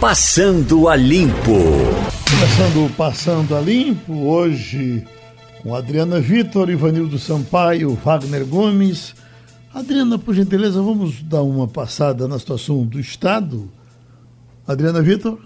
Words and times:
Passando 0.00 0.88
a 0.88 0.96
Limpo. 0.96 1.52
Começando 2.30 2.96
Passando 2.96 3.54
a 3.54 3.60
Limpo, 3.60 4.14
hoje 4.14 5.06
com 5.62 5.74
Adriana 5.74 6.18
Vitor, 6.18 6.70
Ivanildo 6.70 7.18
Sampaio, 7.18 7.92
Wagner 7.96 8.46
Gomes. 8.46 9.14
Adriana, 9.74 10.18
por 10.18 10.34
gentileza, 10.34 10.80
vamos 10.80 11.22
dar 11.22 11.42
uma 11.42 11.68
passada 11.68 12.26
na 12.26 12.38
situação 12.38 12.82
do 12.82 12.98
Estado? 12.98 13.70
Adriana 14.66 15.02
Vitor? 15.02 15.38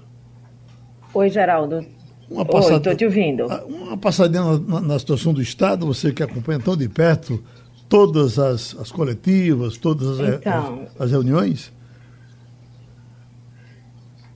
Oi, 1.12 1.28
Geraldo. 1.30 1.84
Uma 2.30 2.44
passada, 2.44 2.74
Oi, 2.74 2.78
estou 2.78 2.94
te 2.94 3.04
ouvindo. 3.06 3.46
Uma 3.66 3.96
passadinha 3.96 4.56
na, 4.60 4.80
na, 4.80 4.98
situação 5.00 5.32
do 5.32 5.42
Estado, 5.42 5.84
você 5.84 6.12
que 6.12 6.22
acompanha 6.22 6.60
tão 6.60 6.76
de 6.76 6.88
perto 6.88 7.42
todas 7.88 8.38
as, 8.38 8.76
as 8.78 8.92
coletivas, 8.92 9.76
todas 9.76 10.20
as, 10.20 10.34
então, 10.36 10.86
as, 10.94 11.06
as 11.06 11.10
reuniões? 11.10 11.72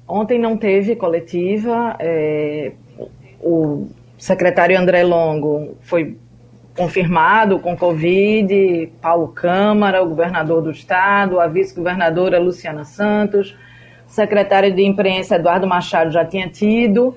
Ontem 0.08 0.38
não 0.38 0.56
teve 0.56 0.96
coletiva. 0.96 1.94
É, 1.98 2.72
o 3.40 3.88
secretário 4.16 4.78
André 4.78 5.04
Longo 5.04 5.76
foi 5.82 6.16
confirmado 6.76 7.58
com 7.58 7.76
Covid, 7.76 8.92
Paulo 9.02 9.28
Câmara, 9.28 10.02
o 10.02 10.08
governador 10.08 10.62
do 10.62 10.70
estado, 10.70 11.40
a 11.40 11.48
vice-governadora 11.48 12.38
Luciana 12.38 12.84
Santos, 12.84 13.56
o 14.06 14.10
secretário 14.10 14.72
de 14.72 14.82
imprensa 14.84 15.34
Eduardo 15.34 15.66
Machado 15.66 16.12
já 16.12 16.24
tinha 16.24 16.48
tido, 16.48 17.16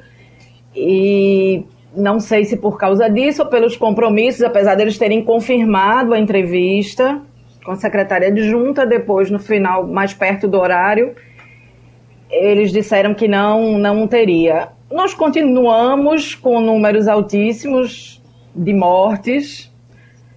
e 0.76 1.64
não 1.96 2.20
sei 2.20 2.44
se 2.44 2.58
por 2.58 2.76
causa 2.76 3.08
disso 3.08 3.44
ou 3.44 3.50
pelos 3.50 3.78
compromissos, 3.78 4.42
apesar 4.42 4.74
deles 4.74 4.98
terem 4.98 5.24
confirmado 5.24 6.14
a 6.14 6.20
entrevista 6.20 7.22
com 7.64 7.72
a 7.72 7.76
secretária 7.76 8.30
adjunta, 8.30 8.84
depois 8.84 9.30
no 9.30 9.38
final, 9.38 9.86
mais 9.86 10.12
perto 10.12 10.48
do 10.48 10.60
horário, 10.60 11.14
eles 12.32 12.72
disseram 12.72 13.14
que 13.14 13.28
não, 13.28 13.78
não 13.78 14.08
teria. 14.08 14.70
Nós 14.90 15.14
continuamos 15.14 16.34
com 16.34 16.60
números 16.60 17.08
altíssimos 17.08 18.22
de 18.56 18.74
mortes. 18.74 19.72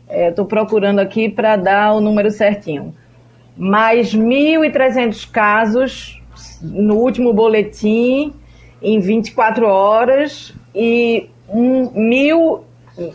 Estou 0.08 0.44
é, 0.44 0.48
procurando 0.48 0.98
aqui 0.98 1.28
para 1.28 1.56
dar 1.56 1.94
o 1.94 2.00
número 2.00 2.30
certinho. 2.30 2.94
Mais 3.56 4.14
1.300 4.14 5.30
casos 5.30 6.20
no 6.60 6.96
último 6.96 7.32
boletim 7.32 8.32
em 8.82 8.98
24 8.98 9.66
horas 9.66 10.54
e 10.74 11.28
um, 11.48 11.90
mil, 11.90 12.64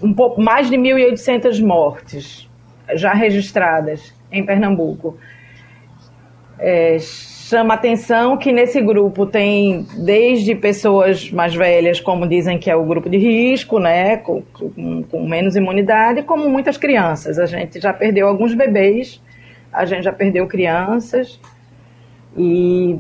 um 0.02 0.14
pouco 0.14 0.42
mais 0.42 0.70
de 0.70 0.78
1.800 0.78 1.64
mortes 1.64 2.50
já 2.96 3.14
registradas 3.14 4.14
em 4.32 4.46
Pernambuco. 4.46 5.18
É, 6.58 6.98
chama 7.50 7.74
atenção 7.74 8.38
que 8.38 8.52
nesse 8.52 8.80
grupo 8.80 9.26
tem 9.26 9.84
desde 9.98 10.54
pessoas 10.54 11.32
mais 11.32 11.56
velhas, 11.56 12.00
como 12.00 12.28
dizem 12.28 12.60
que 12.60 12.70
é 12.70 12.76
o 12.76 12.84
grupo 12.84 13.10
de 13.10 13.18
risco, 13.18 13.80
né, 13.80 14.18
com, 14.18 14.44
com, 14.54 15.02
com, 15.02 15.28
menos 15.28 15.56
imunidade, 15.56 16.22
como 16.22 16.48
muitas 16.48 16.78
crianças. 16.78 17.40
A 17.40 17.48
gente 17.48 17.80
já 17.80 17.92
perdeu 17.92 18.28
alguns 18.28 18.54
bebês, 18.54 19.20
a 19.74 19.84
gente 19.84 20.04
já 20.04 20.14
perdeu 20.14 20.46
crianças 20.46 21.40
e, 22.38 23.00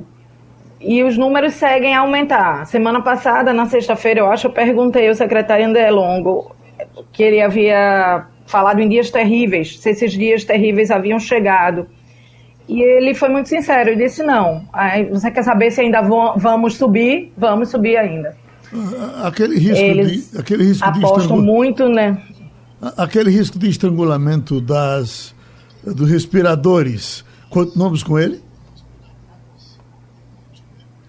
e 0.81 1.03
os 1.03 1.16
números 1.16 1.53
seguem 1.53 1.94
a 1.94 2.00
aumentar. 2.00 2.66
Semana 2.66 3.03
passada, 3.03 3.53
na 3.53 3.67
sexta-feira, 3.67 4.22
eu 4.22 4.31
acho, 4.31 4.47
eu 4.47 4.52
perguntei 4.52 5.08
ao 5.08 5.13
secretário 5.13 5.67
André 5.67 5.91
Longo 5.91 6.56
que 7.11 7.22
ele 7.22 7.39
havia 7.39 8.25
falado 8.47 8.80
em 8.80 8.89
dias 8.89 9.11
terríveis, 9.11 9.80
se 9.80 9.91
esses 9.91 10.11
dias 10.11 10.44
terríveis 10.44 10.89
haviam 10.89 11.19
chegado. 11.19 11.88
E 12.70 12.84
ele 12.84 13.16
foi 13.16 13.30
muito 13.30 13.50
sincero, 13.50 13.89
ele 13.89 14.03
disse 14.03 14.22
não. 14.22 14.64
Você 15.09 15.31
quer 15.31 15.44
saber 15.44 15.72
se 15.72 15.81
ainda 15.81 16.02
vamos 16.02 16.75
subir? 16.75 17.34
Vamos 17.36 17.70
subir 17.70 17.98
ainda. 17.98 18.38
Aquele 19.23 19.58
risco 19.58 19.84
Eles 19.84 20.31
de, 20.31 20.38
aquele 20.38 20.64
risco 20.66 20.86
apostam 20.86 21.38
de 21.38 21.44
muito, 21.44 21.90
né? 21.90 22.22
Aquele 22.95 23.31
risco 23.31 23.58
de 23.58 23.67
estrangulamento 23.67 24.62
das 24.62 25.34
dos 25.84 26.08
respiradores, 26.09 27.25
continuamos 27.50 28.03
com 28.03 28.19
ele? 28.19 28.40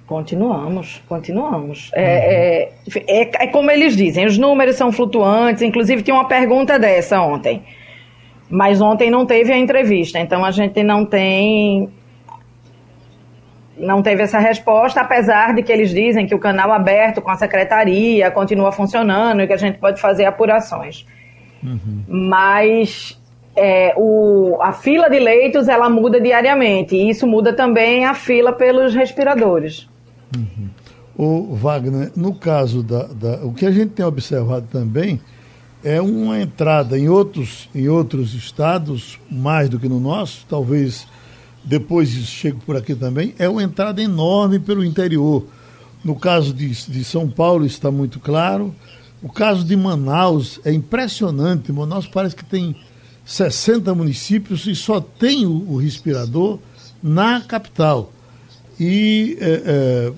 Continuamos, 0.07 1.03
continuamos. 1.07 1.91
É, 1.95 2.65
é, 2.65 2.73
é, 3.07 3.45
é, 3.45 3.47
como 3.49 3.71
eles 3.71 3.95
dizem, 3.95 4.27
os 4.27 4.39
números 4.39 4.77
são 4.77 4.91
flutuantes. 4.91 5.63
Inclusive, 5.63 6.03
tinha 6.03 6.17
uma 6.17 6.27
pergunta 6.27 6.79
dessa 6.79 7.21
ontem. 7.21 7.63
Mas 8.51 8.81
ontem 8.81 9.11
não 9.11 9.25
teve 9.25 9.53
a 9.53 9.59
entrevista, 9.59 10.19
então 10.19 10.45
a 10.45 10.51
gente 10.51 10.83
não 10.83 11.07
tem. 11.07 11.89
Não 13.79 14.03
teve 14.03 14.23
essa 14.23 14.39
resposta, 14.39 15.01
apesar 15.01 15.55
de 15.55 15.63
que 15.63 15.73
eles 15.73 15.91
dizem 15.91 16.27
que 16.27 16.35
o 16.35 16.39
canal 16.39 16.71
aberto 16.71 17.23
com 17.23 17.31
a 17.31 17.37
secretaria 17.37 18.31
continua 18.31 18.73
funcionando 18.73 19.41
e 19.41 19.47
que 19.47 19.53
a 19.53 19.57
gente 19.57 19.79
pode 19.79 20.01
fazer 20.01 20.27
apurações. 20.27 21.07
Uhum. 21.63 22.03
Mas 22.07 23.19
é, 23.57 23.95
o, 23.97 24.59
a 24.61 24.73
fila 24.73 25.09
de 25.09 25.19
leitos 25.19 25.69
ela 25.69 25.89
muda 25.89 26.21
diariamente 26.21 26.95
e 26.95 27.09
isso 27.09 27.27
muda 27.27 27.55
também 27.55 28.05
a 28.05 28.13
fila 28.13 28.53
pelos 28.53 28.95
respiradores. 28.95 29.89
Uhum. 30.37 30.69
O 31.17 31.55
Wagner, 31.55 32.11
no 32.17 32.35
caso 32.35 32.83
da, 32.83 33.05
da, 33.05 33.45
o 33.45 33.53
que 33.53 33.65
a 33.65 33.71
gente 33.71 33.93
tem 33.93 34.05
observado 34.05 34.67
também 34.71 35.21
é 35.83 36.01
uma 36.01 36.41
entrada 36.41 36.99
em 36.99 37.09
outros, 37.09 37.69
em 37.75 37.89
outros 37.89 38.35
estados, 38.35 39.19
mais 39.31 39.69
do 39.69 39.79
que 39.79 39.89
no 39.89 39.99
nosso, 39.99 40.45
talvez 40.49 41.07
depois 41.65 42.09
chegue 42.11 42.59
por 42.65 42.77
aqui 42.77 42.95
também, 42.95 43.35
é 43.39 43.49
uma 43.49 43.63
entrada 43.63 44.03
enorme 44.03 44.59
pelo 44.59 44.85
interior. 44.85 45.45
No 46.03 46.15
caso 46.15 46.55
de, 46.55 46.69
de 46.69 47.05
São 47.05 47.29
Paulo 47.29 47.67
está 47.67 47.91
muito 47.91 48.19
claro. 48.19 48.75
O 49.23 49.29
caso 49.29 49.65
de 49.65 49.77
Manaus 49.77 50.59
é 50.65 50.73
impressionante. 50.73 51.71
Manaus 51.71 52.07
parece 52.07 52.35
que 52.35 52.45
tem 52.45 52.75
60 53.25 53.95
municípios 53.95 54.67
e 54.67 54.75
só 54.75 55.01
tem 55.01 55.45
o, 55.45 55.73
o 55.73 55.77
respirador 55.77 56.59
na 57.03 57.43
capital. 57.43 58.11
E 58.79 59.37
está 59.39 59.47
é, 59.47 59.63
é, 59.67 60.13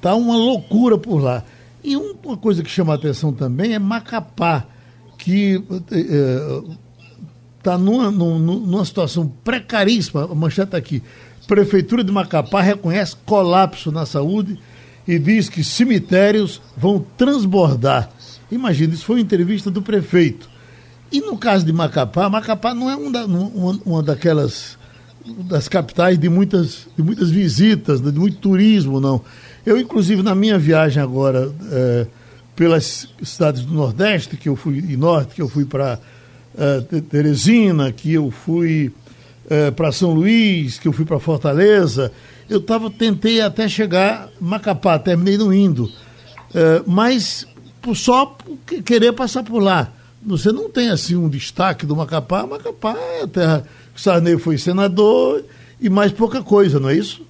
tá 0.00 0.14
uma 0.14 0.36
loucura 0.36 0.96
por 0.96 1.18
lá. 1.18 1.44
E 1.82 1.94
uma 1.98 2.38
coisa 2.38 2.62
que 2.62 2.70
chama 2.70 2.94
a 2.94 2.96
atenção 2.96 3.30
também 3.30 3.74
é 3.74 3.78
Macapá 3.78 4.66
que 5.24 5.62
está 7.58 7.74
eh, 7.74 7.78
numa, 7.78 8.10
numa 8.10 8.84
situação 8.84 9.26
precaríssima. 9.42 10.24
A 10.24 10.34
manchete 10.34 10.68
está 10.68 10.76
aqui. 10.76 11.02
Prefeitura 11.46 12.04
de 12.04 12.12
Macapá 12.12 12.60
reconhece 12.60 13.16
colapso 13.24 13.90
na 13.90 14.04
saúde 14.04 14.58
e 15.08 15.18
diz 15.18 15.48
que 15.48 15.64
cemitérios 15.64 16.60
vão 16.76 17.04
transbordar. 17.16 18.10
Imagina, 18.50 18.92
isso 18.92 19.04
foi 19.04 19.16
uma 19.16 19.22
entrevista 19.22 19.70
do 19.70 19.80
prefeito. 19.80 20.48
E 21.10 21.20
no 21.20 21.38
caso 21.38 21.64
de 21.64 21.72
Macapá, 21.72 22.28
Macapá 22.28 22.74
não 22.74 22.90
é 22.90 22.96
um 22.96 23.08
uma, 23.08 23.80
uma 23.84 24.02
daquelas 24.02 24.76
das 25.48 25.68
capitais 25.68 26.18
de 26.18 26.28
muitas, 26.28 26.86
de 26.94 27.02
muitas 27.02 27.30
visitas, 27.30 28.00
de 28.00 28.12
muito 28.12 28.36
turismo, 28.36 29.00
não. 29.00 29.22
Eu, 29.64 29.78
inclusive, 29.78 30.22
na 30.22 30.34
minha 30.34 30.58
viagem 30.58 31.02
agora. 31.02 31.50
É, 31.72 32.06
pelas 32.56 33.08
cidades 33.22 33.62
do 33.62 33.74
Nordeste, 33.74 34.36
que 34.36 34.48
eu 34.48 34.56
fui, 34.56 34.78
e 34.78 34.96
Norte, 34.96 35.34
que 35.34 35.42
eu 35.42 35.48
fui 35.48 35.64
para 35.64 35.98
uh, 36.54 37.00
Teresina, 37.02 37.92
que 37.92 38.12
eu 38.12 38.30
fui 38.30 38.92
uh, 39.46 39.72
para 39.72 39.90
São 39.90 40.12
Luís, 40.12 40.78
que 40.78 40.86
eu 40.86 40.92
fui 40.92 41.04
para 41.04 41.18
Fortaleza. 41.18 42.12
Eu 42.48 42.60
tava, 42.60 42.90
tentei 42.90 43.40
até 43.40 43.68
chegar 43.68 44.28
Macapá, 44.40 44.98
terminei 44.98 45.36
não 45.36 45.52
indo. 45.52 45.84
Uh, 45.84 46.84
mas 46.86 47.46
só 47.94 48.36
querer 48.84 49.12
passar 49.12 49.42
por 49.42 49.58
lá. 49.58 49.92
Você 50.24 50.50
não 50.50 50.70
tem 50.70 50.88
assim 50.90 51.16
um 51.16 51.28
destaque 51.28 51.84
do 51.84 51.94
Macapá. 51.94 52.46
Macapá 52.46 52.96
é 52.96 53.22
a 53.24 53.28
terra 53.28 53.64
que 53.94 54.00
Sarney 54.00 54.38
foi 54.38 54.56
senador 54.56 55.44
e 55.80 55.90
mais 55.90 56.12
pouca 56.12 56.42
coisa, 56.42 56.80
não 56.80 56.88
é 56.88 56.94
isso? 56.94 57.22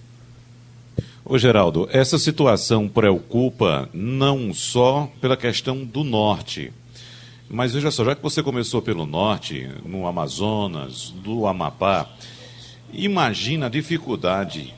Ô 1.27 1.39
Geraldo, 1.39 1.89
essa 1.91 2.19
situação 2.19 2.87
preocupa 2.87 3.88
não 3.94 4.53
só 4.53 5.11
pela 5.23 5.38
questão 5.38 5.82
do 5.82 6.05
norte, 6.05 6.71
mas 7.49 7.73
veja 7.73 7.91
só, 7.91 8.05
já 8.05 8.15
que 8.15 8.23
você 8.23 8.43
começou 8.43 8.82
pelo 8.82 9.06
norte, 9.06 9.67
no 9.87 10.06
Amazonas, 10.06 11.15
do 11.25 11.47
Amapá, 11.47 12.11
imagina 12.93 13.67
a 13.67 13.71
dificuldade 13.71 14.75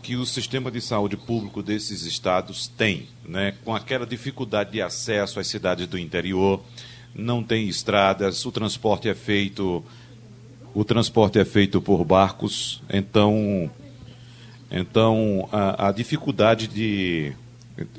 que 0.00 0.14
o 0.14 0.24
sistema 0.24 0.70
de 0.70 0.80
saúde 0.80 1.16
público 1.16 1.60
desses 1.60 2.02
estados 2.02 2.68
tem, 2.68 3.08
né? 3.26 3.54
com 3.64 3.74
aquela 3.74 4.06
dificuldade 4.06 4.70
de 4.70 4.80
acesso 4.80 5.40
às 5.40 5.48
cidades 5.48 5.88
do 5.88 5.98
interior, 5.98 6.62
não 7.12 7.42
tem 7.42 7.68
estradas, 7.68 8.46
o 8.46 8.52
transporte 8.52 9.08
é 9.08 9.14
feito 9.14 9.84
o 10.72 10.84
transporte 10.84 11.36
é 11.36 11.44
feito 11.44 11.80
por 11.80 12.04
barcos, 12.04 12.80
então 12.88 13.68
então, 14.70 15.48
a, 15.50 15.88
a, 15.88 15.92
dificuldade 15.92 16.68
de 16.68 17.32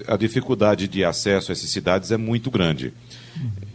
a 0.08 0.16
dificuldade 0.16 0.88
de 0.88 1.04
acesso 1.04 1.52
a 1.52 1.54
essas 1.54 1.70
cidades 1.70 2.12
é 2.12 2.18
muito 2.18 2.50
grande. 2.50 2.94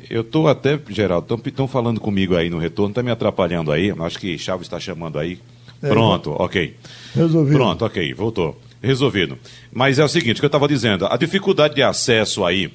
Eu 0.09 0.21
estou 0.21 0.49
até, 0.49 0.79
Geraldo, 0.89 1.41
estão 1.45 1.67
falando 1.67 2.01
comigo 2.01 2.37
aí 2.37 2.49
no 2.49 2.59
retorno, 2.59 2.91
está 2.91 3.03
me 3.03 3.11
atrapalhando 3.11 3.73
aí. 3.73 3.93
Acho 3.99 4.19
que 4.19 4.39
Chaves 4.39 4.67
está 4.67 4.79
chamando 4.79 5.19
aí. 5.19 5.39
É, 5.83 5.89
Pronto, 5.89 6.31
ok. 6.39 6.77
Resolvido. 7.15 7.57
Pronto, 7.57 7.85
ok, 7.85 8.15
voltou. 8.15 8.61
resolvido. 8.83 9.39
Mas 9.73 9.99
é 9.99 10.05
o 10.05 10.09
seguinte, 10.09 10.39
que 10.39 10.45
eu 10.45 10.49
estava 10.49 10.69
dizendo, 10.69 11.07
a 11.07 11.17
dificuldade 11.17 11.75
de 11.75 11.83
acesso 11.83 12.45
aí 12.45 12.73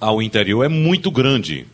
ao 0.00 0.20
interior 0.20 0.64
é 0.64 0.68
muito 0.68 1.10
grande. 1.10 1.66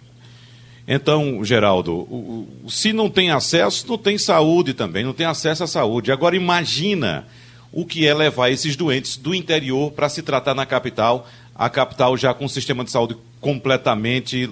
Então, 0.87 1.44
Geraldo, 1.44 2.46
se 2.69 2.93
não 2.93 3.08
tem 3.08 3.31
acesso, 3.31 3.87
não 3.88 3.96
tem 3.96 4.19
saúde 4.19 4.75
também, 4.75 5.05
não 5.05 5.12
tem 5.12 5.26
acesso 5.26 5.62
à 5.62 5.67
saúde. 5.67 6.11
Agora 6.11 6.34
imagina 6.34 7.25
o 7.73 7.87
que 7.87 8.06
é 8.06 8.12
levar 8.12 8.50
esses 8.50 8.76
doentes 8.76 9.17
do 9.17 9.34
interior 9.34 9.93
para 9.93 10.08
se 10.08 10.23
tratar 10.23 10.55
na 10.55 10.67
capital, 10.67 11.26
a 11.55 11.70
capital 11.70 12.17
já 12.17 12.34
com 12.34 12.44
um 12.44 12.49
sistema 12.49 12.84
de 12.84 12.90
saúde 12.90 13.17
completamente 13.40 14.50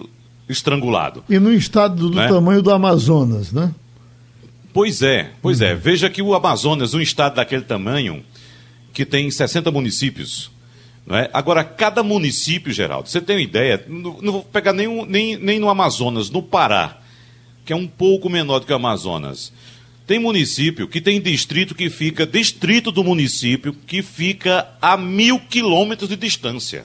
estrangulado. 0.49 1.25
E 1.29 1.39
no 1.39 1.53
estado 1.53 2.09
do 2.09 2.17
né? 2.17 2.29
tamanho 2.29 2.63
do 2.63 2.71
Amazonas, 2.71 3.53
né? 3.53 3.75
Pois 4.73 5.03
é, 5.03 5.31
pois 5.43 5.61
é. 5.61 5.75
Veja 5.75 6.09
que 6.09 6.23
o 6.23 6.35
Amazonas, 6.35 6.95
um 6.95 7.01
estado 7.01 7.37
daquele 7.37 7.63
tamanho, 7.63 8.23
que 8.93 9.05
tem 9.05 9.31
60 9.31 9.71
municípios. 9.71 10.51
É? 11.09 11.29
Agora, 11.33 11.65
cada 11.65 12.03
município, 12.03 12.73
Geraldo, 12.73 13.09
você 13.09 13.21
tem 13.21 13.37
uma 13.37 13.43
ideia, 13.43 13.85
não, 13.89 14.33
vou 14.33 14.43
pegar 14.45 14.73
nem, 14.73 15.05
nem, 15.07 15.37
nem 15.37 15.59
no 15.59 15.69
Amazonas, 15.69 16.31
no 16.31 16.43
Pará, 16.43 16.99
que 17.65 17.73
é 17.73 17.77
um 17.77 17.87
pouco 17.87 18.29
menor 18.29 18.61
do 18.61 18.67
que 18.67 18.73
o 18.73 18.77
Amazonas. 18.77 19.53
Tem 20.07 20.19
município 20.19 20.89
que 20.89 21.01
tem 21.01 21.21
distrito 21.21 21.75
que 21.75 21.89
fica, 21.89 22.27
distrito 22.27 22.93
do 22.93 23.03
município, 23.03 23.73
que 23.73 24.03
fica 24.03 24.69
a 24.81 24.97
mil 24.97 25.39
quilômetros 25.39 26.09
de 26.09 26.17
distância. 26.17 26.85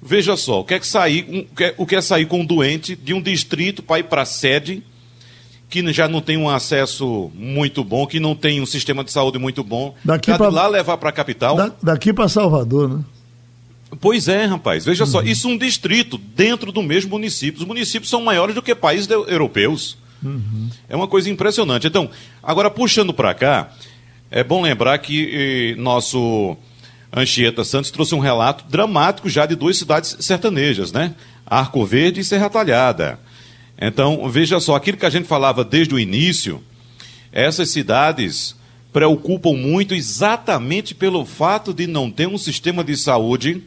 Veja 0.00 0.36
só, 0.36 0.60
o 0.60 0.64
que 0.64 0.74
é, 0.74 0.78
que 0.78 0.86
sair, 0.86 1.48
o 1.76 1.84
que 1.84 1.96
é 1.96 2.00
sair 2.00 2.26
com 2.26 2.40
um 2.40 2.46
doente 2.46 2.94
de 2.94 3.12
um 3.12 3.20
distrito 3.20 3.82
para 3.82 3.98
ir 3.98 4.04
para 4.04 4.22
a 4.22 4.26
sede 4.26 4.82
que 5.68 5.92
já 5.92 6.08
não 6.08 6.20
tem 6.20 6.36
um 6.36 6.48
acesso 6.48 7.30
muito 7.34 7.84
bom, 7.84 8.06
que 8.06 8.18
não 8.18 8.34
tem 8.34 8.60
um 8.60 8.66
sistema 8.66 9.04
de 9.04 9.12
saúde 9.12 9.38
muito 9.38 9.62
bom, 9.62 9.94
daqui 10.04 10.34
pra, 10.34 10.48
lá 10.48 10.66
levar 10.66 10.96
para 10.96 11.10
a 11.10 11.12
capital. 11.12 11.56
Da, 11.56 11.72
daqui 11.82 12.12
para 12.12 12.28
Salvador, 12.28 12.88
né? 12.88 13.04
Pois 14.00 14.28
é, 14.28 14.44
rapaz. 14.44 14.84
Veja 14.84 15.04
uhum. 15.04 15.10
só, 15.10 15.22
isso 15.22 15.48
é 15.48 15.50
um 15.50 15.58
distrito 15.58 16.18
dentro 16.18 16.70
do 16.70 16.82
mesmo 16.82 17.10
município. 17.10 17.60
Os 17.60 17.66
municípios 17.66 18.10
são 18.10 18.22
maiores 18.22 18.54
do 18.54 18.62
que 18.62 18.74
países 18.74 19.08
europeus. 19.08 19.96
Uhum. 20.22 20.68
É 20.88 20.96
uma 20.96 21.08
coisa 21.08 21.30
impressionante. 21.30 21.86
Então, 21.86 22.10
agora 22.42 22.70
puxando 22.70 23.14
para 23.14 23.32
cá, 23.32 23.70
é 24.30 24.44
bom 24.44 24.60
lembrar 24.60 24.98
que 24.98 25.74
eh, 25.74 25.80
nosso 25.80 26.56
Anchieta 27.14 27.64
Santos 27.64 27.90
trouxe 27.90 28.14
um 28.14 28.18
relato 28.18 28.64
dramático 28.68 29.28
já 29.28 29.46
de 29.46 29.54
duas 29.54 29.78
cidades 29.78 30.16
sertanejas, 30.20 30.92
né? 30.92 31.14
Arco 31.46 31.84
Verde 31.86 32.20
e 32.20 32.24
Serra 32.24 32.50
Talhada. 32.50 33.18
Então, 33.80 34.28
veja 34.28 34.58
só, 34.58 34.74
aquilo 34.74 34.98
que 34.98 35.06
a 35.06 35.10
gente 35.10 35.28
falava 35.28 35.64
desde 35.64 35.94
o 35.94 35.98
início, 35.98 36.62
essas 37.30 37.70
cidades 37.70 38.56
preocupam 38.92 39.52
muito 39.52 39.94
exatamente 39.94 40.94
pelo 40.94 41.24
fato 41.24 41.72
de 41.72 41.86
não 41.86 42.10
ter 42.10 42.26
um 42.26 42.38
sistema 42.38 42.82
de 42.82 42.96
saúde, 42.96 43.62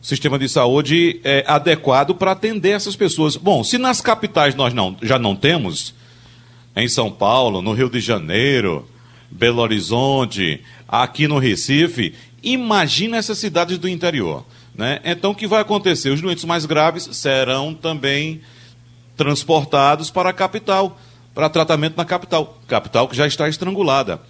um 0.00 0.04
sistema 0.04 0.38
de 0.38 0.48
saúde 0.48 1.20
é, 1.24 1.44
adequado 1.46 2.14
para 2.14 2.32
atender 2.32 2.70
essas 2.70 2.96
pessoas. 2.96 3.36
Bom, 3.36 3.62
se 3.62 3.76
nas 3.76 4.00
capitais 4.00 4.54
nós 4.54 4.72
não, 4.72 4.96
já 5.02 5.18
não 5.18 5.36
temos, 5.36 5.94
em 6.74 6.88
São 6.88 7.10
Paulo, 7.10 7.60
no 7.60 7.72
Rio 7.72 7.90
de 7.90 8.00
Janeiro, 8.00 8.88
Belo 9.30 9.60
Horizonte, 9.60 10.62
aqui 10.86 11.26
no 11.28 11.38
Recife, 11.38 12.14
imagina 12.42 13.16
essas 13.16 13.38
cidades 13.38 13.76
do 13.76 13.88
interior. 13.88 14.46
Né? 14.74 15.00
Então, 15.04 15.32
o 15.32 15.34
que 15.34 15.46
vai 15.46 15.60
acontecer? 15.60 16.10
Os 16.10 16.20
doentes 16.20 16.44
mais 16.44 16.64
graves 16.64 17.08
serão 17.12 17.74
também 17.74 18.40
transportados 19.18 20.10
para 20.10 20.30
a 20.30 20.32
capital, 20.32 20.96
para 21.34 21.50
tratamento 21.50 21.96
na 21.96 22.04
capital, 22.04 22.58
capital 22.68 23.08
que 23.08 23.16
já 23.16 23.26
está 23.26 23.48
estrangulada. 23.48 24.20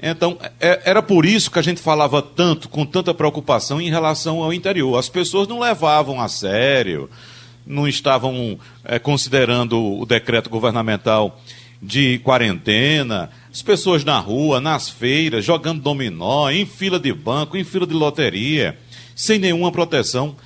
Então, 0.00 0.38
é, 0.60 0.82
era 0.84 1.02
por 1.02 1.24
isso 1.24 1.50
que 1.50 1.58
a 1.58 1.62
gente 1.62 1.80
falava 1.80 2.20
tanto, 2.20 2.68
com 2.68 2.84
tanta 2.84 3.14
preocupação 3.14 3.80
em 3.80 3.88
relação 3.88 4.42
ao 4.42 4.52
interior. 4.52 4.98
As 4.98 5.08
pessoas 5.08 5.48
não 5.48 5.58
levavam 5.58 6.20
a 6.20 6.28
sério, 6.28 7.08
não 7.66 7.88
estavam 7.88 8.58
é, 8.84 8.98
considerando 8.98 9.82
o 9.82 10.04
decreto 10.04 10.50
governamental 10.50 11.40
de 11.80 12.18
quarentena, 12.18 13.30
as 13.50 13.62
pessoas 13.62 14.04
na 14.04 14.18
rua, 14.18 14.60
nas 14.60 14.90
feiras, 14.90 15.44
jogando 15.44 15.80
dominó, 15.80 16.50
em 16.50 16.66
fila 16.66 17.00
de 17.00 17.12
banco, 17.12 17.56
em 17.56 17.64
fila 17.64 17.86
de 17.86 17.94
loteria, 17.94 18.78
sem 19.14 19.38
nenhuma 19.38 19.72
proteção. 19.72 20.36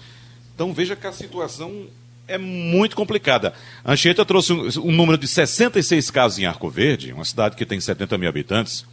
Então 0.54 0.72
veja 0.72 0.94
que 0.94 1.06
a 1.06 1.12
situação 1.12 1.86
é 2.30 2.38
muito 2.38 2.96
complicada. 2.96 3.52
A 3.84 3.92
Anchieta 3.92 4.24
trouxe 4.24 4.52
um, 4.52 4.68
um, 4.84 4.92
número 4.92 5.18
de 5.18 5.26
66 5.26 6.10
casos 6.10 6.38
em 6.38 6.46
Arco 6.46 6.70
Verde, 6.70 7.12
uma 7.12 7.24
cidade 7.24 7.56
que 7.56 7.66
tem 7.66 7.80
70 7.80 8.16
mil 8.16 8.28
habitantes, 8.28 8.84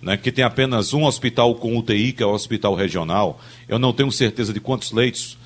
né, 0.00 0.16
que 0.16 0.30
tem 0.30 0.44
apenas 0.44 0.94
um 0.94 1.04
hospital 1.04 1.54
com 1.56 1.76
UTI, 1.76 2.12
que 2.12 2.22
é 2.22 2.26
o 2.26 2.30
hospital 2.30 2.74
regional. 2.74 3.40
Eu 3.68 3.78
não 3.78 3.92
tenho 3.92 4.10
certeza 4.12 4.52
de 4.52 4.60
quantos 4.60 4.92
leitos 4.92 5.36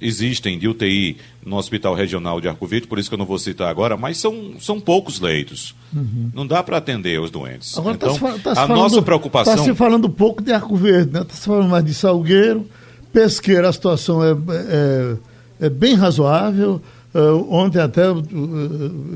existem 0.00 0.58
de 0.58 0.68
UTI 0.68 1.16
no 1.44 1.56
Hospital 1.56 1.94
Regional 1.94 2.40
de 2.40 2.48
Arco 2.48 2.66
Verde, 2.66 2.86
por 2.86 3.00
isso 3.00 3.08
que 3.08 3.14
eu 3.14 3.18
não 3.18 3.26
vou 3.26 3.38
citar 3.38 3.68
agora, 3.68 3.96
mas 3.96 4.18
são, 4.18 4.52
são 4.60 4.78
poucos 4.78 5.18
leitos. 5.18 5.74
Uhum. 5.92 6.30
Não 6.32 6.46
dá 6.46 6.62
para 6.62 6.76
atender 6.76 7.20
os 7.20 7.30
doentes. 7.30 7.76
Agora 7.76 7.96
tá 7.96 8.06
então, 8.06 8.18
tá 8.18 8.32
se, 8.36 8.42
tá 8.42 8.54
se 8.54 8.60
a 8.60 8.66
falando, 8.66 8.82
nossa 8.82 9.02
preocupação... 9.02 9.54
Está 9.54 9.64
se 9.64 9.74
falando 9.74 10.08
pouco 10.08 10.40
de 10.40 10.52
Arco 10.52 10.76
Verde, 10.76 11.12
né? 11.12 11.22
Está 11.22 11.34
se 11.34 11.46
falando 11.46 11.68
mais 11.68 11.84
de 11.84 11.94
Salgueiro, 11.94 12.68
Pesqueira, 13.12 13.68
a 13.68 13.72
situação 13.72 14.22
é, 14.22 14.30
é 14.30 15.16
é 15.60 15.68
bem 15.68 15.94
razoável. 15.94 16.80
Uh, 17.14 17.52
ontem 17.52 17.80
até 17.80 18.10
uh, 18.10 18.24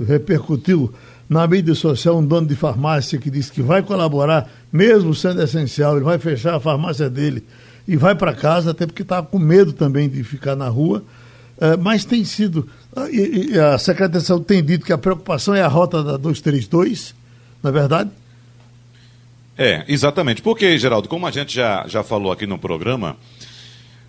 repercutiu 0.07 0.93
na 1.29 1.47
mídia 1.47 1.75
social 1.75 2.19
um 2.19 2.25
dono 2.25 2.47
de 2.47 2.57
farmácia 2.57 3.19
que 3.19 3.31
disse 3.31 3.53
que 3.53 3.63
vai 3.63 3.83
colaborar, 3.83 4.51
mesmo 4.73 5.15
sendo 5.15 5.43
essencial, 5.43 5.97
ele 5.97 6.05
vai 6.05 6.19
fechar 6.19 6.55
a 6.55 6.61
farmácia 6.61 7.09
dele 7.09 7.45
e 7.87 7.97
vai 7.97 8.15
para 8.15 8.35
casa, 8.35 8.71
até 8.71 8.87
porque 8.87 9.03
estava 9.03 9.27
com 9.27 9.39
medo 9.39 9.73
também 9.73 10.09
de 10.09 10.25
ficar 10.25 10.57
na 10.57 10.69
rua. 10.69 11.03
Uh, 11.59 11.79
mas 11.81 12.05
tem 12.05 12.25
sido. 12.25 12.69
E, 13.11 13.53
e 13.53 13.59
a 13.59 13.79
Secretaria 13.79 14.21
de 14.21 14.27
Saúde 14.27 14.47
tem 14.47 14.65
dito 14.65 14.85
que 14.85 14.93
a 14.93 14.99
preocupação 14.99 15.55
é 15.55 15.63
a 15.63 15.69
rota 15.69 16.03
da 16.03 16.17
232, 16.17 17.15
na 17.63 17.71
é 17.71 17.73
verdade? 17.73 18.11
É, 19.57 19.85
exatamente. 19.87 20.43
Porque, 20.43 20.79
Geraldo, 20.79 21.09
como 21.09 21.27
a 21.27 21.31
gente 21.31 21.55
já, 21.55 21.85
já 21.87 22.03
falou 22.03 22.33
aqui 22.33 22.47
no 22.47 22.59
programa, 22.59 23.17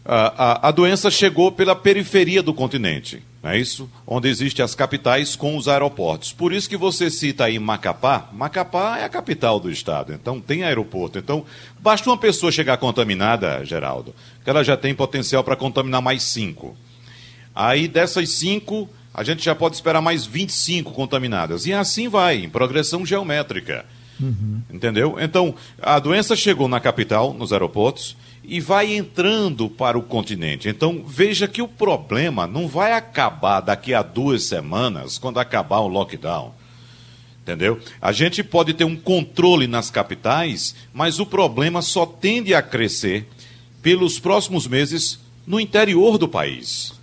a, 0.06 0.68
a, 0.68 0.68
a, 0.68 0.72
doença 0.72 1.10
chegou 1.10 1.52
pela 1.52 1.76
periferia 1.76 2.44
do 2.44 2.54
continente, 2.54 3.24
não 3.42 3.52
é 3.52 3.58
isso? 3.58 3.90
Onde 4.06 4.28
existem 4.28 4.64
as 4.64 4.76
capitais 4.76 5.36
com 5.36 5.56
os 5.56 5.68
aeroportos. 5.68 6.34
Por 6.34 6.52
isso 6.52 6.70
que 6.70 6.76
você 6.76 7.10
cita 7.10 7.46
aí 7.46 7.58
Macapá. 7.58 8.30
Macapá 8.34 9.00
é 9.00 9.06
a 9.06 9.10
capital 9.10 9.62
do 9.62 9.72
estado, 9.72 10.14
então 10.14 10.42
tem 10.42 10.64
aeroporto. 10.64 11.18
Então, 11.18 11.46
basta 11.80 12.10
uma 12.10 12.18
pessoa 12.18 12.52
chegar 12.52 12.78
contaminada, 12.78 13.64
Geraldo, 13.64 14.14
que 14.44 14.50
ela 14.50 14.64
já 14.64 14.76
tem 14.76 14.94
potencial 14.94 15.44
para 15.44 15.56
contaminar 15.56 16.02
mais 16.02 16.24
cinco. 16.24 16.76
Aí 17.56 17.88
dessas 17.88 18.30
cinco, 18.30 18.90
a 19.14 19.24
gente 19.24 19.44
já 19.44 19.56
pode 19.56 19.76
esperar 19.76 20.02
mais 20.02 20.26
25 20.26 20.92
contaminadas. 20.92 21.66
E 21.66 21.72
assim 21.72 22.10
vai, 22.10 22.38
em 22.38 22.50
progressão 22.50 23.06
geométrica. 23.06 23.86
Uhum. 24.20 24.62
Entendeu? 24.72 25.18
Então, 25.20 25.56
a 25.82 25.98
doença 26.00 26.36
chegou 26.36 26.68
na 26.68 26.80
capital, 26.80 27.34
nos 27.34 27.54
aeroportos 27.54 28.18
e 28.44 28.60
vai 28.60 28.94
entrando 28.94 29.70
para 29.70 29.98
o 29.98 30.04
continente. 30.04 30.68
Então, 30.68 31.04
veja 31.06 31.48
que 31.48 31.62
o 31.62 31.68
problema 31.68 32.46
não 32.46 32.68
vai 32.68 32.94
acabar 32.94 33.62
daqui 33.62 33.94
a 33.94 34.02
duas 34.02 34.44
semanas, 34.44 35.18
quando 35.18 35.40
acabar 35.40 35.80
o 35.80 35.88
lockdown. 35.88 36.54
Entendeu? 37.42 37.80
A 38.02 38.12
gente 38.12 38.44
pode 38.44 38.74
ter 38.74 38.86
um 38.86 38.96
controle 38.96 39.68
nas 39.68 39.90
capitais, 39.90 40.76
mas 40.94 41.20
o 41.20 41.26
problema 41.26 41.82
só 41.82 42.06
tende 42.06 42.54
a 42.54 42.62
crescer 42.62 43.28
pelos 43.82 44.20
próximos 44.20 44.66
meses 44.66 45.20
no 45.46 45.60
interior 45.60 46.18
do 46.18 46.28
país. 46.28 46.94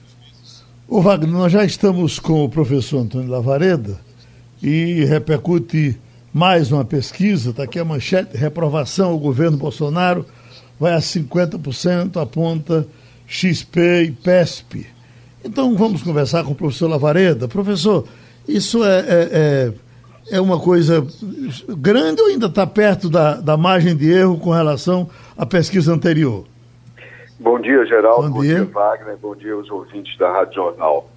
O 0.88 1.00
Wagner, 1.00 1.30
nós 1.30 1.52
já 1.52 1.64
estamos 1.64 2.18
com 2.18 2.44
o 2.44 2.48
professor 2.48 3.00
Antônio 3.00 3.30
Lavareda 3.30 4.00
e 4.62 5.04
repercute 5.04 5.96
mais 6.32 6.72
uma 6.72 6.84
pesquisa, 6.84 7.50
está 7.50 7.64
aqui 7.64 7.78
a 7.78 7.84
manchete, 7.84 8.36
reprovação 8.36 9.10
ao 9.10 9.18
governo 9.18 9.56
Bolsonaro 9.56 10.24
vai 10.80 10.94
a 10.94 10.98
50%, 10.98 12.16
aponta 12.20 12.86
XP 13.26 14.04
e 14.04 14.10
PESP. 14.12 14.86
Então 15.44 15.76
vamos 15.76 16.02
conversar 16.02 16.42
com 16.42 16.52
o 16.52 16.54
professor 16.54 16.88
Lavareda. 16.88 17.46
Professor, 17.46 18.08
isso 18.48 18.82
é, 18.82 18.98
é, 19.00 19.28
é, 20.30 20.36
é 20.36 20.40
uma 20.40 20.58
coisa 20.58 21.06
grande 21.68 22.22
ou 22.22 22.28
ainda 22.28 22.46
está 22.46 22.66
perto 22.66 23.10
da, 23.10 23.34
da 23.34 23.58
margem 23.58 23.94
de 23.94 24.10
erro 24.10 24.38
com 24.38 24.50
relação 24.50 25.10
à 25.36 25.44
pesquisa 25.44 25.92
anterior? 25.92 26.46
Bom 27.38 27.60
dia, 27.60 27.84
Geraldo. 27.84 28.28
Bom, 28.28 28.34
bom 28.36 28.40
dia. 28.40 28.56
dia. 28.56 28.64
Wagner. 28.64 29.16
Bom 29.18 29.36
dia 29.36 29.52
aos 29.52 29.70
ouvintes 29.70 30.16
da 30.18 30.32
Rádio 30.32 30.54
Jornal. 30.54 31.10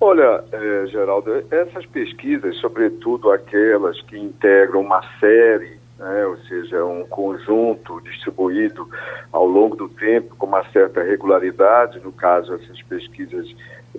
Olha, 0.00 0.42
é, 0.50 0.86
Geraldo, 0.86 1.44
essas 1.50 1.86
pesquisas, 1.86 2.56
sobretudo 2.56 3.30
aquelas 3.30 4.00
que 4.02 4.18
integram 4.18 4.80
uma 4.80 5.02
série 5.20 5.81
né, 5.98 6.26
ou 6.26 6.36
seja, 6.38 6.84
um 6.84 7.04
conjunto 7.04 8.00
distribuído 8.02 8.88
ao 9.30 9.46
longo 9.46 9.76
do 9.76 9.88
tempo 9.88 10.34
com 10.36 10.46
uma 10.46 10.64
certa 10.70 11.02
regularidade. 11.02 12.00
No 12.00 12.12
caso, 12.12 12.54
essas 12.54 12.80
pesquisas 12.82 13.46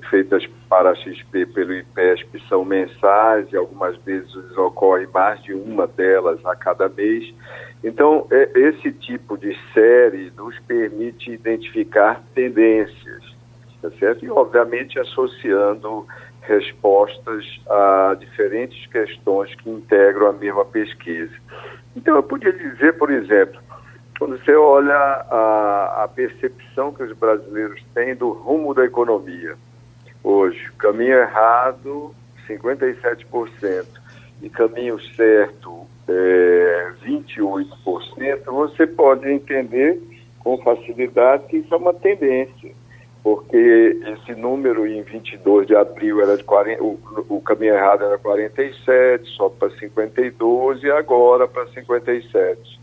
feitas 0.09 0.45
para 0.67 0.91
a 0.91 0.95
XP 0.95 1.45
pelo 1.47 1.73
IPESP 1.73 2.41
são 2.49 2.65
mensais 2.65 3.51
e 3.51 3.57
algumas 3.57 3.95
vezes 3.97 4.33
ocorre 4.57 5.07
mais 5.13 5.41
de 5.43 5.53
uma 5.53 5.87
delas 5.87 6.43
a 6.45 6.55
cada 6.55 6.89
mês. 6.89 7.33
Então, 7.83 8.27
é, 8.31 8.49
esse 8.55 8.91
tipo 8.91 9.37
de 9.37 9.55
série 9.73 10.31
nos 10.35 10.57
permite 10.61 11.31
identificar 11.31 12.23
tendências, 12.33 13.23
tá 13.81 13.91
certo? 13.91 14.25
E, 14.25 14.29
obviamente, 14.31 14.97
associando 14.99 16.07
respostas 16.45 17.45
a 17.69 18.15
diferentes 18.19 18.85
questões 18.87 19.53
que 19.55 19.69
integram 19.69 20.27
a 20.27 20.33
mesma 20.33 20.65
pesquisa. 20.65 21.33
Então, 21.95 22.15
eu 22.15 22.23
podia 22.23 22.51
dizer, 22.51 22.97
por 22.97 23.11
exemplo, 23.11 23.61
quando 24.17 24.37
você 24.37 24.55
olha 24.55 24.95
a, 24.95 26.03
a 26.03 26.07
percepção 26.07 26.93
que 26.93 27.03
os 27.03 27.11
brasileiros 27.13 27.81
têm 27.93 28.15
do 28.15 28.31
rumo 28.31 28.73
da 28.73 28.85
economia, 28.85 29.55
hoje, 30.23 30.71
caminho 30.77 31.13
errado, 31.13 32.13
57%, 32.47 33.85
e 34.41 34.49
caminho 34.49 34.99
certo, 35.15 35.85
é, 36.07 36.91
28%, 37.05 38.43
você 38.45 38.85
pode 38.85 39.29
entender 39.29 40.01
com 40.39 40.57
facilidade 40.57 41.45
que 41.47 41.57
isso 41.57 41.73
é 41.73 41.77
uma 41.77 41.93
tendência, 41.93 42.73
porque 43.23 43.97
esse 44.05 44.35
número 44.35 44.85
em 44.85 45.01
22 45.01 45.65
de 45.65 45.75
abril 45.75 46.21
era 46.21 46.35
de 46.35 46.43
40, 46.43 46.83
o, 46.83 46.99
o 47.29 47.41
caminho 47.41 47.73
errado 47.73 48.03
era 48.03 48.17
47, 48.17 49.29
só 49.37 49.47
para 49.47 49.69
52 49.77 50.83
e 50.83 50.91
agora 50.91 51.47
para 51.47 51.65
57. 51.67 52.79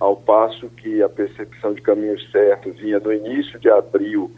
Ao 0.00 0.16
passo 0.16 0.70
que 0.70 1.02
a 1.02 1.08
percepção 1.08 1.74
de 1.74 1.82
caminho 1.82 2.18
certo 2.30 2.72
vinha 2.72 2.98
no 2.98 3.12
início 3.12 3.58
de 3.58 3.68
abril 3.68 4.30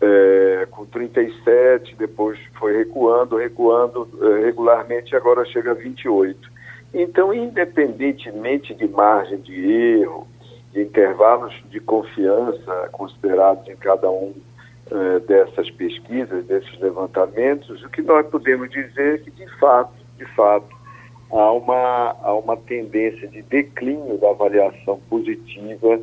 é, 0.00 0.66
com 0.70 0.86
37, 0.86 1.94
depois 1.96 2.38
foi 2.58 2.74
recuando, 2.76 3.36
recuando 3.36 4.08
é, 4.22 4.44
regularmente, 4.46 5.14
agora 5.14 5.44
chega 5.44 5.72
a 5.72 5.74
28. 5.74 6.50
Então, 6.94 7.32
independentemente 7.32 8.74
de 8.74 8.88
margem 8.88 9.38
de 9.38 9.70
erro, 10.00 10.26
de 10.72 10.80
intervalos 10.80 11.54
de 11.70 11.78
confiança 11.78 12.88
considerados 12.90 13.68
em 13.68 13.76
cada 13.76 14.10
um 14.10 14.34
eh, 14.90 15.20
dessas 15.20 15.70
pesquisas, 15.70 16.44
desses 16.46 16.78
levantamentos, 16.78 17.82
o 17.82 17.88
que 17.88 18.02
nós 18.02 18.26
podemos 18.26 18.70
dizer 18.70 19.14
é 19.14 19.18
que, 19.18 19.30
de 19.30 19.46
fato, 19.58 19.94
de 20.18 20.26
fato, 20.34 20.68
há 21.30 21.52
uma, 21.52 22.16
há 22.22 22.34
uma 22.34 22.56
tendência 22.56 23.26
de 23.28 23.42
declínio 23.42 24.18
da 24.18 24.30
avaliação 24.30 25.00
positiva 25.08 25.98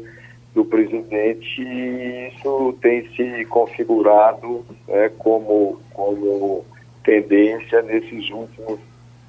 do 0.54 0.66
presidente 0.66 1.62
e 1.62 2.30
isso 2.30 2.78
tem 2.82 3.08
se 3.16 3.46
configurado 3.46 4.66
né, 4.88 5.10
como, 5.18 5.80
como 5.94 6.66
tendência 7.04 7.82
nesses 7.84 8.30
últimos 8.32 8.80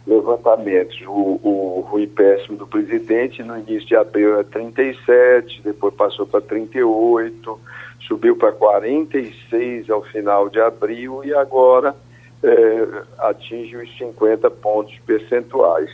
levantamentos. 0.06 1.00
O, 1.06 1.38
o 1.42 1.86
Rui 1.88 2.06
Péssimo 2.06 2.56
do 2.56 2.66
presidente, 2.66 3.42
no 3.42 3.56
início 3.58 3.86
de 3.86 3.96
abril, 3.96 4.34
era 4.34 4.44
37, 4.44 5.62
depois 5.62 5.94
passou 5.94 6.26
para 6.26 6.40
38, 6.40 7.60
subiu 8.06 8.36
para 8.36 8.52
46 8.52 9.90
ao 9.90 10.02
final 10.02 10.48
de 10.48 10.60
abril 10.60 11.24
e 11.24 11.32
agora 11.34 11.94
é, 12.42 13.02
atinge 13.18 13.76
os 13.76 13.96
50 13.98 14.50
pontos 14.50 14.94
percentuais. 15.06 15.90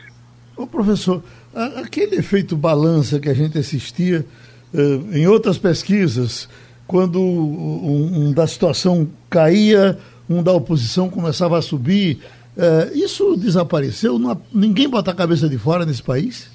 Ô 0.57 0.67
professor, 0.67 1.23
aquele 1.77 2.17
efeito 2.17 2.57
balança 2.57 3.21
que 3.21 3.29
a 3.29 3.35
gente 3.35 3.59
assistia 3.59 4.25
uh, 4.75 5.17
em 5.17 5.27
outras 5.27 5.57
pesquisas, 5.57 6.49
quando 6.87 7.21
um, 7.21 8.29
um 8.29 8.33
da 8.33 8.47
situação 8.47 9.09
caía, 9.31 9.99
um 10.29 10.43
da 10.43 10.53
oposição 10.53 11.09
começava 11.09 11.59
a 11.59 11.62
subir, 11.62 12.19
é, 12.57 12.91
isso 12.93 13.37
desapareceu? 13.37 14.19
Não, 14.19 14.41
ninguém 14.53 14.88
bota 14.88 15.12
a 15.12 15.15
cabeça 15.15 15.49
de 15.49 15.57
fora 15.57 15.87
nesse 15.87 16.03
país? 16.03 16.50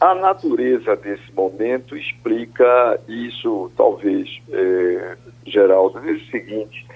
A 0.00 0.14
natureza 0.14 0.96
desse 0.96 1.32
momento 1.32 1.96
explica 1.96 2.98
isso, 3.06 3.70
talvez, 3.76 4.40
é, 4.50 5.16
Geraldo. 5.46 6.00
Seguinte, 6.30 6.86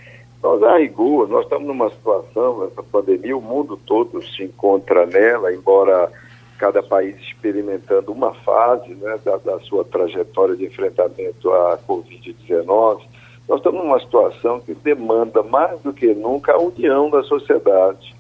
nós, 0.43 0.63
a 0.63 0.79
rigor, 0.79 1.29
nós 1.29 1.45
estamos 1.45 1.67
numa 1.67 1.91
situação, 1.91 2.65
essa 2.65 2.83
pandemia, 2.83 3.37
o 3.37 3.43
mundo 3.43 3.79
todo 3.87 4.23
se 4.27 4.45
encontra 4.45 5.07
nela, 5.07 5.53
embora 5.53 6.11
cada 6.59 6.83
país 6.83 7.17
experimentando 7.21 8.11
uma 8.13 8.33
fase 8.33 8.95
né, 8.95 9.19
da, 9.25 9.37
da 9.37 9.61
sua 9.61 9.85
trajetória 9.85 10.57
de 10.57 10.65
enfrentamento 10.65 11.53
à 11.53 11.79
Covid-19, 11.87 13.03
nós 13.49 13.59
estamos 13.59 13.85
numa 13.85 14.01
situação 14.01 14.61
que 14.61 14.75
demanda 14.75 15.43
mais 15.43 15.79
do 15.81 15.93
que 15.93 16.15
nunca 16.15 16.53
a 16.53 16.59
união 16.59 17.11
da 17.11 17.23
sociedade. 17.23 18.16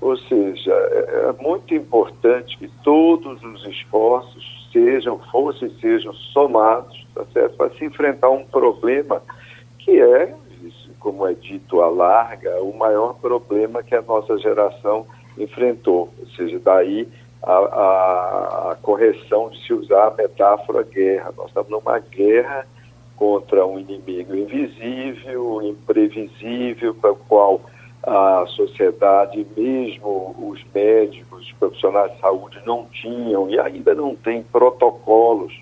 Ou 0.00 0.16
seja, 0.16 0.72
é, 0.72 1.28
é 1.28 1.42
muito 1.42 1.74
importante 1.74 2.56
que 2.56 2.68
todos 2.82 3.42
os 3.42 3.66
esforços 3.66 4.68
sejam, 4.72 5.18
fossem, 5.30 5.70
sejam 5.80 6.12
somados, 6.14 7.06
tá? 7.14 7.24
Para 7.56 7.70
se 7.74 7.84
enfrentar 7.84 8.30
um 8.30 8.44
problema 8.44 9.22
que 9.78 10.00
é, 10.00 10.34
como 10.98 11.26
é 11.26 11.34
dito 11.34 11.80
à 11.80 11.88
larga, 11.88 12.62
o 12.62 12.76
maior 12.76 13.14
problema 13.14 13.82
que 13.82 13.94
a 13.94 14.02
nossa 14.02 14.38
geração 14.38 15.06
enfrentou. 15.38 16.10
Ou 16.18 16.26
seja, 16.36 16.58
daí 16.58 17.08
a, 17.42 17.52
a, 17.52 18.72
a 18.72 18.76
correção 18.76 19.50
de 19.50 19.66
se 19.66 19.72
usar 19.72 20.08
a 20.08 20.14
metáfora 20.14 20.82
guerra. 20.82 21.32
Nós 21.36 21.48
estamos 21.48 21.70
numa 21.70 21.98
guerra 21.98 22.66
contra 23.16 23.66
um 23.66 23.78
inimigo 23.78 24.34
invisível, 24.34 25.62
imprevisível, 25.62 26.94
para 26.94 27.12
o 27.12 27.16
qual 27.16 27.60
a 28.02 28.44
sociedade, 28.48 29.46
mesmo 29.56 30.34
os 30.38 30.62
médicos, 30.74 31.46
os 31.46 31.52
profissionais 31.52 32.12
de 32.14 32.20
saúde 32.20 32.60
não 32.64 32.86
tinham 32.86 33.50
e 33.50 33.58
ainda 33.58 33.94
não 33.94 34.14
têm 34.16 34.42
protocolos 34.42 35.52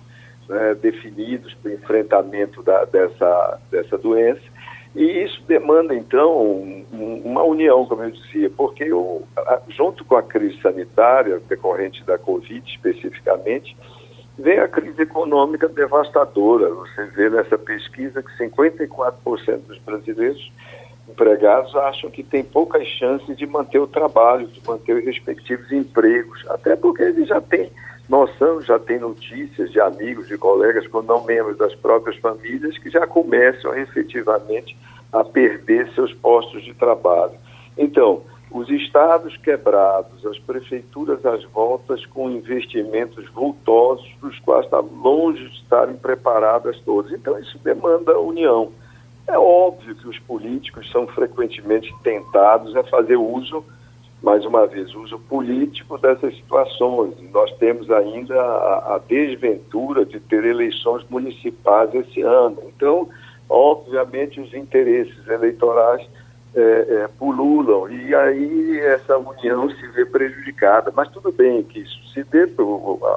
né, 0.48 0.74
definidos 0.80 1.52
para 1.54 1.70
o 1.70 1.74
enfrentamento 1.74 2.62
da, 2.62 2.84
dessa, 2.84 3.60
dessa 3.70 3.98
doença. 3.98 4.42
E 4.94 5.04
isso 5.22 5.42
demanda, 5.46 5.94
então, 5.94 6.40
um, 6.40 7.22
uma 7.24 7.42
união, 7.42 7.84
como 7.86 8.04
eu 8.04 8.10
dizia, 8.10 8.48
porque 8.50 8.90
o, 8.92 9.22
junto 9.68 10.04
com 10.04 10.16
a 10.16 10.22
crise 10.22 10.60
sanitária, 10.62 11.40
decorrente 11.48 12.02
da 12.04 12.18
Covid 12.18 12.68
especificamente, 12.68 13.76
vem 14.38 14.58
a 14.58 14.68
crise 14.68 15.02
econômica 15.02 15.68
devastadora. 15.68 16.70
Você 16.70 17.04
vê 17.06 17.28
nessa 17.28 17.58
pesquisa 17.58 18.22
que 18.22 18.30
54% 18.38 19.58
dos 19.66 19.78
brasileiros 19.80 20.50
empregados 21.08 21.74
acham 21.74 22.10
que 22.10 22.22
tem 22.22 22.44
poucas 22.44 22.86
chances 22.86 23.36
de 23.36 23.46
manter 23.46 23.78
o 23.78 23.86
trabalho, 23.86 24.46
de 24.46 24.60
manter 24.66 24.96
os 24.96 25.04
respectivos 25.04 25.70
empregos, 25.72 26.44
até 26.48 26.76
porque 26.76 27.02
eles 27.02 27.28
já 27.28 27.40
têm 27.40 27.70
noção, 28.08 28.60
já 28.62 28.78
têm 28.78 28.98
notícias 28.98 29.70
de 29.70 29.80
amigos, 29.80 30.28
de 30.28 30.38
colegas, 30.38 30.86
quando 30.86 31.08
não 31.08 31.24
membros 31.24 31.58
das 31.58 31.74
próprias 31.74 32.16
famílias, 32.16 32.78
que 32.78 32.90
já 32.90 33.06
começam 33.06 33.74
efetivamente 33.74 34.76
a 35.12 35.24
perder 35.24 35.92
seus 35.94 36.12
postos 36.14 36.62
de 36.64 36.74
trabalho. 36.74 37.34
Então, 37.76 38.22
os 38.50 38.68
estados 38.70 39.36
quebrados, 39.36 40.24
as 40.24 40.38
prefeituras 40.38 41.24
às 41.26 41.44
voltas 41.44 42.04
com 42.06 42.30
investimentos 42.30 43.28
vultosos, 43.30 44.08
para 44.18 44.30
os 44.30 44.38
quais 44.40 44.64
está 44.64 44.80
longe 44.80 45.46
de 45.48 45.56
estarem 45.56 45.96
preparadas 45.96 46.80
todas. 46.80 47.12
Então, 47.12 47.38
isso 47.38 47.58
demanda 47.58 48.18
união. 48.18 48.72
É 49.28 49.38
óbvio 49.38 49.94
que 49.94 50.08
os 50.08 50.18
políticos 50.20 50.90
são 50.90 51.06
frequentemente 51.06 51.94
tentados 52.02 52.74
a 52.74 52.82
fazer 52.82 53.16
uso, 53.16 53.62
mais 54.22 54.44
uma 54.46 54.66
vez, 54.66 54.94
uso 54.94 55.18
político 55.18 55.98
dessas 55.98 56.34
situações. 56.34 57.14
Nós 57.30 57.52
temos 57.58 57.90
ainda 57.90 58.34
a, 58.40 58.94
a 58.94 59.00
desventura 59.06 60.06
de 60.06 60.18
ter 60.18 60.44
eleições 60.44 61.04
municipais 61.10 61.94
esse 61.94 62.22
ano. 62.22 62.56
Então, 62.74 63.06
obviamente, 63.50 64.40
os 64.40 64.54
interesses 64.54 65.28
eleitorais 65.28 66.08
é, 66.54 66.60
é, 66.60 67.08
pululam 67.18 67.90
e 67.90 68.14
aí 68.14 68.80
essa 68.80 69.18
união 69.18 69.68
se 69.68 69.86
vê 69.88 70.06
prejudicada. 70.06 70.90
Mas 70.96 71.10
tudo 71.10 71.30
bem 71.30 71.62
que 71.62 71.80
isso 71.80 72.08
se 72.14 72.24
dê, 72.24 72.50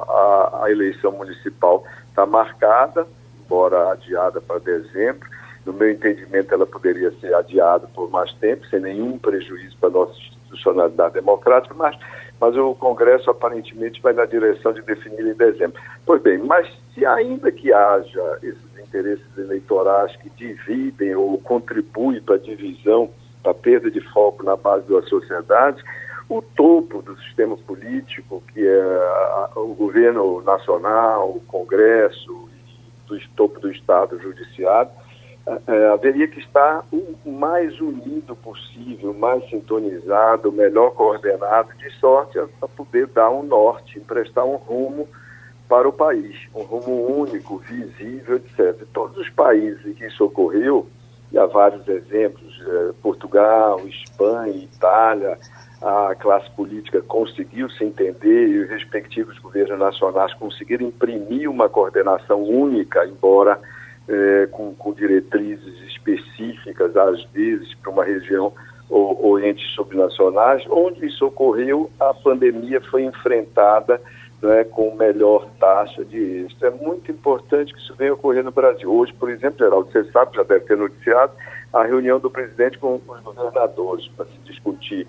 a, 0.08 0.60
a 0.64 0.70
eleição 0.70 1.12
municipal 1.12 1.82
está 2.10 2.26
marcada, 2.26 3.06
embora 3.42 3.92
adiada 3.92 4.42
para 4.42 4.58
dezembro. 4.58 5.26
No 5.64 5.72
meu 5.72 5.90
entendimento, 5.90 6.52
ela 6.52 6.66
poderia 6.66 7.12
ser 7.20 7.34
adiada 7.34 7.86
por 7.94 8.10
mais 8.10 8.32
tempo, 8.34 8.66
sem 8.66 8.80
nenhum 8.80 9.16
prejuízo 9.16 9.76
para 9.78 9.90
a 9.90 9.92
nossa 9.92 10.18
institucionalidade 10.18 11.14
democrática, 11.14 11.74
mas, 11.74 11.96
mas 12.40 12.56
o 12.56 12.74
Congresso 12.74 13.30
aparentemente 13.30 14.02
vai 14.02 14.12
na 14.12 14.24
direção 14.24 14.72
de 14.72 14.82
definir 14.82 15.24
em 15.26 15.34
dezembro. 15.34 15.80
Pois 16.04 16.20
bem, 16.20 16.38
mas 16.38 16.68
se 16.92 17.06
ainda 17.06 17.52
que 17.52 17.72
haja 17.72 18.38
esses 18.42 18.78
interesses 18.78 19.38
eleitorais 19.38 20.14
que 20.16 20.30
dividem 20.30 21.14
ou 21.14 21.38
contribuem 21.38 22.20
para 22.20 22.34
a 22.34 22.38
divisão 22.38 23.08
a 23.44 23.54
perda 23.54 23.90
de 23.90 24.00
foco 24.12 24.44
na 24.44 24.56
base 24.56 24.88
da 24.88 25.02
sociedade, 25.02 25.82
o 26.28 26.40
topo 26.40 27.02
do 27.02 27.16
sistema 27.22 27.56
político, 27.56 28.42
que 28.52 28.66
é 28.66 29.50
o 29.56 29.74
governo 29.74 30.42
nacional, 30.42 31.30
o 31.30 31.40
Congresso, 31.40 32.48
do 33.06 33.18
topo 33.36 33.60
do 33.60 33.70
Estado, 33.70 34.16
o 34.16 34.20
Judiciário, 34.20 34.90
é, 35.46 35.86
haveria 35.88 36.28
que 36.28 36.38
estar 36.38 36.84
o 36.92 37.30
mais 37.30 37.80
unido 37.80 38.36
possível, 38.36 39.12
mais 39.12 39.48
sintonizado, 39.50 40.52
melhor 40.52 40.90
coordenado, 40.92 41.76
de 41.78 41.90
sorte 41.98 42.38
a, 42.38 42.46
a 42.62 42.68
poder 42.68 43.08
dar 43.08 43.30
um 43.30 43.42
norte, 43.42 43.98
emprestar 43.98 44.44
um 44.44 44.56
rumo 44.56 45.08
para 45.68 45.88
o 45.88 45.92
país, 45.92 46.36
um 46.54 46.62
rumo 46.62 47.20
único, 47.22 47.58
visível, 47.58 48.36
etc. 48.36 48.86
Todos 48.92 49.16
os 49.16 49.30
países 49.30 49.84
em 49.86 49.94
que 49.94 50.06
isso 50.06 50.24
ocorreu, 50.24 50.86
e 51.32 51.38
há 51.38 51.46
vários 51.46 51.88
exemplos, 51.88 52.62
eh, 52.66 52.92
Portugal, 53.02 53.80
Espanha, 53.88 54.54
Itália, 54.54 55.38
a 55.80 56.14
classe 56.14 56.48
política 56.50 57.00
conseguiu 57.00 57.68
se 57.70 57.84
entender 57.84 58.48
e 58.48 58.58
os 58.60 58.68
respectivos 58.68 59.38
governos 59.38 59.78
nacionais 59.78 60.32
conseguiram 60.34 60.86
imprimir 60.86 61.50
uma 61.50 61.68
coordenação 61.68 62.42
única, 62.42 63.04
embora 63.06 63.58
eh, 64.08 64.48
com, 64.50 64.74
com, 64.74 64.92
diretrizes 64.92 65.80
específicas, 65.88 66.96
às 66.96 67.22
vezes, 67.26 67.74
para 67.74 67.90
uma 67.90 68.04
região 68.04 68.52
ou, 68.88 69.18
ou 69.22 69.40
entes 69.40 69.66
subnacionais. 69.74 70.64
Onde 70.68 71.06
isso 71.06 71.26
ocorreu, 71.26 71.90
a 72.00 72.12
pandemia 72.12 72.80
foi 72.80 73.04
enfrentada 73.04 74.00
né, 74.42 74.64
com 74.64 74.94
melhor 74.94 75.46
taxa 75.60 76.04
de 76.04 76.18
êxito. 76.18 76.66
É 76.66 76.70
muito 76.70 77.10
importante 77.10 77.72
que 77.72 77.78
isso 77.78 77.94
venha 77.94 78.12
ocorrer 78.12 78.42
no 78.42 78.50
Brasil. 78.50 78.92
Hoje, 78.92 79.12
por 79.12 79.30
exemplo, 79.30 79.58
Geraldo, 79.58 79.90
você 79.90 80.04
sabe, 80.10 80.36
já 80.36 80.42
deve 80.42 80.64
ter 80.64 80.76
noticiado, 80.76 81.32
a 81.72 81.84
reunião 81.84 82.18
do 82.18 82.30
presidente 82.30 82.78
com 82.78 82.96
os 82.96 83.20
governadores 83.22 84.06
para 84.08 84.26
se 84.26 84.38
discutir 84.44 85.06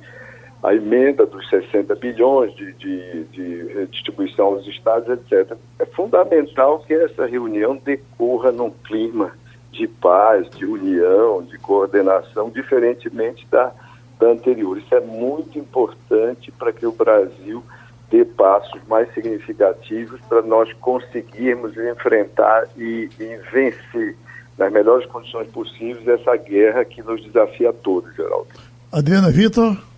a 0.63 0.73
emenda 0.73 1.25
dos 1.25 1.47
60 1.49 1.93
bilhões 1.95 2.55
de, 2.55 2.71
de, 2.73 3.23
de 3.25 3.85
distribuição 3.87 4.45
aos 4.45 4.65
estados, 4.65 5.09
etc. 5.09 5.57
É 5.77 5.85
fundamental 5.85 6.79
que 6.79 6.93
essa 6.93 7.25
reunião 7.25 7.75
decorra 7.75 8.49
num 8.49 8.71
clima 8.71 9.31
de 9.73 9.87
paz, 9.87 10.49
de 10.51 10.65
união, 10.65 11.43
de 11.43 11.57
coordenação, 11.57 12.49
diferentemente 12.49 13.45
da, 13.51 13.73
da 14.17 14.27
anterior. 14.27 14.77
Isso 14.77 14.95
é 14.95 15.01
muito 15.01 15.59
importante 15.59 16.49
para 16.51 16.71
que 16.71 16.85
o 16.85 16.93
Brasil 16.93 17.61
dê 18.09 18.23
passos 18.23 18.79
mais 18.87 19.11
significativos 19.13 20.21
para 20.29 20.43
nós 20.43 20.71
conseguirmos 20.73 21.75
enfrentar 21.75 22.67
e, 22.77 23.09
e, 23.19 23.37
vencer 23.51 24.15
nas 24.57 24.71
melhores 24.71 25.05
condições 25.07 25.47
possíveis 25.47 26.07
essa 26.07 26.37
guerra 26.37 26.85
que 26.85 27.01
nos 27.01 27.21
desafia 27.23 27.71
a 27.71 27.73
todos, 27.73 28.15
Geraldo. 28.15 28.47
Adriana 28.91 29.31
Vitor. 29.31 29.92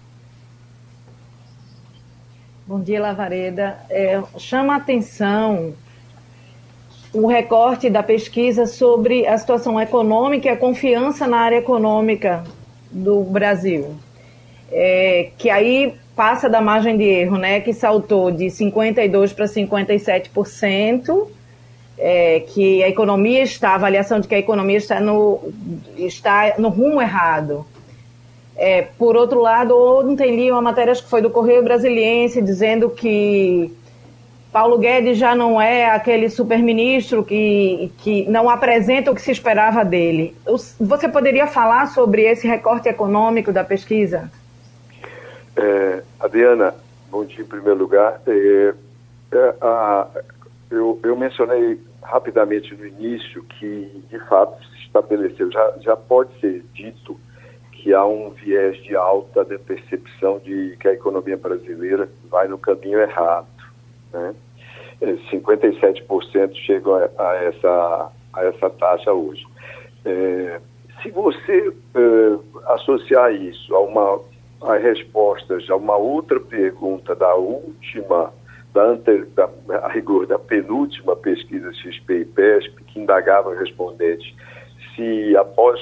Bom 2.68 2.80
dia, 2.80 3.00
Lavareda. 3.00 3.78
É, 3.92 4.20
chama 4.40 4.74
a 4.74 4.78
atenção 4.78 5.76
o 7.14 7.28
recorte 7.28 7.92
da 7.92 8.02
pesquisa 8.02 8.66
sobre 8.66 9.28
a 9.28 9.38
situação 9.38 9.80
econômica 9.80 10.48
e 10.48 10.50
a 10.50 10.58
confiança 10.58 11.28
na 11.28 11.38
área 11.38 11.58
econômica 11.58 12.44
do 12.90 13.22
Brasil. 13.22 13.96
É, 14.72 15.30
que 15.38 15.48
aí 15.48 15.94
passa 16.16 16.50
da 16.50 16.60
margem 16.60 16.98
de 16.98 17.04
erro, 17.04 17.38
né, 17.38 17.62
que 17.62 17.72
saltou 17.72 18.32
de 18.32 18.46
52% 18.46 19.36
para 19.36 19.46
57%, 19.46 21.28
é, 22.00 22.40
que 22.48 22.84
a 22.84 22.90
economia 22.90 23.44
está, 23.44 23.74
a 23.74 23.76
avaliação 23.76 24.20
de 24.20 24.28
que 24.28 24.34
a 24.34 24.40
economia 24.40 24.78
está 24.78 25.00
no, 25.00 25.54
está 25.96 26.56
no 26.58 26.70
rumo 26.70 27.00
errado. 27.00 27.64
É, 28.58 28.84
por 28.98 29.18
outro 29.18 29.42
lado, 29.42 29.78
ontem 29.78 30.36
li 30.36 30.52
uma 30.52 30.62
matéria, 30.62 30.92
acho 30.92 31.04
que 31.04 31.10
foi 31.10 31.22
do 31.22 31.30
Correio 31.30 31.64
Brasiliense, 31.64 32.42
dizendo 32.42 32.90
que 32.90 33.76
Paulo 34.56 34.78
Guedes 34.78 35.18
já 35.18 35.36
não 35.36 35.62
é 35.62 35.90
aquele 35.90 36.30
superministro 36.30 37.26
que, 37.26 37.92
que 37.98 38.26
não 38.30 38.50
apresenta 38.50 39.12
o 39.12 39.16
que 39.16 39.22
se 39.22 39.32
esperava 39.32 39.84
dele. 39.84 40.34
Você 40.80 41.10
poderia 41.10 41.46
falar 41.46 41.88
sobre 41.88 42.22
esse 42.22 42.48
recorte 42.48 42.88
econômico 42.88 43.52
da 43.52 43.66
pesquisa? 43.66 44.32
É, 45.58 46.02
Adriana, 46.18 46.74
bom 47.12 47.26
dia 47.26 47.42
em 47.42 47.48
primeiro 47.48 47.78
lugar. 47.78 48.22
É, 48.26 48.74
é, 49.34 49.56
a, 49.60 50.08
eu, 50.72 51.00
eu, 51.04 51.18
mencionei 51.18 51.78
rapidamente 52.02 52.74
no 52.76 52.88
início 52.88 53.44
que, 53.44 54.04
de 54.10 54.20
fato, 54.30 54.58
se 54.68 54.86
estabeleceu, 54.86 55.52
já, 55.52 55.74
já 55.82 55.98
pode 55.98 56.30
ser 56.40 56.64
dito 56.74 57.20
que 57.86 57.94
há 57.94 58.04
um 58.04 58.32
viés 58.32 58.82
de 58.82 58.96
alta 58.96 59.46
de 59.46 59.60
percepção 59.60 60.40
de 60.40 60.76
que 60.80 60.88
a 60.88 60.94
economia 60.94 61.38
brasileira 61.38 62.10
vai 62.32 62.48
no 62.48 62.58
caminho 62.58 63.00
errado. 63.00 63.46
Né? 64.12 64.34
57% 65.32 66.02
é, 66.34 66.54
chegam 66.56 66.96
a, 66.96 67.10
a, 67.20 67.36
essa, 67.44 68.12
a 68.34 68.44
essa 68.44 68.72
taxa 68.72 69.14
hoje. 69.14 69.46
É, 70.04 70.60
se 71.04 71.12
você 71.12 71.72
é, 71.94 72.74
associar 72.74 73.32
isso 73.36 73.76
a 73.76 73.80
uma 73.82 74.20
as 74.64 74.82
respostas 74.82 75.70
a 75.70 75.76
uma 75.76 75.96
outra 75.96 76.40
pergunta 76.40 77.14
da 77.14 77.36
última, 77.36 78.34
da, 78.74 78.82
ante, 78.84 79.26
da 79.36 79.48
a 79.84 79.90
rigor, 79.90 80.26
da 80.26 80.40
penúltima 80.40 81.16
pesquisa 81.16 81.72
XP 81.72 82.22
e 82.22 82.26
PESP, 82.26 82.84
que 82.86 83.00
indagava 83.00 83.54
respondentes 83.54 84.34
se 84.96 85.38
após 85.38 85.80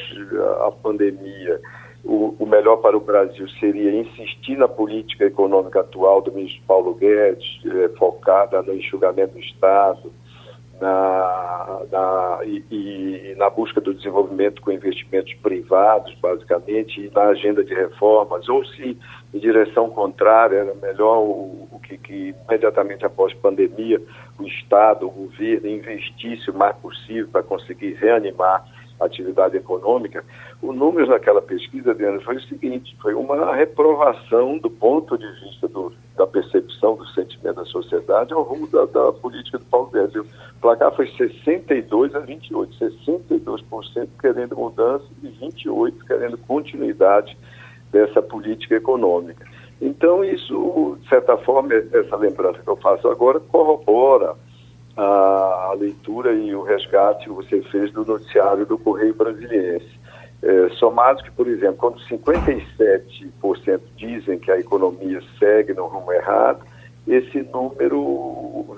a 0.68 0.72
pandemia 0.72 1.62
o, 2.04 2.36
o, 2.38 2.46
melhor 2.46 2.78
para 2.78 2.98
o 2.98 3.00
Brasil 3.00 3.48
seria 3.60 3.92
insistir 3.92 4.58
na 4.58 4.68
política 4.68 5.26
econômica 5.26 5.80
atual 5.80 6.22
do 6.22 6.34
ministro 6.34 6.62
Paulo 6.68 6.94
Guedes, 6.96 7.62
eh, 7.66 7.89
focada 7.98 8.62
no 8.62 8.74
enxugamento 8.74 9.34
do 9.34 9.39
Estado, 9.39 10.12
na, 10.82 11.82
na, 11.89 12.39
e, 12.44 12.63
e, 12.70 13.36
na 13.38 13.50
busca 13.50 13.80
do 13.80 13.94
desenvolvimento 13.94 14.62
com 14.62 14.72
investimentos 14.72 15.34
privados, 15.36 16.13
basicamente, 16.16 17.00
e 17.00 17.10
na 17.13 17.24
agenda 17.28 17.63
de 17.63 17.74
reformas, 17.74 18.50
ou 18.50 18.66
se 18.66 18.98
em 19.34 19.39
direção 19.39 19.89
contrária 19.89 20.58
era 20.58 20.74
melhor 20.76 21.20
o, 21.20 21.70
o 21.72 21.80
que, 21.82 21.98
que, 21.98 22.36
imediatamente 22.50 23.06
após 23.06 23.34
pandemia 23.36 24.02
o 24.38 24.44
Estado, 24.44 25.08
o 25.08 25.12
governo 25.12 25.70
investisse 25.70 26.50
o 26.50 26.54
mais 26.54 26.76
possível 26.78 27.30
para 27.32 27.44
conseguir 27.44 27.94
reanimar 27.94 28.66
atividade 28.99 29.58
econômica, 29.58 30.23
o 30.62 30.71
número 30.71 31.08
naquela 31.08 31.41
pesquisa, 31.41 31.91
Adriana, 31.91 32.19
foi 32.21 32.38
o 32.38 32.41
seguinte, 32.41 32.95
foi 33.01 33.13
uma 33.13 33.56
reprovação 33.56 34.58
do 34.58 34.69
ponto 34.69 35.17
de 35.17 35.27
vista 35.41 35.67
do, 35.67 35.91
da 36.15 36.25
percepção 36.25 36.95
do 36.95 37.06
sentimento 37.08 37.56
da 37.56 37.65
sociedade 37.65 38.34
ao 38.34 38.43
rumo 38.43 38.67
da, 38.67 38.86
da 38.86 39.12
política 39.12 39.58
do 39.58 39.65
Paulo 39.65 39.89
Guedes. 39.91 40.15
O 40.15 40.25
placar 40.62 40.95
foi 40.95 41.08
62 41.12 42.15
a 42.15 42.19
28, 42.19 42.77
62% 43.08 44.08
querendo 44.19 44.56
mudança 44.56 45.06
e 45.21 45.27
28% 45.27 45.93
querendo 46.08 46.38
continuidade 46.38 47.38
dessa 47.91 48.21
política 48.21 48.75
econômica. 48.75 49.45
Então, 49.82 50.23
isso, 50.23 50.97
de 51.01 51.10
certa 51.10 51.38
forma, 51.38 51.73
essa 51.73 52.15
lembrança 52.15 52.60
que 52.60 52.69
eu 52.69 52.77
faço 52.77 53.08
agora 53.10 53.39
corrobora 53.39 54.36
a, 54.95 55.73
leitura 55.77 56.34
e 56.34 56.53
o 56.56 56.62
resgate 56.62 57.25
que 57.25 57.29
você 57.29 57.62
fez 57.63 57.91
do 57.91 58.06
noticiário 58.06 58.65
do 58.65 58.77
Correio 58.77 59.13
Brasiliense. 59.13 60.03
É, 60.41 60.69
somados 60.71 61.21
que, 61.21 61.32
por 61.32 61.47
exemplo, 61.47 61.77
quando 61.77 61.99
57% 62.01 63.82
dizem 63.95 64.38
que 64.38 64.51
a 64.51 64.60
economia 64.60 65.21
segue 65.39 65.73
no 65.73 65.88
rumo 65.88 66.12
errado, 66.12 66.65
esse 67.08 67.41
número 67.43 68.77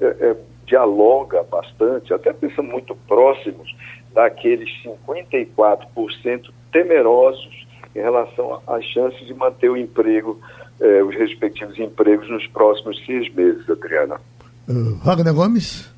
é, 0.00 0.04
é, 0.04 0.36
dialoga 0.66 1.42
bastante, 1.44 2.12
até 2.12 2.32
pensando 2.32 2.68
muito 2.68 2.94
próximos 3.08 3.74
daqueles 4.12 4.68
54% 5.06 6.50
temerosos 6.70 7.66
em 7.94 8.00
relação 8.00 8.60
às 8.66 8.84
chances 8.84 9.26
de 9.26 9.32
manter 9.32 9.70
o 9.70 9.76
emprego, 9.76 10.38
é, 10.80 11.02
os 11.02 11.14
respectivos 11.14 11.78
empregos 11.78 12.28
nos 12.28 12.46
próximos 12.48 13.02
seis 13.06 13.32
meses, 13.32 13.68
Adriana. 13.70 14.20
Uh, 14.68 14.96
Wagner 14.96 15.32
Gomes. 15.32 15.88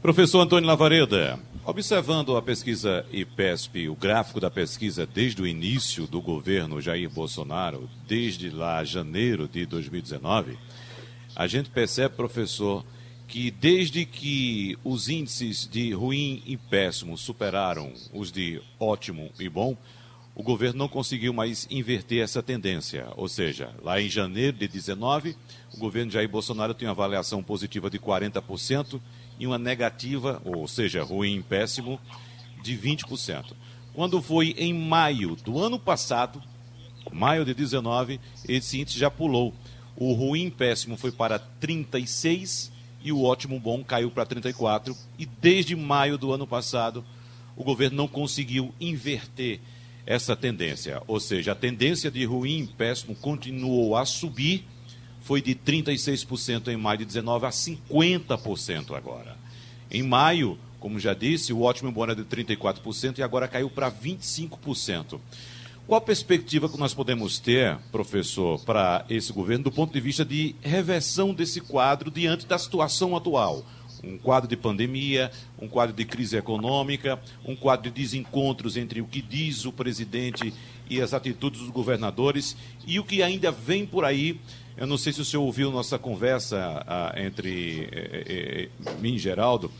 Professor 0.00 0.40
Antônio 0.40 0.68
Lavareda, 0.68 1.36
observando 1.64 2.36
a 2.36 2.42
pesquisa 2.42 3.04
IPESP, 3.10 3.88
o 3.88 3.96
gráfico 3.96 4.38
da 4.38 4.48
pesquisa 4.48 5.04
desde 5.04 5.42
o 5.42 5.46
início 5.48 6.06
do 6.06 6.20
governo 6.20 6.80
Jair 6.80 7.10
Bolsonaro, 7.10 7.90
desde 8.06 8.50
lá 8.50 8.84
janeiro 8.84 9.48
de 9.48 9.66
2019, 9.66 10.56
a 11.34 11.48
gente 11.48 11.70
percebe, 11.70 12.14
professor, 12.14 12.84
que 13.26 13.50
desde 13.50 14.04
que 14.04 14.78
os 14.84 15.08
índices 15.08 15.68
de 15.68 15.92
ruim 15.92 16.40
e 16.46 16.56
péssimo 16.56 17.18
superaram 17.18 17.92
os 18.12 18.30
de 18.30 18.62
ótimo 18.78 19.28
e 19.40 19.48
bom, 19.48 19.76
o 20.34 20.42
governo 20.42 20.78
não 20.78 20.88
conseguiu 20.88 21.32
mais 21.32 21.66
inverter 21.70 22.22
essa 22.22 22.42
tendência. 22.42 23.08
Ou 23.16 23.28
seja, 23.28 23.74
lá 23.82 24.00
em 24.00 24.08
janeiro 24.08 24.56
de 24.56 24.66
19, 24.66 25.36
o 25.74 25.78
governo 25.78 26.10
Jair 26.10 26.28
Bolsonaro 26.28 26.72
tinha 26.72 26.88
uma 26.88 26.94
avaliação 26.94 27.42
positiva 27.42 27.90
de 27.90 27.98
40% 27.98 29.00
e 29.38 29.46
uma 29.46 29.58
negativa, 29.58 30.40
ou 30.44 30.66
seja, 30.66 31.02
ruim, 31.02 31.42
péssimo, 31.42 32.00
de 32.62 32.76
20%. 32.76 33.52
Quando 33.92 34.22
foi 34.22 34.54
em 34.56 34.72
maio 34.72 35.36
do 35.36 35.58
ano 35.58 35.78
passado, 35.78 36.42
maio 37.12 37.44
de 37.44 37.52
19, 37.52 38.18
esse 38.48 38.80
índice 38.80 38.98
já 38.98 39.10
pulou. 39.10 39.52
O 39.94 40.14
ruim 40.14 40.48
péssimo 40.48 40.96
foi 40.96 41.12
para 41.12 41.38
36 41.38 42.72
e 43.04 43.12
o 43.12 43.22
ótimo 43.22 43.60
bom 43.60 43.84
caiu 43.84 44.10
para 44.10 44.24
34 44.24 44.96
e 45.18 45.26
desde 45.26 45.76
maio 45.76 46.16
do 46.16 46.32
ano 46.32 46.46
passado 46.46 47.04
o 47.54 47.64
governo 47.64 47.96
não 47.96 48.08
conseguiu 48.08 48.72
inverter 48.80 49.60
essa 50.06 50.34
tendência, 50.34 51.02
ou 51.06 51.20
seja, 51.20 51.52
a 51.52 51.54
tendência 51.54 52.10
de 52.10 52.24
ruim 52.24 52.68
péssimo 52.76 53.14
continuou 53.14 53.96
a 53.96 54.04
subir 54.04 54.64
foi 55.20 55.40
de 55.40 55.54
36% 55.54 56.68
em 56.68 56.76
maio 56.76 56.98
de 56.98 57.04
19 57.04 57.46
a 57.46 57.50
50% 57.50 58.96
agora. 58.96 59.36
Em 59.90 60.02
maio, 60.02 60.58
como 60.80 60.98
já 60.98 61.14
disse, 61.14 61.52
o 61.52 61.62
ótimo 61.62 61.92
bom 61.92 62.02
era 62.02 62.16
de 62.16 62.24
34% 62.24 63.18
e 63.18 63.22
agora 63.22 63.46
caiu 63.46 63.70
para 63.70 63.90
25%. 63.90 65.20
Qual 65.86 65.98
a 65.98 66.00
perspectiva 66.00 66.68
que 66.68 66.78
nós 66.78 66.94
podemos 66.94 67.38
ter, 67.38 67.76
professor, 67.92 68.58
para 68.64 69.04
esse 69.08 69.32
governo 69.32 69.64
do 69.64 69.72
ponto 69.72 69.92
de 69.92 70.00
vista 70.00 70.24
de 70.24 70.56
reversão 70.60 71.34
desse 71.34 71.60
quadro 71.60 72.10
diante 72.10 72.46
da 72.46 72.58
situação 72.58 73.16
atual? 73.16 73.64
Um 74.02 74.18
quadro 74.18 74.48
de 74.48 74.56
pandemia, 74.56 75.30
um 75.58 75.68
quadro 75.68 75.94
de 75.94 76.04
crise 76.04 76.36
econômica, 76.36 77.20
um 77.44 77.54
quadro 77.54 77.90
de 77.90 78.02
desencontros 78.02 78.76
entre 78.76 79.00
o 79.00 79.06
que 79.06 79.22
diz 79.22 79.64
o 79.64 79.72
presidente 79.72 80.52
e 80.90 81.00
as 81.00 81.14
atitudes 81.14 81.60
dos 81.60 81.70
governadores 81.70 82.56
e 82.86 82.98
o 82.98 83.04
que 83.04 83.22
ainda 83.22 83.52
vem 83.52 83.86
por 83.86 84.04
aí. 84.04 84.40
Eu 84.76 84.86
não 84.86 84.98
sei 84.98 85.12
se 85.12 85.20
o 85.20 85.24
senhor 85.24 85.42
ouviu 85.42 85.70
nossa 85.70 85.98
conversa 85.98 86.82
ah, 86.86 87.14
entre 87.16 87.88
eh, 87.92 88.24
eh, 88.26 88.68
eh 88.86 88.92
mim 89.00 89.14
e 89.14 89.18
Geraldo, 89.18 89.70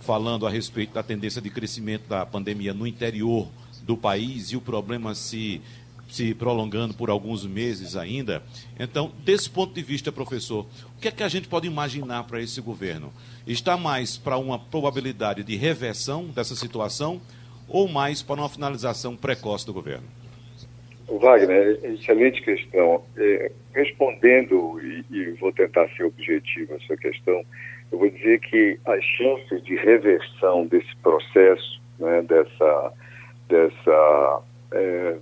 falando 0.00 0.46
a 0.46 0.50
respeito 0.50 0.92
da 0.92 1.02
tendência 1.02 1.40
de 1.40 1.50
crescimento 1.50 2.08
da 2.08 2.24
pandemia 2.26 2.74
no 2.74 2.86
interior 2.86 3.48
do 3.82 3.96
país 3.96 4.52
e 4.52 4.56
o 4.56 4.60
problema 4.60 5.14
se, 5.14 5.60
se 6.08 6.34
prolongando 6.34 6.94
por 6.94 7.10
alguns 7.10 7.46
meses 7.46 7.96
ainda. 7.96 8.42
Então, 8.78 9.12
desse 9.24 9.48
ponto 9.48 9.74
de 9.74 9.82
vista, 9.82 10.12
professor, 10.12 10.66
o 10.96 11.00
que 11.00 11.08
é 11.08 11.10
que 11.10 11.22
a 11.22 11.28
gente 11.28 11.48
pode 11.48 11.66
imaginar 11.66 12.24
para 12.24 12.40
esse 12.40 12.60
governo? 12.60 13.12
Está 13.46 13.76
mais 13.76 14.16
para 14.16 14.36
uma 14.38 14.58
probabilidade 14.58 15.42
de 15.42 15.56
reversão 15.56 16.26
dessa 16.26 16.54
situação 16.54 17.20
ou 17.68 17.88
mais 17.88 18.22
para 18.22 18.36
uma 18.36 18.48
finalização 18.48 19.16
precoce 19.16 19.66
do 19.66 19.72
governo? 19.72 20.06
Wagner, 21.08 21.78
excelente 21.84 22.42
questão. 22.42 23.02
É, 23.16 23.52
respondendo, 23.74 24.80
e, 24.80 25.04
e, 25.10 25.30
vou 25.32 25.52
tentar 25.52 25.88
ser 25.96 26.04
objetivo 26.04 26.74
essa 26.74 26.96
questão, 26.96 27.44
eu 27.92 27.98
vou 27.98 28.08
dizer 28.08 28.40
que 28.40 28.78
as 28.84 29.04
chances 29.04 29.62
de 29.64 29.76
reversão 29.76 30.66
desse 30.66 30.94
processo, 31.02 31.80
né, 31.98 32.22
dessa, 32.22 32.92
dessa 33.48 34.42
é, 34.72 35.16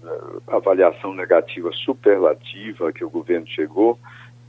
avaliação 0.49 1.15
negativa 1.15 1.71
superlativa 1.73 2.93
que 2.93 3.05
o 3.05 3.11
governo 3.11 3.47
chegou, 3.47 3.99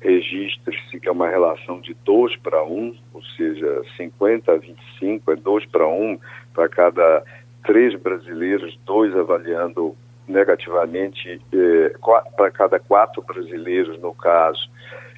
registre-se 0.01 0.99
que 0.99 1.08
é 1.08 1.12
uma 1.12 1.29
relação 1.29 1.79
de 1.79 1.93
2 2.06 2.36
para 2.38 2.63
1, 2.63 2.95
ou 3.13 3.23
seja, 3.38 3.82
50 3.95 4.51
a 4.51 4.58
25, 4.58 5.32
é 5.32 5.36
2 5.36 5.65
para 5.67 5.88
1, 5.88 6.19
para 6.53 6.67
cada 6.67 7.23
três 7.63 7.95
brasileiros, 7.95 8.77
dois 8.86 9.15
avaliando 9.15 9.95
negativamente, 10.27 11.41
eh, 11.53 11.93
para 12.36 12.51
cada 12.51 12.79
quatro 12.79 13.21
brasileiros, 13.21 13.99
no 13.99 14.13
caso, 14.13 14.69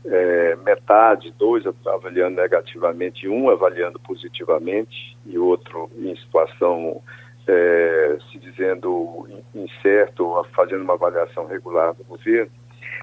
é, 0.06 0.56
metade, 0.58 1.34
dois 1.38 1.64
avaliando 1.88 2.36
negativamente, 2.36 3.28
um 3.28 3.50
avaliando 3.50 4.00
positivamente 4.00 5.18
e 5.26 5.38
outro 5.38 5.90
em 5.98 6.16
situação 6.18 7.02
é, 7.48 8.18
se 8.32 8.40
dizendo 8.40 9.28
incerto, 9.54 10.46
fazendo 10.56 10.84
uma 10.84 10.94
avaliação 10.94 11.48
regular 11.48 11.94
do 11.94 12.04
governo. 12.04 12.52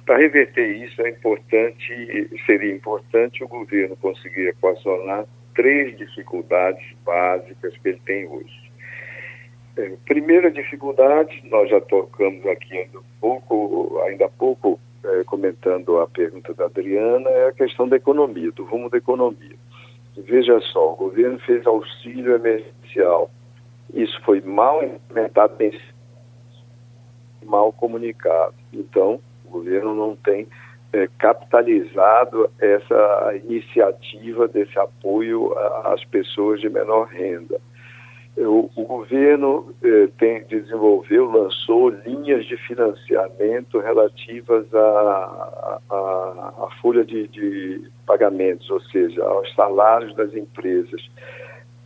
Para 0.04 0.18
reverter 0.18 0.66
isso 0.84 1.00
é 1.02 1.10
importante, 1.10 2.40
seria 2.46 2.74
importante 2.74 3.44
o 3.44 3.48
governo 3.48 3.96
conseguir 3.96 4.48
equacionar 4.48 5.26
três 5.54 5.96
dificuldades 5.96 6.84
básicas 7.04 7.76
que 7.78 7.88
ele 7.88 8.00
tem 8.04 8.26
hoje. 8.26 8.72
É, 9.76 9.92
primeira 10.06 10.50
dificuldade, 10.50 11.42
nós 11.44 11.70
já 11.70 11.80
tocamos 11.80 12.44
aqui 12.46 12.76
ainda 12.76 12.98
pouco, 13.20 14.02
ainda 14.06 14.26
há 14.26 14.28
pouco 14.28 14.78
é, 15.04 15.24
comentando 15.24 15.98
a 16.00 16.06
pergunta 16.06 16.52
da 16.54 16.66
Adriana, 16.66 17.28
é 17.30 17.48
a 17.48 17.52
questão 17.52 17.88
da 17.88 17.96
economia, 17.96 18.50
do 18.52 18.64
rumo 18.64 18.90
da 18.90 18.98
economia. 18.98 19.56
Veja 20.16 20.60
só, 20.60 20.92
o 20.92 20.96
governo 20.96 21.38
fez 21.40 21.66
auxílio 21.66 22.34
emergencial. 22.34 23.30
Isso 23.92 24.20
foi 24.22 24.40
mal 24.40 24.82
implementado, 24.82 25.54
mal 27.44 27.72
comunicado. 27.72 28.54
Então, 28.72 29.20
o 29.44 29.50
governo 29.50 29.94
não 29.94 30.16
tem 30.16 30.46
é, 30.92 31.08
capitalizado 31.18 32.50
essa 32.60 33.34
iniciativa 33.44 34.48
desse 34.48 34.78
apoio 34.78 35.52
às 35.84 36.04
pessoas 36.04 36.60
de 36.60 36.68
menor 36.68 37.08
renda. 37.08 37.60
O, 38.36 38.70
o 38.74 38.84
governo 38.84 39.74
eh, 39.84 40.08
tem, 40.16 40.42
desenvolveu, 40.44 41.30
lançou 41.30 41.90
linhas 41.90 42.46
de 42.46 42.56
financiamento 42.56 43.78
relativas 43.78 44.64
à 44.74 45.78
folha 46.80 47.04
de, 47.04 47.28
de 47.28 47.90
pagamentos, 48.06 48.70
ou 48.70 48.80
seja, 48.80 49.22
aos 49.22 49.54
salários 49.54 50.14
das 50.16 50.34
empresas 50.34 51.02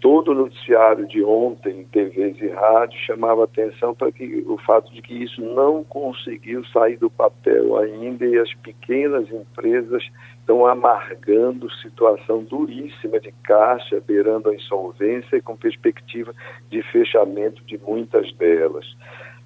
todo 0.01 0.33
o 0.33 0.35
noticiário 0.35 1.07
de 1.07 1.23
ontem, 1.25 1.85
TVs 1.91 2.41
e 2.41 2.49
rádio, 2.49 2.99
chamava 3.01 3.45
atenção 3.45 3.95
para 3.95 4.13
que 4.13 4.45
o 4.47 4.59
fato 4.59 4.93
de 4.93 5.01
que 5.01 5.15
isso 5.15 5.41
não 5.41 5.83
conseguiu 5.85 6.65
sair 6.67 6.97
do 6.97 7.11
papel 7.11 7.77
ainda 7.79 8.27
e 8.27 8.39
as 8.39 8.53
pequenas 8.55 9.31
empresas 9.31 10.03
estão 10.39 10.67
amargando 10.67 11.71
situação 11.83 12.45
duríssima 12.45 13.19
de 13.19 13.33
caixa, 13.43 14.01
beirando 14.07 14.51
a 14.51 14.55
insolvência 14.55 15.37
e 15.37 15.43
com 15.43 15.57
perspectiva 15.57 16.33
de 16.71 16.83
fechamento 16.83 17.65
de 17.65 17.79
muitas 17.79 18.33
delas. 18.35 18.87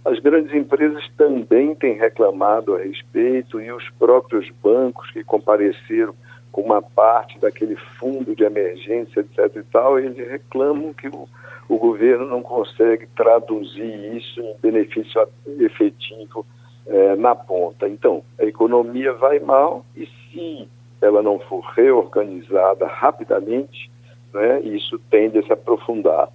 As 0.04 0.18
grandes 0.18 0.54
empresas 0.54 1.06
também 1.16 1.74
têm 1.74 1.94
reclamado 1.94 2.74
a 2.74 2.78
respeito 2.78 3.60
e 3.60 3.70
os 3.70 3.88
próprios 3.98 4.50
bancos 4.62 5.10
que 5.10 5.22
compareceram 5.22 6.14
com 6.52 6.62
uma 6.62 6.82
parte 6.82 7.38
daquele 7.38 7.76
fundo 7.98 8.34
de 8.34 8.44
emergência, 8.44 9.20
etc. 9.20 9.56
e 9.56 9.62
tal, 9.64 9.98
eles 9.98 10.16
reclamam 10.28 10.92
que 10.92 11.08
o, 11.08 11.28
o 11.68 11.78
governo 11.78 12.26
não 12.26 12.42
consegue 12.42 13.06
traduzir 13.16 14.16
isso 14.16 14.40
em 14.40 14.56
benefício 14.60 15.26
efetivo 15.58 16.44
é, 16.86 17.16
na 17.16 17.34
ponta. 17.34 17.88
Então, 17.88 18.22
a 18.38 18.44
economia 18.44 19.12
vai 19.12 19.38
mal 19.38 19.84
e 19.96 20.06
se 20.06 20.68
ela 21.00 21.22
não 21.22 21.38
for 21.38 21.60
reorganizada 21.74 22.86
rapidamente, 22.86 23.90
né, 24.34 24.60
isso 24.60 24.98
tende 25.10 25.38
a 25.38 25.42
se 25.42 25.52
aprofundar. 25.52 26.28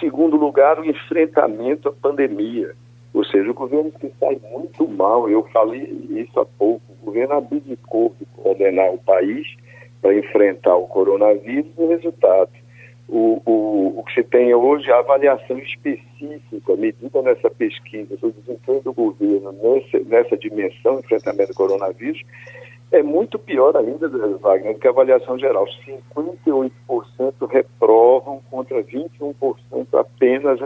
Segundo 0.00 0.36
lugar, 0.36 0.78
o 0.78 0.84
enfrentamento 0.84 1.88
à 1.88 1.92
pandemia. 1.92 2.74
Ou 3.12 3.24
seja, 3.24 3.50
o 3.50 3.54
governo 3.54 3.90
que 3.90 4.12
sai 4.20 4.38
muito 4.52 4.86
mal, 4.86 5.28
eu 5.28 5.42
falei 5.52 5.82
isso 6.10 6.38
há 6.38 6.46
pouco, 6.46 6.82
governo 7.08 7.34
abdicou 7.34 8.14
de 8.18 8.26
coordenar 8.26 8.92
o 8.92 8.98
país 8.98 9.46
para 10.00 10.14
enfrentar 10.14 10.76
o 10.76 10.86
coronavírus 10.86 11.66
o 11.76 11.88
resultado. 11.88 12.50
O, 13.08 13.40
o, 13.46 14.00
o 14.00 14.04
que 14.04 14.14
se 14.14 14.22
tem 14.22 14.54
hoje 14.54 14.90
é 14.90 14.92
a 14.92 14.98
avaliação 14.98 15.58
específica, 15.58 16.76
medida 16.76 17.22
nessa 17.22 17.48
pesquisa 17.48 18.16
do 18.18 18.30
desempenho 18.30 18.82
do 18.82 18.92
governo 18.92 19.54
nessa 20.06 20.36
dimensão, 20.36 20.98
enfrentamento 20.98 21.52
do 21.52 21.56
coronavírus, 21.56 22.22
é 22.90 23.02
muito 23.02 23.38
pior 23.38 23.76
ainda, 23.76 24.08
Wagner, 24.38 24.74
do 24.74 24.80
que 24.80 24.86
a 24.86 24.90
avaliação 24.90 25.38
geral. 25.38 25.66
58% 26.16 26.70
reprovam 27.50 28.40
contra 28.50 28.82
21% 28.82 29.34
apenas 29.92 30.58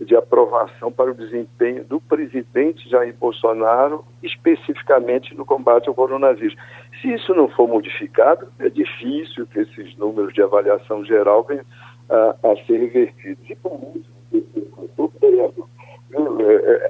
de 0.00 0.16
aprovação 0.16 0.90
para 0.90 1.10
o 1.10 1.14
desempenho 1.14 1.84
do 1.84 2.00
presidente 2.00 2.88
Jair 2.88 3.14
Bolsonaro, 3.14 4.04
especificamente 4.22 5.34
no 5.36 5.44
combate 5.44 5.88
ao 5.88 5.94
coronavírus. 5.94 6.56
Se 7.00 7.12
isso 7.12 7.34
não 7.34 7.48
for 7.48 7.68
modificado, 7.68 8.48
é 8.58 8.68
difícil 8.68 9.46
que 9.46 9.60
esses 9.60 9.96
números 9.96 10.34
de 10.34 10.42
avaliação 10.42 11.04
geral 11.04 11.44
venham 11.44 11.64
a, 12.08 12.36
a 12.42 12.56
ser 12.66 12.78
revertidos. 12.78 13.48
E 13.48 13.54
por 13.54 13.78
isso, 13.94 14.10
é, 14.34 15.77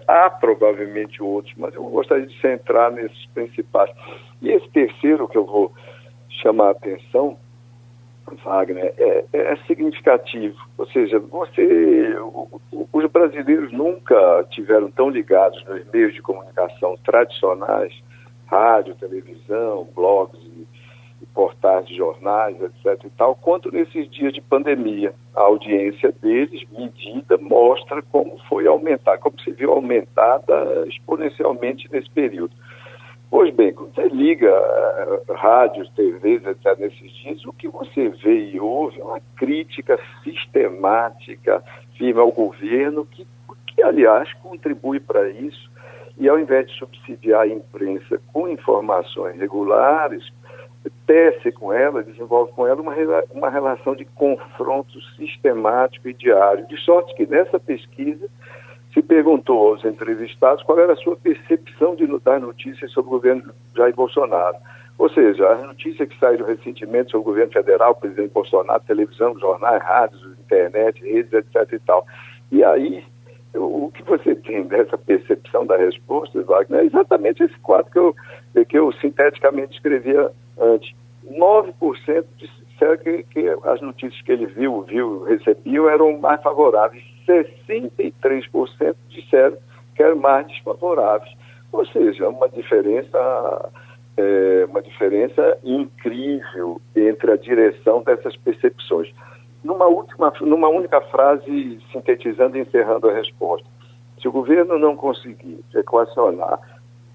há 0.07 0.31
provavelmente 0.31 1.23
outros, 1.23 1.55
mas 1.57 1.75
eu 1.75 1.83
gostaria 1.85 2.27
de 2.27 2.41
centrar 2.41 2.91
nesses 2.93 3.27
principais. 3.27 3.91
E 4.41 4.51
esse 4.51 4.69
terceiro 4.71 5.29
que 5.29 5.37
eu 5.37 5.45
vou 5.45 5.73
chamar 6.43 6.69
a 6.69 6.71
atenção, 6.71 7.37
Wagner, 8.45 8.95
é, 8.99 9.25
é 9.33 9.57
significativo. 9.67 10.57
Ou 10.77 10.87
seja, 10.89 11.19
você, 11.19 12.17
os 12.93 13.07
brasileiros 13.11 13.73
nunca 13.73 14.45
tiveram 14.51 14.91
tão 14.91 15.09
ligados 15.09 15.63
nos 15.65 15.85
meios 15.91 16.15
de 16.15 16.23
comunicação 16.23 16.97
tradicionais, 17.05 17.93
rádio, 18.47 18.95
televisão, 18.97 19.89
blogs 19.95 20.39
portais 21.39 21.87
de 21.87 21.97
jornais, 21.97 22.61
etc. 22.61 23.05
e 23.05 23.11
tal, 23.11 23.37
quanto 23.37 23.71
nesses 23.71 24.11
dias 24.11 24.33
de 24.33 24.41
pandemia. 24.41 25.15
A 25.37 25.43
audiência 25.43 26.11
deles, 26.11 26.65
medida, 26.77 27.39
mostra 27.39 28.03
como 28.03 28.37
foi 28.49 28.67
aumentar, 28.67 29.19
como 29.19 29.41
se 29.41 29.53
viu 29.53 29.71
aumentada 29.71 30.85
exponencialmente 30.89 31.89
nesse 31.93 32.11
período. 32.11 32.51
Pois 33.31 33.55
bem, 33.55 33.73
quando 33.73 33.95
você 33.95 34.09
liga 34.09 34.51
uh, 34.51 35.33
rádios, 35.33 35.89
TVs, 35.91 36.45
etc., 36.45 36.77
nesses 36.77 37.13
dias, 37.19 37.45
o 37.45 37.53
que 37.53 37.69
você 37.69 38.09
vê 38.09 38.51
e 38.51 38.59
ouve 38.59 39.01
é 39.01 39.05
uma 39.05 39.21
crítica 39.37 39.97
sistemática, 40.25 41.63
firme 41.97 42.19
ao 42.19 42.33
governo, 42.33 43.07
que, 43.07 43.25
que 43.69 43.81
aliás, 43.81 44.33
contribui 44.43 44.99
para 44.99 45.31
isso 45.31 45.71
e 46.19 46.29
ao 46.29 46.37
invés 46.37 46.67
de 46.67 46.77
subsidiar 46.77 47.43
a 47.43 47.47
imprensa 47.47 48.21
com 48.33 48.49
informações 48.49 49.39
regulares, 49.39 50.25
tece 51.07 51.51
com 51.53 51.73
ela, 51.73 52.03
desenvolve 52.03 52.53
com 52.53 52.67
ela 52.67 52.81
uma, 52.81 52.95
uma 53.31 53.51
relação 53.51 53.95
de 53.95 54.05
confronto 54.05 55.01
sistemático 55.17 56.09
e 56.09 56.15
diário. 56.15 56.67
De 56.67 56.77
sorte 56.79 57.15
que 57.15 57.27
nessa 57.27 57.59
pesquisa 57.59 58.29
se 58.93 59.03
perguntou 59.03 59.69
aos 59.69 59.85
entrevistados 59.85 60.63
qual 60.63 60.79
era 60.79 60.93
a 60.93 60.97
sua 60.97 61.17
percepção 61.17 61.95
de, 61.95 62.07
das 62.21 62.43
notícias 62.43 62.91
sobre 62.93 63.09
o 63.09 63.13
governo 63.13 63.53
Jair 63.77 63.95
Bolsonaro. 63.95 64.57
Ou 64.99 65.09
seja, 65.09 65.49
as 65.49 65.63
notícias 65.63 66.09
que 66.09 66.19
saíram 66.19 66.45
recentemente 66.45 67.13
sobre 67.13 67.29
o 67.29 67.31
governo 67.31 67.53
federal, 67.53 67.93
o 67.93 67.95
presidente 67.95 68.33
Bolsonaro, 68.33 68.83
televisão, 68.85 69.39
jornais, 69.39 69.81
rádios, 69.83 70.21
internet, 70.41 71.01
redes, 71.01 71.33
etc. 71.33 71.73
e 71.73 71.79
tal. 71.79 72.05
E 72.51 72.65
aí, 72.65 73.05
o 73.55 73.91
que 73.95 74.03
você 74.03 74.35
tem 74.35 74.65
dessa 74.65 74.99
percepção 74.99 75.65
da 75.65 75.77
resposta, 75.77 76.43
Wagner, 76.43 76.81
é 76.81 76.87
exatamente 76.87 77.43
esse 77.45 77.57
quadro 77.61 77.91
que 77.93 77.99
eu, 77.99 78.17
que 78.65 78.79
eu 78.79 78.93
sinteticamente 78.95 79.75
escrevia 79.75 80.33
antes. 80.61 80.95
9% 81.31 82.25
disseram 82.37 82.97
que, 82.99 83.23
que 83.25 83.49
as 83.65 83.81
notícias 83.81 84.21
que 84.23 84.33
ele 84.33 84.47
viu, 84.47 84.83
viu, 84.83 85.25
recebeu 85.25 85.89
eram 85.89 86.19
mais 86.19 86.43
favoráveis. 86.43 87.03
63% 87.27 88.95
disseram 89.09 89.59
que 89.95 90.03
eram 90.03 90.17
mais 90.17 90.47
desfavoráveis. 90.47 91.31
Ou 91.73 91.85
seja, 91.87 92.29
uma 92.29 92.49
diferença, 92.49 93.71
é, 94.17 94.67
uma 94.69 94.81
diferença 94.81 95.59
incrível 95.63 96.81
entre 96.97 97.33
a 97.33 97.37
direção 97.37 98.03
dessas 98.03 98.37
percepções. 98.37 99.13
Numa, 99.63 99.87
última, 99.87 100.33
numa 100.41 100.69
única 100.69 101.01
frase, 101.03 101.81
sintetizando 101.93 102.57
e 102.57 102.61
encerrando 102.61 103.09
a 103.09 103.13
resposta. 103.13 103.69
Se 104.21 104.27
o 104.27 104.33
governo 104.33 104.79
não 104.79 104.97
conseguir 104.97 105.61
equacionar 105.75 106.59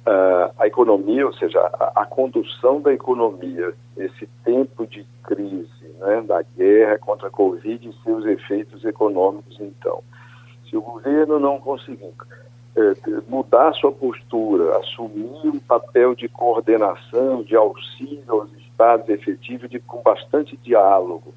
uh, 0.05 0.53
a 0.57 0.67
economia, 0.67 1.25
ou 1.25 1.33
seja, 1.33 1.59
a, 1.59 2.01
a, 2.01 2.05
condução 2.05 2.81
da 2.81 2.93
economia, 2.93 3.73
esse 3.97 4.27
tempo 4.43 4.85
de 4.85 5.05
crise, 5.23 5.87
né, 5.99 6.21
da 6.21 6.41
guerra 6.41 6.97
contra 6.99 7.27
a 7.27 7.31
Covid 7.31 7.87
e 7.87 8.03
seus 8.03 8.25
efeitos 8.25 8.83
econômicos, 8.85 9.57
então. 9.59 10.03
Se 10.69 10.77
o 10.77 10.81
governo 10.81 11.39
não 11.39 11.59
conseguir 11.59 12.13
eh, 12.75 12.93
mudar 13.27 13.73
sua 13.73 13.91
postura, 13.91 14.77
assumir 14.77 15.47
um 15.47 15.59
papel 15.59 16.15
de 16.15 16.27
coordenação, 16.27 17.43
de 17.43 17.55
auxílio 17.55 18.23
aos 18.27 18.51
estados 18.53 19.07
efetivo, 19.09 19.67
de, 19.67 19.79
com 19.79 20.01
bastante 20.01 20.57
diálogo, 20.57 21.33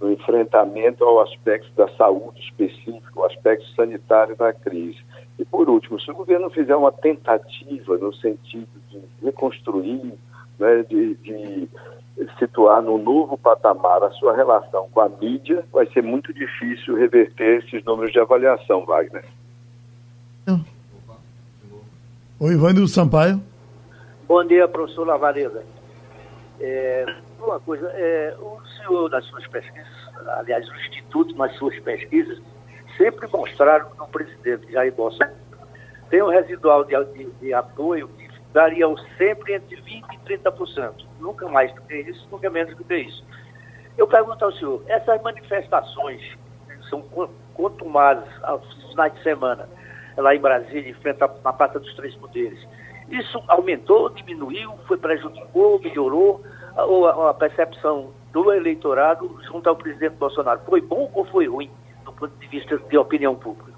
no 0.00 0.12
enfrentamento 0.12 1.02
ao 1.04 1.20
aspecto 1.20 1.68
da 1.74 1.88
saúde 1.96 2.40
específico, 2.40 3.20
ao 3.20 3.26
aspecto 3.26 3.66
sanitário 3.74 4.36
da 4.36 4.52
crise, 4.52 4.98
e 5.38 5.44
por 5.44 5.68
último, 5.68 6.00
se 6.00 6.10
o 6.10 6.14
governo 6.14 6.48
fizer 6.50 6.74
uma 6.74 6.92
tentativa 6.92 7.96
no 7.98 8.14
sentido 8.14 8.68
de 8.88 9.00
reconstruir, 9.22 10.14
né, 10.58 10.82
de, 10.88 11.14
de 11.16 11.68
situar 12.38 12.80
no 12.80 12.96
novo 12.96 13.36
patamar 13.36 14.02
a 14.02 14.10
sua 14.12 14.34
relação 14.34 14.88
com 14.90 15.00
a 15.00 15.08
mídia, 15.08 15.64
vai 15.72 15.86
ser 15.92 16.02
muito 16.02 16.32
difícil 16.32 16.96
reverter 16.96 17.62
esses 17.62 17.84
números 17.84 18.12
de 18.12 18.18
avaliação, 18.18 18.84
Wagner. 18.86 19.24
Oi, 22.38 22.52
Ivanildo 22.52 22.86
Sampaio. 22.88 23.40
Bom 24.28 24.44
dia, 24.44 24.68
professor 24.68 25.06
Lavareda. 25.06 25.64
É, 26.60 27.06
uma 27.40 27.58
coisa, 27.60 27.86
é, 27.94 28.36
o 28.38 28.60
senhor, 28.76 29.10
nas 29.10 29.24
suas 29.26 29.46
pesquisas, 29.46 29.88
aliás, 30.38 30.68
o 30.68 30.74
Instituto, 30.74 31.34
nas 31.36 31.54
suas 31.56 31.78
pesquisas, 31.80 32.38
sempre 32.96 33.28
mostraram 33.28 33.90
que 33.90 34.02
o 34.02 34.06
presidente 34.06 34.70
Jair 34.72 34.92
Bolsonaro 34.92 35.34
tem 36.10 36.22
um 36.22 36.28
residual 36.28 36.84
de, 36.84 36.94
de, 37.12 37.30
de 37.32 37.52
apoio 37.52 38.08
que 38.08 38.28
daria 38.52 38.86
sempre 39.18 39.54
entre 39.54 39.76
20% 39.76 40.04
e 40.12 40.38
30%. 40.38 41.04
Nunca 41.20 41.48
mais 41.48 41.72
do 41.74 41.82
que 41.82 41.96
isso, 41.96 42.26
nunca 42.30 42.48
menos 42.48 42.76
do 42.76 42.84
que 42.84 42.96
isso. 42.96 43.24
Eu 43.98 44.06
pergunto 44.06 44.44
ao 44.44 44.52
senhor, 44.52 44.82
essas 44.86 45.20
manifestações 45.22 46.22
são 46.88 47.02
contumadas 47.54 48.28
aos 48.42 48.90
finais 48.90 49.12
de 49.14 49.22
semana, 49.22 49.68
lá 50.16 50.34
em 50.34 50.40
Brasília, 50.40 50.90
em 50.90 50.94
frente 50.94 51.22
à, 51.22 51.30
à 51.44 51.52
Praça 51.52 51.80
dos 51.80 51.94
Três 51.94 52.14
Poderes, 52.14 52.58
isso 53.08 53.40
aumentou, 53.46 54.10
diminuiu, 54.10 54.72
foi 54.86 54.96
prejudicou, 54.96 55.80
melhorou? 55.80 56.42
Ou 56.76 57.06
a, 57.06 57.30
a 57.30 57.34
percepção 57.34 58.10
do 58.32 58.52
eleitorado 58.52 59.38
junto 59.44 59.68
ao 59.68 59.76
presidente 59.76 60.16
Bolsonaro 60.16 60.60
foi 60.66 60.80
bom 60.80 61.10
ou 61.14 61.24
foi 61.26 61.46
ruim? 61.46 61.70
Ponto 62.16 62.32
de 62.38 62.46
vista 62.48 62.76
de 62.76 62.98
opinião 62.98 63.34
pública. 63.34 63.76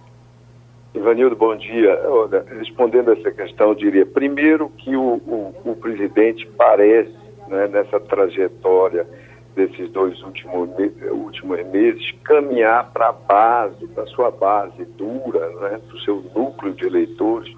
Ivanildo, 0.94 1.36
bom 1.36 1.54
dia. 1.56 2.00
Olha, 2.08 2.44
respondendo 2.58 3.12
essa 3.12 3.30
questão, 3.30 3.68
eu 3.68 3.74
diria, 3.74 4.06
primeiro 4.06 4.68
que 4.70 4.96
o, 4.96 5.14
o, 5.14 5.54
o 5.64 5.76
presidente 5.76 6.46
parece, 6.56 7.14
né, 7.48 7.68
nessa 7.68 8.00
trajetória 8.00 9.06
desses 9.54 9.90
dois 9.90 10.20
últimos, 10.22 10.70
últimos 11.10 11.66
meses, 11.66 12.12
caminhar 12.24 12.92
para 12.92 13.08
a 13.08 13.12
base, 13.12 13.86
para 13.88 14.06
sua 14.06 14.30
base 14.30 14.84
dura, 14.96 15.48
né, 15.60 15.80
para 15.86 15.96
o 15.96 16.00
seu 16.00 16.24
núcleo 16.34 16.72
de 16.74 16.86
eleitores, 16.86 17.52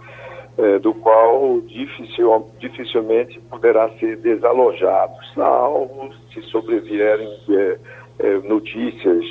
é, 0.58 0.78
do 0.78 0.92
qual 0.94 1.60
dificil, 1.60 2.50
dificilmente 2.58 3.38
poderá 3.48 3.88
ser 3.98 4.16
desalojado, 4.16 5.14
salvo 5.34 6.10
se 6.32 6.42
sobrevierem 6.42 7.28
é, 7.50 7.78
é, 8.18 8.38
notícias 8.40 9.24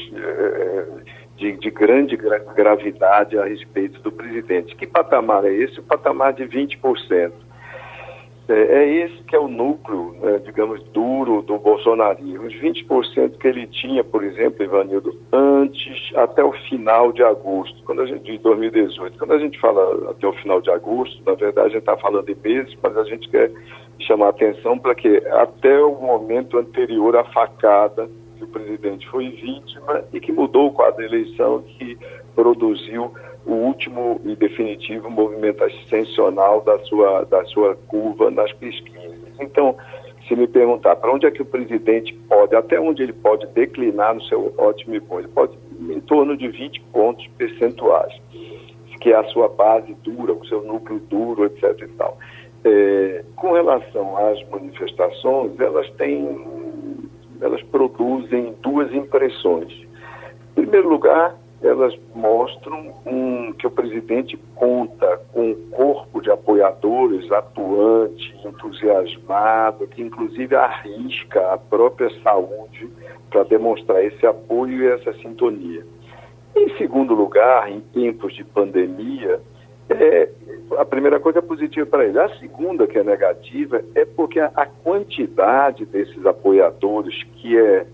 de, 1.39 1.53
de 1.53 1.71
grande 1.71 2.15
gra 2.17 2.37
gravidade 2.39 3.37
a 3.39 3.45
respeito 3.45 3.99
do 4.01 4.11
presidente. 4.11 4.75
Que 4.75 4.85
patamar 4.85 5.45
é 5.45 5.53
esse? 5.53 5.79
O 5.79 5.83
patamar 5.83 6.33
de 6.33 6.43
20%. 6.43 7.31
É, 8.49 8.53
é 8.53 9.05
esse 9.05 9.23
que 9.23 9.35
é 9.35 9.39
o 9.39 9.47
núcleo, 9.47 10.15
né, 10.21 10.39
digamos, 10.43 10.83
duro 10.91 11.41
do 11.41 11.57
bolsonarismo. 11.57 12.47
Os 12.47 12.53
20% 12.55 13.37
que 13.37 13.47
ele 13.47 13.67
tinha, 13.67 14.03
por 14.03 14.23
exemplo, 14.23 14.63
Ivanildo, 14.63 15.17
antes, 15.31 16.11
até 16.15 16.43
o 16.43 16.51
final 16.67 17.11
de 17.11 17.23
agosto, 17.23 17.81
quando 17.83 18.01
a 18.01 18.05
gente, 18.05 18.23
de 18.23 18.37
2018. 18.39 19.17
Quando 19.17 19.33
a 19.33 19.39
gente 19.39 19.59
fala 19.59 20.11
até 20.11 20.27
o 20.27 20.33
final 20.33 20.59
de 20.61 20.71
agosto, 20.71 21.21
na 21.25 21.35
verdade 21.35 21.67
a 21.67 21.69
gente 21.69 21.79
está 21.79 21.95
falando 21.97 22.25
de 22.25 22.35
meses, 22.43 22.75
mas 22.81 22.97
a 22.97 23.03
gente 23.03 23.29
quer 23.29 23.51
chamar 23.99 24.29
atenção 24.29 24.79
para 24.79 24.95
que 24.95 25.17
até 25.27 25.79
o 25.79 25.93
momento 26.01 26.57
anterior 26.57 27.15
à 27.15 27.23
facada 27.25 28.09
presidente 28.49 29.07
foi 29.09 29.29
vítima 29.29 30.03
e 30.13 30.19
que 30.19 30.31
mudou 30.31 30.67
o 30.67 30.71
quadro 30.71 30.97
da 30.97 31.05
eleição, 31.05 31.61
que 31.61 31.97
produziu 32.35 33.13
o 33.45 33.51
último 33.53 34.19
e 34.25 34.35
definitivo 34.35 35.09
movimento 35.09 35.63
ascensional 35.63 36.61
da 36.61 36.77
sua, 36.79 37.23
da 37.25 37.43
sua 37.45 37.75
curva 37.87 38.29
nas 38.29 38.51
pesquisas. 38.53 39.17
Então, 39.39 39.75
se 40.27 40.35
me 40.35 40.47
perguntar 40.47 40.95
para 40.97 41.11
onde 41.11 41.25
é 41.25 41.31
que 41.31 41.41
o 41.41 41.45
presidente 41.45 42.13
pode, 42.27 42.55
até 42.55 42.79
onde 42.79 43.01
ele 43.01 43.13
pode 43.13 43.47
declinar 43.47 44.13
no 44.13 44.21
seu 44.23 44.53
ótimo 44.57 44.95
e 44.95 44.99
bom, 44.99 45.19
ele 45.19 45.27
pode 45.29 45.57
em 45.79 45.99
torno 46.01 46.37
de 46.37 46.47
20 46.47 46.81
pontos 46.93 47.25
percentuais, 47.37 48.13
que 49.01 49.11
é 49.11 49.15
a 49.15 49.23
sua 49.25 49.47
base 49.47 49.93
dura, 50.03 50.33
o 50.33 50.45
seu 50.45 50.61
núcleo 50.61 50.99
duro, 50.99 51.45
etc. 51.45 51.81
E 51.81 51.87
tal. 51.89 52.17
É, 52.63 53.23
com 53.35 53.53
relação 53.53 54.17
às 54.17 54.47
manifestações, 54.49 55.57
elas 55.59 55.89
têm 55.91 56.58
elas 57.41 57.61
produzem 57.63 58.55
duas 58.61 58.93
impressões. 58.93 59.71
Em 60.57 60.61
primeiro 60.61 60.89
lugar, 60.89 61.35
elas 61.61 61.93
mostram 62.15 62.93
um, 63.05 63.51
que 63.53 63.67
o 63.67 63.71
presidente 63.71 64.37
conta 64.55 65.19
com 65.33 65.51
um 65.51 65.69
corpo 65.71 66.21
de 66.21 66.31
apoiadores 66.31 67.29
atuante, 67.31 68.33
entusiasmado, 68.45 69.87
que 69.87 70.01
inclusive 70.01 70.55
arrisca 70.55 71.53
a 71.53 71.57
própria 71.57 72.09
saúde 72.21 72.89
para 73.29 73.43
demonstrar 73.43 74.03
esse 74.03 74.25
apoio 74.25 74.83
e 74.83 74.87
essa 74.87 75.13
sintonia. 75.21 75.85
Em 76.55 76.69
segundo 76.77 77.13
lugar, 77.13 77.69
em 77.71 77.79
tempos 77.79 78.33
de 78.33 78.43
pandemia, 78.43 79.39
é, 79.89 80.29
a 80.77 80.85
primeira 80.85 81.19
coisa 81.19 81.39
é 81.39 81.41
positiva 81.41 81.85
para 81.85 82.05
ele. 82.05 82.19
A 82.19 82.29
segunda, 82.37 82.87
que 82.87 82.97
é 82.97 83.03
negativa, 83.03 83.81
é 83.95 84.05
porque 84.05 84.39
a, 84.39 84.51
a 84.55 84.65
quantidade 84.65 85.85
desses 85.85 86.25
apoiadores 86.25 87.23
que 87.35 87.57
é 87.57 87.85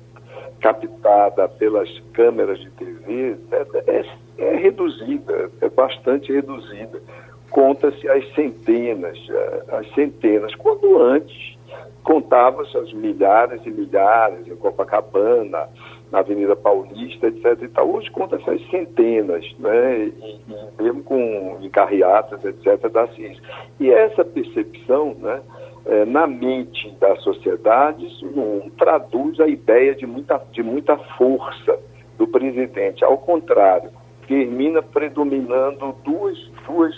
captada 0.60 1.47
pelas 1.47 1.89
câmeras 2.13 2.60
de 2.60 2.69
TV 2.71 3.38
é, 3.51 3.65
é, 3.88 4.05
é 4.38 4.55
reduzida, 4.55 5.49
é 5.62 5.69
bastante 5.69 6.31
reduzida. 6.31 7.01
Conta-se 7.49 8.08
as 8.10 8.34
centenas, 8.34 9.17
é, 9.29 9.63
as 9.77 9.93
centenas, 9.93 10.53
quando 10.55 11.01
antes 11.01 11.55
contava-se 12.03 12.77
as 12.77 12.93
milhares 12.93 13.62
e 13.65 13.71
milhares 13.71 14.47
em 14.47 14.55
Copacabana, 14.55 15.69
na 16.15 16.21
Avenida 16.21 16.56
Paulista, 16.56 17.28
etc. 17.28 17.62
E 17.62 17.67
tal. 17.67 17.93
Hoje 17.93 18.10
conta 18.10 18.38
essas 18.38 18.65
centenas, 18.69 19.45
né? 19.60 20.06
E, 20.06 20.39
e 20.47 20.82
mesmo 20.82 21.04
com 21.04 21.58
encarreatas, 21.62 22.43
etc., 22.45 22.89
da 22.89 23.06
ciência. 23.10 23.43
E 23.80 23.91
essa 23.91 24.23
percepção, 24.23 25.13
né? 25.19 25.41
É, 25.88 26.04
na 26.06 26.25
mente 26.25 26.89
da 26.99 27.15
sociedade, 27.17 28.08
isso 28.08 28.25
não 28.34 28.71
traduz 28.71 29.39
a 29.39 29.47
ideia 29.47 29.93
de 29.93 30.08
muita, 30.08 30.41
de 30.51 30.63
muita 30.63 30.97
força 31.17 31.78
do 32.17 32.25
presidente. 32.25 33.04
Ao 33.04 33.17
contrário, 33.17 33.91
termina 34.28 34.82
predominando 34.82 35.95
duas, 36.04 36.36
duas 36.65 36.95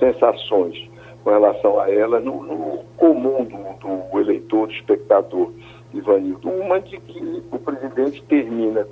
sensações 0.00 0.90
com 1.22 1.30
relação 1.30 1.78
a 1.78 1.88
ela 1.92 2.18
no, 2.18 2.42
no 2.42 2.84
comum 2.96 3.44
do, 3.44 4.10
do 4.10 4.18
eleitor, 4.18 4.66
do 4.66 4.72
espectador, 4.72 5.52
Ivanildo. 5.92 6.48
Uma 6.48 6.80
de 6.80 6.98
que 6.98 7.42
o 7.50 7.58
presidente 7.58 8.22
termina, 8.24 8.86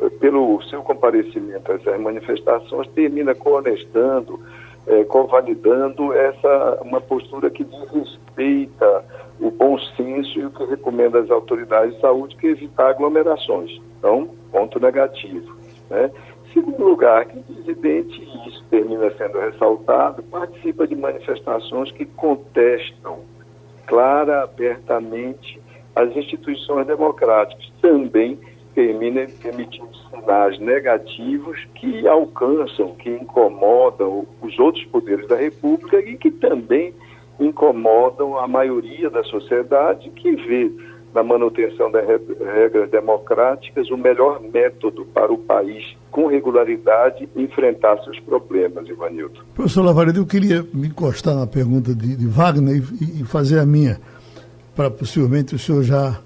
eh, 0.00 0.08
pelo 0.20 0.60
seu 0.64 0.82
comparecimento 0.82 1.70
a 1.70 1.76
essas 1.76 2.00
manifestações, 2.00 2.88
termina 2.88 3.34
coonestando, 3.34 4.40
é, 4.86 5.04
convalidando 5.04 6.12
essa 6.12 6.78
uma 6.82 7.00
postura 7.00 7.48
que 7.50 7.64
desrespeita 7.64 9.04
o 9.40 9.50
bom 9.50 9.78
senso 9.96 10.38
e 10.38 10.44
o 10.44 10.50
que 10.50 10.64
recomenda 10.64 11.20
às 11.20 11.30
autoridades 11.30 11.94
de 11.94 12.00
saúde, 12.00 12.36
que 12.36 12.46
é 12.46 12.50
evitar 12.50 12.90
aglomerações. 12.90 13.80
Então, 13.98 14.28
ponto 14.52 14.78
negativo. 14.78 15.56
Né? 15.88 16.10
Segundo 16.52 16.84
lugar, 16.84 17.24
que 17.24 17.38
o 17.38 17.42
presidente, 17.42 18.22
e 18.22 18.48
isso 18.48 18.62
termina 18.70 19.10
sendo 19.16 19.38
ressaltado, 19.40 20.22
participa 20.24 20.86
de 20.86 20.94
manifestações 20.94 21.90
que 21.90 22.04
contestam 22.04 23.20
clara, 23.86 24.42
abertamente 24.42 25.60
as 25.94 26.14
instituições 26.16 26.86
democráticas. 26.86 27.70
Também 27.80 28.38
termina 28.74 29.26
emitindo 29.44 29.88
sinais 30.10 30.58
negativos 30.58 31.58
que 31.76 32.06
alcançam, 32.08 32.94
que 32.96 33.10
incomodam 33.10 34.26
os 34.42 34.58
outros 34.58 34.84
poderes 34.86 35.28
da 35.28 35.36
República 35.36 35.98
e 36.00 36.16
que 36.16 36.30
também 36.30 36.92
incomodam 37.38 38.38
a 38.38 38.46
maioria 38.46 39.08
da 39.10 39.22
sociedade 39.24 40.10
que 40.10 40.34
vê 40.34 40.70
na 41.14 41.22
manutenção 41.22 41.90
das 41.92 42.04
regras 42.06 42.90
democráticas 42.90 43.88
o 43.88 43.96
melhor 43.96 44.40
método 44.52 45.04
para 45.06 45.32
o 45.32 45.38
país, 45.38 45.96
com 46.10 46.26
regularidade, 46.26 47.28
enfrentar 47.36 48.02
seus 48.02 48.18
problemas, 48.20 48.88
Ivanildo. 48.88 49.40
Professor 49.54 49.82
Lavaredo, 49.82 50.18
eu 50.18 50.26
queria 50.26 50.66
me 50.74 50.88
encostar 50.88 51.36
na 51.36 51.46
pergunta 51.46 51.94
de, 51.94 52.16
de 52.16 52.26
Wagner 52.26 52.82
e, 53.00 53.20
e, 53.20 53.24
fazer 53.24 53.60
a 53.60 53.66
minha, 53.66 54.00
para 54.74 54.90
possivelmente 54.90 55.54
o 55.54 55.58
senhor 55.58 55.82
já 55.82 56.18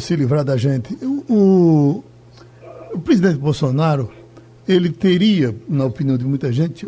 se 0.00 0.14
livrar 0.14 0.44
da 0.44 0.56
gente. 0.56 0.96
O, 1.28 2.04
o, 2.92 2.98
presidente 3.00 3.38
Bolsonaro, 3.38 4.10
ele 4.66 4.90
teria, 4.90 5.54
na 5.68 5.84
opinião 5.84 6.16
de 6.16 6.24
muita 6.24 6.52
gente, 6.52 6.86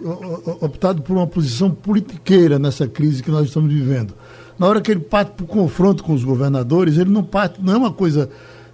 optado 0.61 1.03
por 1.03 1.17
uma 1.17 1.27
posição 1.27 1.71
politiqueira 1.71 2.59
nessa 2.59 2.87
crise 2.87 3.23
que 3.23 3.31
nós 3.31 3.47
estamos 3.47 3.73
vivendo 3.73 4.15
na 4.61 4.69
hora 4.69 4.83
que 4.83 4.91
ele 4.91 5.01
parte 5.01 5.31
para 5.31 5.45
o 5.45 5.47
confronto 5.47 6.05
com 6.05 6.13
os 6.13 6.23
governadores, 6.23 6.99
ele 6.99 7.09
não 7.09 7.25
parte, 7.25 7.59
não 7.63 7.73
é 7.73 7.77
uma 7.79 7.91
coisa 7.91 8.29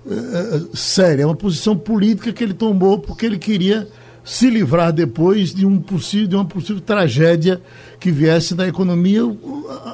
é, 0.05 0.61
séria, 0.75 1.23
é 1.23 1.27
uma 1.27 1.37
posição 1.37 1.77
política 1.77 2.33
que 2.33 2.43
ele 2.43 2.55
tomou 2.55 2.99
porque 2.99 3.25
ele 3.25 3.39
queria 3.39 3.87
se 4.27 4.51
livrar 4.51 4.93
depois 4.93 5.55
de, 5.55 5.65
um 5.65 5.79
possível, 5.79 6.27
de 6.27 6.35
uma 6.35 6.45
possível 6.45 6.83
tragédia 6.83 7.62
que 8.01 8.11
viesse 8.11 8.57
da 8.57 8.67
economia, 8.67 9.23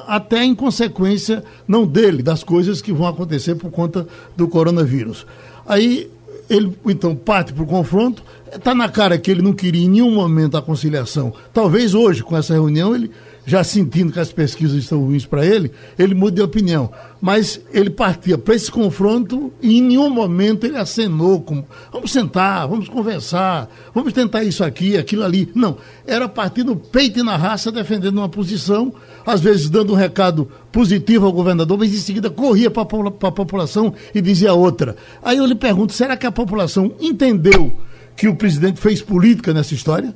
até 0.07 0.43
em 0.43 0.55
consequência, 0.55 1.43
não 1.67 1.85
dele, 1.85 2.23
das 2.23 2.43
coisas 2.43 2.81
que 2.81 2.91
vão 2.91 3.07
acontecer 3.07 3.53
por 3.53 3.69
conta 3.69 4.07
do 4.35 4.47
coronavírus. 4.47 5.27
Aí 5.67 6.09
ele 6.49 6.75
então 6.87 7.15
parte 7.15 7.53
para 7.53 7.63
o 7.63 7.67
confronto, 7.67 8.23
está 8.51 8.73
na 8.73 8.89
cara 8.89 9.19
que 9.19 9.29
ele 9.29 9.43
não 9.43 9.53
queria 9.53 9.85
em 9.85 9.89
nenhum 9.89 10.15
momento 10.15 10.57
a 10.57 10.63
conciliação. 10.63 11.31
Talvez 11.53 11.93
hoje, 11.93 12.23
com 12.23 12.35
essa 12.35 12.55
reunião, 12.55 12.95
ele 12.95 13.11
já 13.45 13.63
sentindo 13.63 14.11
que 14.11 14.19
as 14.19 14.31
pesquisas 14.31 14.77
estão 14.77 15.01
ruins 15.03 15.25
para 15.25 15.45
ele, 15.45 15.71
ele 15.97 16.15
muda 16.15 16.37
de 16.37 16.41
opinião. 16.41 16.91
Mas 17.21 17.61
ele 17.71 17.89
partia 17.89 18.37
para 18.37 18.55
esse 18.55 18.71
confronto 18.71 19.51
e 19.61 19.77
em 19.77 19.81
nenhum 19.81 20.09
momento 20.09 20.65
ele 20.65 20.77
acenou 20.77 21.41
como 21.41 21.65
vamos 21.91 22.11
sentar, 22.11 22.67
vamos 22.67 22.89
conversar, 22.89 23.69
vamos 23.93 24.13
tentar 24.13 24.43
isso 24.43 24.63
aqui, 24.63 24.97
aquilo 24.97 25.23
ali. 25.23 25.49
Não, 25.53 25.77
era 26.05 26.27
partir 26.27 26.63
no 26.63 26.75
peito 26.75 27.19
e 27.19 27.23
na 27.23 27.37
raça 27.37 27.71
defendendo 27.71 28.17
uma 28.17 28.29
posição, 28.29 28.93
às 29.25 29.41
vezes 29.41 29.69
dando 29.69 29.93
um 29.93 29.97
recado 29.97 30.49
positivo 30.71 31.25
ao 31.25 31.31
governador, 31.31 31.77
mas 31.77 31.93
em 31.93 31.97
seguida 31.97 32.29
corria 32.29 32.71
para 32.71 32.83
a 32.83 33.31
população 33.31 33.93
e 34.13 34.21
dizia 34.21 34.53
outra. 34.53 34.95
Aí 35.21 35.37
eu 35.37 35.45
lhe 35.45 35.55
pergunto, 35.55 35.93
será 35.93 36.17
que 36.17 36.25
a 36.25 36.31
população 36.31 36.93
entendeu 36.99 37.73
que 38.15 38.27
o 38.27 38.35
presidente 38.35 38.79
fez 38.79 39.01
política 39.01 39.53
nessa 39.53 39.73
história? 39.73 40.13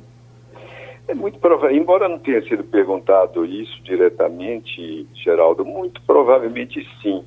É 1.08 1.14
muito 1.14 1.38
provável, 1.38 1.74
embora 1.74 2.06
não 2.06 2.18
tenha 2.18 2.42
sido 2.42 2.62
perguntado 2.64 3.42
isso 3.46 3.82
diretamente, 3.82 5.06
Geraldo, 5.14 5.64
muito 5.64 6.02
provavelmente 6.02 6.86
sim. 7.00 7.24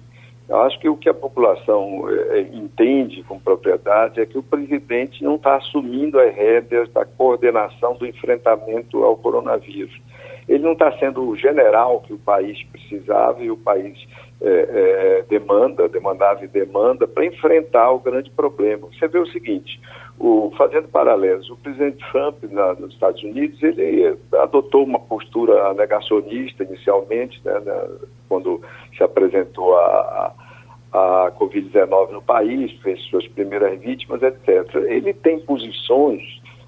Eu 0.47 0.61
acho 0.61 0.79
que 0.79 0.87
o 0.87 0.95
que 0.95 1.09
a 1.09 1.13
população 1.15 2.07
é, 2.09 2.41
entende 2.41 3.23
com 3.23 3.39
propriedade 3.39 4.21
é 4.21 4.25
que 4.25 4.37
o 4.37 4.43
presidente 4.43 5.23
não 5.23 5.35
está 5.35 5.55
assumindo 5.55 6.19
as 6.19 6.35
rédeas 6.35 6.91
da 6.91 7.05
coordenação 7.05 7.95
do 7.95 8.05
enfrentamento 8.05 9.03
ao 9.03 9.17
coronavírus. 9.17 9.99
Ele 10.47 10.63
não 10.63 10.73
está 10.73 10.91
sendo 10.99 11.27
o 11.27 11.35
general 11.35 12.01
que 12.01 12.13
o 12.13 12.19
país 12.19 12.61
precisava 12.65 13.41
e 13.41 13.49
o 13.49 13.57
país 13.57 13.97
é, 14.41 14.49
é, 14.49 15.25
demanda, 15.29 15.87
demandava 15.87 16.43
e 16.43 16.47
demanda 16.47 17.07
para 17.07 17.25
enfrentar 17.25 17.91
o 17.91 17.99
grande 17.99 18.29
problema. 18.29 18.87
Você 18.87 19.07
vê 19.07 19.19
o 19.19 19.27
seguinte: 19.27 19.79
o, 20.21 20.51
fazendo 20.55 20.87
paralelos, 20.87 21.49
o 21.49 21.57
presidente 21.57 21.97
Trump 22.11 22.43
na, 22.43 22.75
nos 22.75 22.93
Estados 22.93 23.23
Unidos, 23.23 23.61
ele 23.63 24.15
adotou 24.39 24.83
uma 24.83 24.99
postura 24.99 25.73
negacionista 25.73 26.63
inicialmente, 26.63 27.41
né, 27.43 27.59
né, 27.59 27.89
quando 28.29 28.61
se 28.95 29.03
apresentou 29.03 29.75
a, 29.75 30.33
a, 30.93 31.25
a 31.25 31.31
Covid-19 31.31 32.11
no 32.11 32.21
país, 32.21 32.71
fez 32.83 33.01
suas 33.05 33.27
primeiras 33.29 33.79
vítimas, 33.79 34.21
etc. 34.21 34.75
Ele 34.87 35.11
tem 35.11 35.39
posições, 35.39 36.21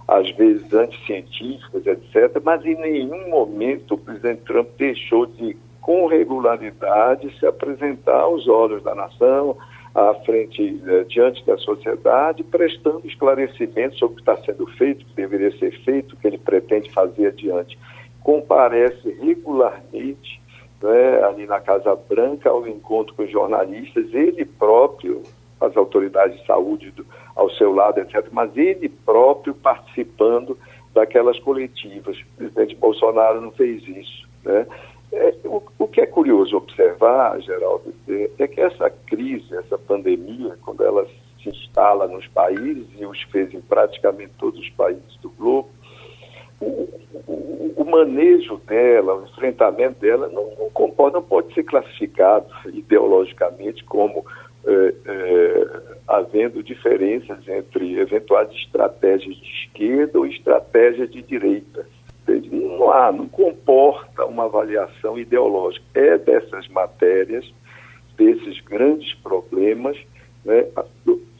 às 0.07 0.27
vezes 0.31 0.73
anticientíficas, 0.73 1.85
etc., 1.85 2.41
mas 2.43 2.65
em 2.65 2.75
nenhum 2.75 3.29
momento 3.29 3.93
o 3.93 3.99
presidente 3.99 4.41
Trump 4.45 4.69
deixou 4.79 5.27
de, 5.27 5.55
com 5.79 6.07
regularidade, 6.07 7.31
se 7.37 7.45
apresentar 7.45 8.21
aos 8.21 8.47
olhos 8.47 8.81
da 8.81 8.95
nação, 8.95 9.55
à 9.93 10.13
frente, 10.25 10.81
eh, 10.87 11.03
diante 11.03 11.45
da 11.45 11.57
sociedade, 11.57 12.43
prestando 12.43 13.05
esclarecimentos 13.05 13.99
sobre 13.99 14.13
o 14.13 14.15
que 14.15 14.31
está 14.31 14.37
sendo 14.43 14.65
feito, 14.67 15.03
o 15.03 15.05
que 15.05 15.13
deveria 15.15 15.51
ser 15.57 15.71
feito, 15.83 16.13
o 16.13 16.17
que 16.17 16.27
ele 16.27 16.37
pretende 16.37 16.91
fazer 16.91 17.27
adiante. 17.27 17.77
Comparece 18.21 19.15
regularmente 19.21 20.41
né, 20.81 21.23
ali 21.23 21.45
na 21.45 21.59
Casa 21.59 21.95
Branca 21.95 22.49
ao 22.49 22.67
encontro 22.67 23.13
com 23.13 23.23
os 23.23 23.31
jornalistas, 23.31 24.11
ele 24.13 24.45
próprio, 24.45 25.21
as 25.61 25.77
autoridades 25.77 26.39
de 26.39 26.45
saúde 26.45 26.89
do, 26.91 27.05
ao 27.35 27.49
seu 27.51 27.71
lado, 27.73 27.99
etc., 27.99 28.27
mas 28.31 28.55
ele 28.57 28.89
próprio 28.89 29.53
participando 29.53 30.57
daquelas 30.93 31.39
coletivas. 31.39 32.17
O 32.17 32.37
presidente 32.37 32.75
Bolsonaro 32.75 33.41
não 33.41 33.51
fez 33.51 33.87
isso. 33.87 34.27
Né? 34.43 34.65
É, 35.13 35.35
o, 35.45 35.61
o, 35.77 35.87
que 35.87 36.01
é 36.01 36.07
curioso 36.07 36.57
observar, 36.57 37.39
Geraldo, 37.39 37.93
é, 38.09 38.31
é, 38.39 38.47
que 38.47 38.59
essa 38.59 38.89
crise, 38.89 39.55
essa 39.55 39.77
pandemia, 39.77 40.57
quando 40.63 40.83
ela 40.83 41.05
se 41.41 41.49
instala 41.49 42.07
nos 42.07 42.25
países, 42.27 42.87
e 42.97 43.05
os 43.05 43.21
fez 43.23 43.53
em 43.53 43.61
praticamente 43.61 44.31
todos 44.39 44.59
os 44.59 44.69
países 44.71 45.15
do 45.21 45.29
globo, 45.29 45.69
o, 46.59 46.89
o, 47.27 47.73
o 47.77 47.85
manejo 47.85 48.57
dela, 48.65 49.15
o 49.15 49.23
enfrentamento 49.25 49.99
dela, 49.99 50.27
não, 50.29 50.49
não, 50.57 50.69
comporta, 50.71 51.19
não 51.19 51.23
pode 51.23 51.53
ser 51.53 51.63
classificado 51.63 52.47
ideologicamente 52.73 53.83
como 53.83 54.25
é, 54.65 54.93
é, 55.05 55.67
havendo 56.07 56.63
diferenças 56.63 57.47
entre 57.47 57.99
eventuais 57.99 58.49
estratégias 58.51 59.35
de 59.35 59.65
esquerda 59.65 60.17
ou 60.17 60.25
estratégias 60.25 61.11
de 61.11 61.21
direita 61.21 61.85
não 62.49 62.91
há, 62.91 63.11
não 63.11 63.27
comporta 63.27 64.25
uma 64.25 64.45
avaliação 64.45 65.17
ideológica. 65.17 65.85
É 65.93 66.17
dessas 66.17 66.67
matérias, 66.67 67.51
desses 68.17 68.59
grandes 68.61 69.13
problemas, 69.15 69.97
né, 70.45 70.65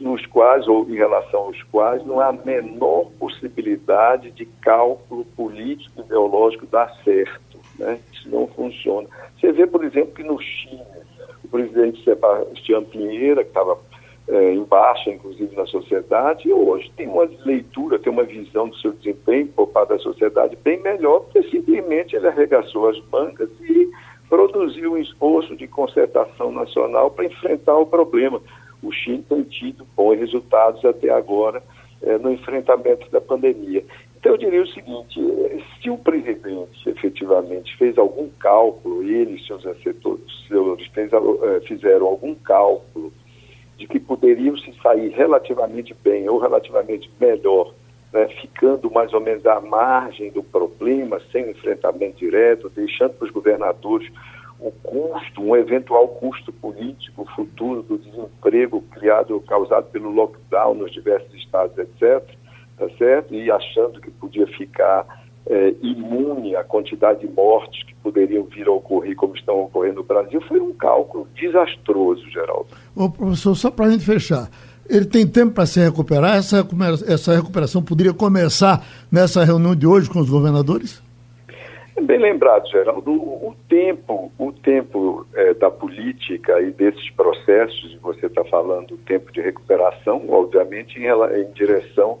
nos 0.00 0.24
quais, 0.26 0.66
ou 0.66 0.88
em 0.88 0.94
relação 0.94 1.40
aos 1.40 1.62
quais, 1.64 2.04
não 2.04 2.20
há 2.20 2.28
a 2.28 2.32
menor 2.32 3.10
possibilidade 3.18 4.30
de 4.30 4.44
cálculo 4.44 5.24
político 5.36 6.00
ideológico 6.00 6.66
dar 6.66 6.94
certo. 7.04 7.58
Né? 7.78 7.98
Isso 8.12 8.28
não 8.28 8.46
funciona. 8.48 9.08
Você 9.38 9.52
vê, 9.52 9.66
por 9.66 9.84
exemplo, 9.84 10.14
que 10.14 10.22
no 10.22 10.40
Chile, 10.40 10.80
o 11.44 11.48
presidente 11.48 12.02
Sebastião 12.04 12.84
Pinheira, 12.84 13.42
que 13.42 13.50
estava 13.50 13.78
é, 14.26 14.54
inclusive, 14.54 15.54
na 15.54 15.66
sociedade, 15.66 16.48
e 16.48 16.52
hoje 16.52 16.90
tem 16.96 17.06
uma 17.06 17.28
leitura, 17.44 17.98
tem 17.98 18.12
uma 18.12 18.24
visão 18.24 18.68
do 18.68 18.76
seu 18.76 18.92
desempenho 18.92 19.48
por 19.48 19.68
parte 19.68 19.90
da 19.90 19.98
sociedade 19.98 20.56
bem 20.64 20.80
melhor, 20.80 21.20
porque 21.20 21.42
simplesmente 21.50 22.16
ele 22.16 22.26
arregaçou 22.26 22.88
as 22.88 22.98
mangas 23.10 23.50
e 23.60 23.90
produziu 24.28 24.94
um 24.94 24.98
esforço 24.98 25.54
de 25.56 25.66
concertação 25.66 26.50
nacional 26.50 27.10
para 27.10 27.26
enfrentar 27.26 27.76
o 27.76 27.86
problema. 27.86 28.40
O 28.82 28.90
Chile 28.90 29.24
tem 29.28 29.42
tido 29.42 29.86
bons 29.96 30.18
resultados 30.18 30.84
até 30.84 31.10
agora 31.10 31.62
é, 32.02 32.18
no 32.18 32.30
enfrentamento 32.32 33.10
da 33.10 33.20
pandemia. 33.20 33.84
Então, 34.16 34.32
eu 34.32 34.38
diria 34.38 34.62
o 34.62 34.68
seguinte: 34.68 35.20
é, 35.20 35.58
se 35.82 35.90
o 35.90 35.98
presidente 35.98 36.88
efetivamente 36.88 37.76
fez 37.76 37.98
algum 37.98 38.28
cálculo, 38.40 39.02
ele 39.02 39.36
e 39.36 39.46
seus 39.46 39.66
assessores 39.66 40.24
é, 40.50 41.60
fizeram 41.60 42.06
algum 42.06 42.34
cálculo 42.34 43.12
de 43.76 43.86
que 43.86 43.98
poderiam 43.98 44.56
se 44.56 44.72
sair 44.82 45.08
relativamente 45.10 45.94
bem 46.02 46.28
ou 46.28 46.38
relativamente 46.38 47.10
melhor 47.20 47.72
né, 48.14 48.28
ficando 48.40 48.88
mais 48.92 49.12
ou 49.12 49.20
menos 49.20 49.44
à 49.44 49.60
margem 49.60 50.30
do 50.30 50.42
problema, 50.42 51.20
sem 51.32 51.50
enfrentamento 51.50 52.18
direto, 52.18 52.70
deixando 52.70 53.14
para 53.14 53.26
os 53.26 53.32
governadores 53.32 54.08
o 54.60 54.70
custo, 54.70 55.42
um 55.42 55.56
eventual 55.56 56.06
custo 56.06 56.52
político 56.52 57.28
futuro 57.34 57.82
do 57.82 57.98
desemprego 57.98 58.80
criado, 58.92 59.40
causado 59.40 59.90
pelo 59.90 60.10
lockdown 60.10 60.74
nos 60.74 60.92
diversos 60.92 61.34
estados, 61.34 61.76
etc., 61.76 62.24
tá 62.78 62.88
certo? 62.96 63.34
E 63.34 63.50
achando 63.50 64.00
que 64.00 64.12
podia 64.12 64.46
ficar 64.46 65.23
é, 65.46 65.74
imune 65.82 66.56
à 66.56 66.64
quantidade 66.64 67.20
de 67.20 67.28
mortes 67.28 67.82
que 67.84 67.94
poderiam 67.96 68.44
vir 68.44 68.66
a 68.66 68.72
ocorrer, 68.72 69.14
como 69.14 69.36
estão 69.36 69.62
ocorrendo 69.62 69.96
no 69.96 70.04
Brasil, 70.04 70.40
foi 70.42 70.60
um 70.60 70.72
cálculo 70.72 71.28
desastroso, 71.34 72.28
Geraldo. 72.30 72.68
Ô, 72.96 73.10
professor, 73.10 73.54
só 73.54 73.70
para 73.70 73.86
a 73.86 73.90
gente 73.90 74.04
fechar, 74.04 74.48
ele 74.88 75.04
tem 75.04 75.26
tempo 75.26 75.52
para 75.52 75.66
se 75.66 75.80
recuperar? 75.80 76.36
Essa, 76.36 76.66
essa 77.06 77.34
recuperação 77.34 77.82
poderia 77.82 78.12
começar 78.12 78.84
nessa 79.10 79.44
reunião 79.44 79.74
de 79.74 79.86
hoje 79.86 80.08
com 80.08 80.20
os 80.20 80.30
governadores? 80.30 81.02
É 81.96 82.00
bem 82.00 82.18
lembrado, 82.18 82.68
Geraldo. 82.68 83.12
O, 83.12 83.50
o 83.50 83.56
tempo, 83.68 84.32
o 84.36 84.52
tempo 84.52 85.26
é, 85.34 85.54
da 85.54 85.70
política 85.70 86.60
e 86.60 86.72
desses 86.72 87.08
processos, 87.10 87.96
você 88.02 88.26
está 88.26 88.44
falando 88.44 88.94
o 88.94 88.98
tempo 88.98 89.32
de 89.32 89.40
recuperação, 89.40 90.22
obviamente, 90.28 90.98
em, 90.98 91.06
em 91.06 91.52
direção 91.52 92.18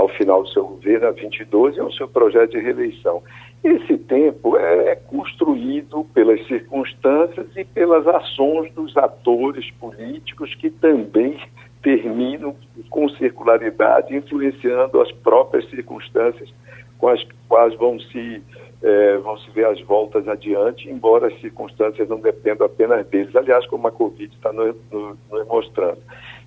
ao 0.00 0.08
final 0.08 0.42
do 0.42 0.48
seu 0.48 0.64
governo, 0.64 1.08
a 1.08 1.10
2012, 1.12 1.78
é 1.78 1.82
o 1.82 1.92
seu 1.92 2.08
projeto 2.08 2.52
de 2.52 2.58
reeleição. 2.58 3.22
Esse 3.62 3.98
tempo 3.98 4.56
é, 4.56 4.92
é 4.92 4.96
construído 4.96 6.04
pelas 6.14 6.44
circunstâncias 6.46 7.46
e 7.54 7.64
pelas 7.64 8.06
ações 8.06 8.72
dos 8.72 8.96
atores 8.96 9.70
políticos 9.72 10.54
que 10.54 10.70
também 10.70 11.38
terminam 11.82 12.54
com 12.88 13.08
circularidade, 13.10 14.16
influenciando 14.16 15.00
as 15.00 15.12
próprias 15.12 15.68
circunstâncias 15.68 16.52
com 16.98 17.08
as 17.08 17.22
quais 17.48 17.74
vão 17.76 17.98
se, 17.98 18.42
é, 18.82 19.16
vão 19.18 19.36
se 19.38 19.50
ver 19.50 19.66
as 19.66 19.80
voltas 19.82 20.26
adiante, 20.28 20.88
embora 20.88 21.28
as 21.28 21.40
circunstâncias 21.40 22.08
não 22.08 22.20
dependam 22.20 22.66
apenas 22.66 23.06
deles. 23.06 23.34
Aliás, 23.36 23.66
como 23.66 23.86
a 23.86 23.92
Covid 23.92 24.34
está 24.34 24.52
nos, 24.52 24.74
nos 24.90 25.46
mostrando. 25.46 25.98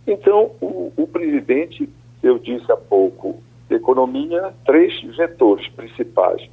Então, 0.06 0.52
o, 0.60 0.92
o 0.96 1.08
presidente 1.08 1.90
eu 2.24 2.40
disse 2.40 2.72
há 2.72 2.78
pouco, 2.78 3.44
economia, 3.70 4.54
três 4.66 5.00
vetores 5.16 5.68
principais. 5.70 6.50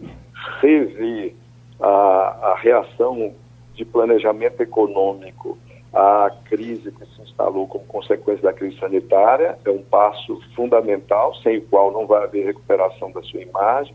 Rever 0.60 1.34
a, 1.80 1.86
a 1.88 2.58
reação 2.60 3.32
de 3.74 3.84
planejamento 3.84 4.60
econômico 4.60 5.56
à 5.92 6.30
crise 6.44 6.92
que 6.92 7.06
se 7.06 7.22
instalou 7.22 7.66
como 7.66 7.84
consequência 7.86 8.42
da 8.42 8.52
crise 8.52 8.78
sanitária, 8.78 9.58
é 9.64 9.70
um 9.70 9.82
passo 9.82 10.40
fundamental, 10.54 11.34
sem 11.36 11.58
o 11.58 11.62
qual 11.62 11.92
não 11.92 12.06
vai 12.06 12.24
haver 12.24 12.46
recuperação 12.46 13.10
da 13.12 13.22
sua 13.22 13.40
imagem. 13.40 13.94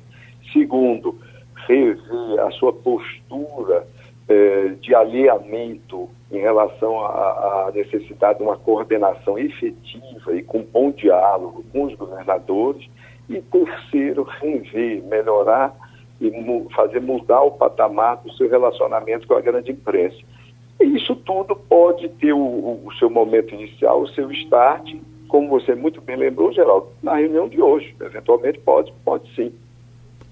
Segundo, 0.51 1.17
rever 1.67 2.39
a 2.39 2.51
sua 2.51 2.73
postura 2.73 3.87
eh, 4.27 4.73
de 4.81 4.95
alinhamento 4.95 6.09
em 6.31 6.39
relação 6.39 7.05
à, 7.05 7.71
necessidade 7.73 8.39
de 8.39 8.43
uma 8.43 8.57
coordenação 8.57 9.37
efetiva 9.37 10.35
e 10.35 10.41
com 10.41 10.63
bom 10.63 10.91
diálogo 10.91 11.63
com 11.71 11.83
os 11.83 11.95
governadores. 11.95 12.89
E 13.29 13.41
terceiro, 13.41 14.23
rever, 14.23 15.03
melhorar 15.03 15.75
e 16.21 16.31
fazer 16.75 17.01
mudar 17.01 17.41
o 17.41 17.51
patamar 17.51 18.17
do 18.17 18.31
seu 18.33 18.49
relacionamento 18.49 19.27
com 19.27 19.35
a 19.35 19.41
grande 19.41 19.71
imprensa. 19.71 20.17
E 20.79 20.85
isso 20.95 21.15
tudo 21.15 21.55
pode 21.55 22.09
ter 22.09 22.33
o, 22.33 22.39
o 22.85 22.91
seu 22.99 23.09
momento 23.09 23.53
inicial, 23.53 24.01
o 24.01 24.07
seu 24.09 24.31
start, 24.31 24.95
como 25.27 25.49
você 25.49 25.73
muito 25.73 26.01
bem 26.01 26.15
lembrou, 26.15 26.51
Geraldo, 26.51 26.87
na 27.01 27.15
reunião 27.15 27.47
de 27.47 27.61
hoje. 27.61 27.95
Eventualmente 27.99 28.59
pode, 28.59 28.93
pode 29.03 29.33
sim. 29.35 29.53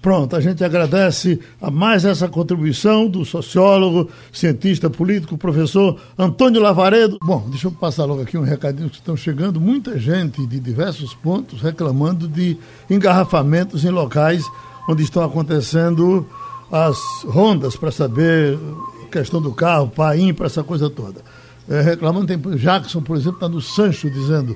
Pronto, 0.04 0.36
a 0.36 0.40
gente 0.40 0.62
agradece 0.62 1.40
a 1.62 1.70
mais 1.70 2.04
essa 2.04 2.28
contribuição 2.28 3.08
do 3.08 3.24
sociólogo, 3.24 4.10
cientista 4.30 4.90
político, 4.90 5.38
professor 5.38 5.98
Antônio 6.18 6.60
Lavaredo. 6.60 7.16
Bom, 7.22 7.46
deixa 7.48 7.68
eu 7.68 7.72
passar 7.72 8.04
logo 8.04 8.20
aqui 8.20 8.36
um 8.36 8.42
recadinho 8.42 8.90
que 8.90 8.96
estão 8.96 9.16
chegando 9.16 9.58
muita 9.58 9.98
gente 9.98 10.46
de 10.46 10.60
diversos 10.60 11.14
pontos 11.14 11.62
reclamando 11.62 12.28
de 12.28 12.54
engarrafamentos 12.90 13.82
em 13.82 13.88
locais 13.88 14.44
onde 14.86 15.02
estão 15.02 15.24
acontecendo 15.24 16.26
as 16.70 16.98
rondas 17.24 17.74
para 17.74 17.90
saber 17.90 18.58
a 19.04 19.10
questão 19.10 19.40
do 19.40 19.54
carro, 19.54 19.88
para 19.88 20.14
essa 20.44 20.62
coisa 20.62 20.90
toda. 20.90 21.22
É, 21.66 21.80
reclamando, 21.80 22.26
tem 22.26 22.38
Jackson, 22.58 23.00
por 23.00 23.16
exemplo, 23.16 23.36
está 23.36 23.48
no 23.48 23.62
Sancho 23.62 24.10
dizendo 24.10 24.54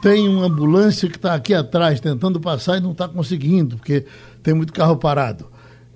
tem 0.00 0.28
uma 0.28 0.46
ambulância 0.46 1.08
que 1.08 1.16
está 1.16 1.34
aqui 1.34 1.52
atrás 1.54 2.00
tentando 2.00 2.40
passar 2.40 2.78
e 2.78 2.80
não 2.80 2.92
está 2.92 3.08
conseguindo, 3.08 3.76
porque 3.76 4.04
tem 4.42 4.54
muito 4.54 4.72
carro 4.72 4.96
parado. 4.96 5.46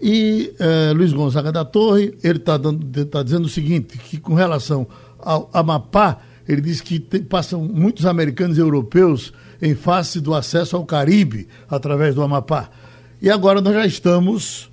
E 0.01 0.53
eh, 0.59 0.93
Luiz 0.95 1.13
Gonzaga 1.13 1.53
da 1.53 1.65
Torre, 1.65 2.19
ele 2.25 2.39
está 2.39 2.59
tá 2.59 3.23
dizendo 3.23 3.45
o 3.45 3.49
seguinte, 3.49 3.97
que 3.99 4.19
com 4.19 4.35
relação 4.35 4.87
ao 5.19 5.49
Amapá, 5.53 6.19
ele 6.49 6.61
diz 6.61 6.81
que 6.81 6.99
tem, 6.99 7.23
passam 7.23 7.63
muitos 7.63 8.05
americanos 8.05 8.59
e 8.59 8.61
europeus 8.61 9.33
em 9.61 9.77
face 9.77 10.21
do 10.21 10.35
acesso 10.35 10.77
ao 10.77 10.85
Caribe 10.85 11.47
através 11.71 12.17
do 12.17 12.23
Amapá. 12.23 12.69
E 13.21 13.31
agora 13.31 13.61
nós 13.61 13.73
já 13.73 13.87
estamos 13.87 14.69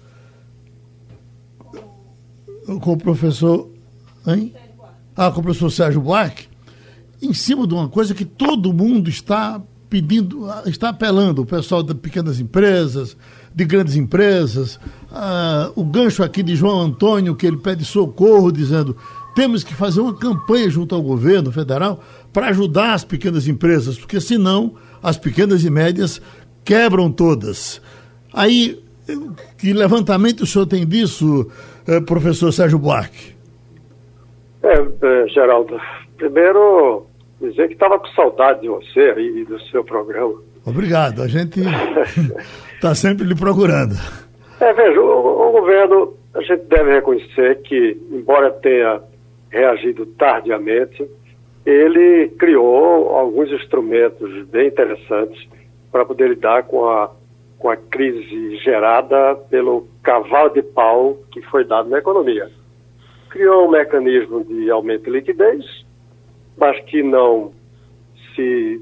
com 2.82 2.94
o 2.94 2.98
professor. 2.98 3.70
Hein? 4.26 4.54
Ah, 5.16 5.30
com 5.32 5.42
o 5.42 5.44
professor 5.44 5.70
Sérgio 5.70 6.02
Buarque, 6.02 6.48
em 7.22 7.34
cima 7.34 7.68
de 7.68 7.74
uma 7.74 7.90
coisa 7.90 8.16
que 8.16 8.26
todo 8.26 8.74
mundo 8.74 9.10
está 9.10 9.62
pedindo, 9.90 10.48
está 10.66 10.90
apelando, 10.90 11.42
o 11.42 11.46
pessoal 11.46 11.84
de 11.84 11.94
pequenas 11.94 12.40
empresas, 12.40 13.18
de 13.54 13.66
grandes 13.66 13.96
empresas, 13.96 14.80
ah, 15.12 15.72
o 15.76 15.84
gancho 15.84 16.24
aqui 16.24 16.44
de 16.44 16.56
João 16.56 16.80
Antônio, 16.82 17.36
que 17.36 17.48
ele 17.48 17.58
pede 17.58 17.84
socorro, 17.84 18.52
dizendo 18.52 18.96
temos 19.36 19.64
que 19.64 19.74
fazer 19.74 20.02
uma 20.02 20.14
campanha 20.14 20.70
junto 20.70 20.94
ao 20.94 21.02
governo 21.02 21.52
federal 21.52 22.04
para 22.34 22.48
ajudar 22.48 22.94
as 22.94 23.04
pequenas 23.04 23.48
empresas, 23.48 23.98
porque 23.98 24.20
senão 24.20 24.76
as 25.02 25.18
pequenas 25.18 25.64
e 25.64 25.70
médias 25.70 26.22
quebram 26.64 27.12
todas. 27.12 27.82
Aí, 28.34 28.82
que 29.58 29.74
levantamento 29.74 30.42
o 30.42 30.46
senhor 30.46 30.66
tem 30.66 30.86
disso, 30.86 31.50
eh, 31.88 32.02
professor 32.02 32.52
Sérgio 32.52 32.78
Buarque? 32.78 33.34
É, 34.62 34.74
é, 34.74 35.28
Geraldo, 35.30 35.80
primeiro 36.18 37.06
dizer 37.40 37.68
que 37.68 37.74
estava 37.74 37.98
com 37.98 38.08
saudade 38.08 38.62
de 38.62 38.68
você 38.68 39.14
e 39.18 39.46
do 39.46 39.60
seu 39.72 39.84
programa. 39.84 40.36
Obrigado, 40.66 41.22
a 41.22 41.28
gente 41.28 41.62
está 42.80 42.96
sempre 42.96 43.26
lhe 43.26 43.36
procurando. 43.36 43.94
É, 44.62 44.74
veja, 44.74 45.02
o, 45.02 45.50
o, 45.50 45.52
governo, 45.52 46.14
a 46.34 46.42
gente 46.42 46.64
deve 46.66 46.94
reconhecer 46.94 47.62
que, 47.62 47.98
embora 48.10 48.52
tenha 48.52 49.02
reagido 49.52 50.06
tardiamente, 50.06 51.06
ele 51.66 52.30
criou 52.40 53.10
alguns 53.10 53.52
instrumentos 53.52 54.48
bem 54.48 54.68
interessantes 54.68 55.46
para 55.92 56.06
poder 56.06 56.30
lidar 56.30 56.64
com 56.64 56.88
a, 56.88 57.12
com 57.58 57.70
a 57.70 57.76
crise 57.76 58.56
gerada 58.64 59.36
pelo 59.50 59.88
cavalo 60.02 60.50
de 60.50 60.62
pau 60.62 61.18
que 61.32 61.42
foi 61.44 61.66
dado 61.66 61.90
na 61.90 61.98
economia. 61.98 62.50
Criou 63.30 63.68
um 63.68 63.72
mecanismo 63.72 64.44
de 64.46 64.72
aumento 64.72 65.04
de 65.04 65.12
liquidez, 65.12 65.66
mas 66.58 66.80
que 66.86 67.04
não 67.04 67.52
se, 68.36 68.82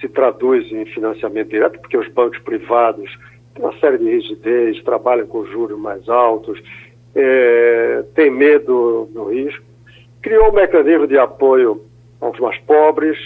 se 0.00 0.08
traduz 0.08 0.70
em 0.72 0.84
financiamento 0.86 1.50
direto, 1.50 1.78
porque 1.78 1.96
os 1.96 2.08
bancos 2.12 2.38
privados 2.40 3.08
têm 3.56 3.64
uma 3.64 3.78
série 3.78 3.98
de 3.98 4.04
rigidez, 4.04 4.82
trabalham 4.82 5.26
com 5.26 5.44
juros 5.46 5.78
mais 5.78 6.08
altos, 6.08 6.62
é, 7.14 8.04
têm 8.14 8.30
medo 8.30 9.08
do 9.12 9.30
risco. 9.30 9.64
Criou 10.22 10.50
um 10.50 10.52
mecanismo 10.52 11.06
de 11.06 11.18
apoio 11.18 11.82
aos 12.20 12.38
mais 12.38 12.58
pobres, 12.60 13.18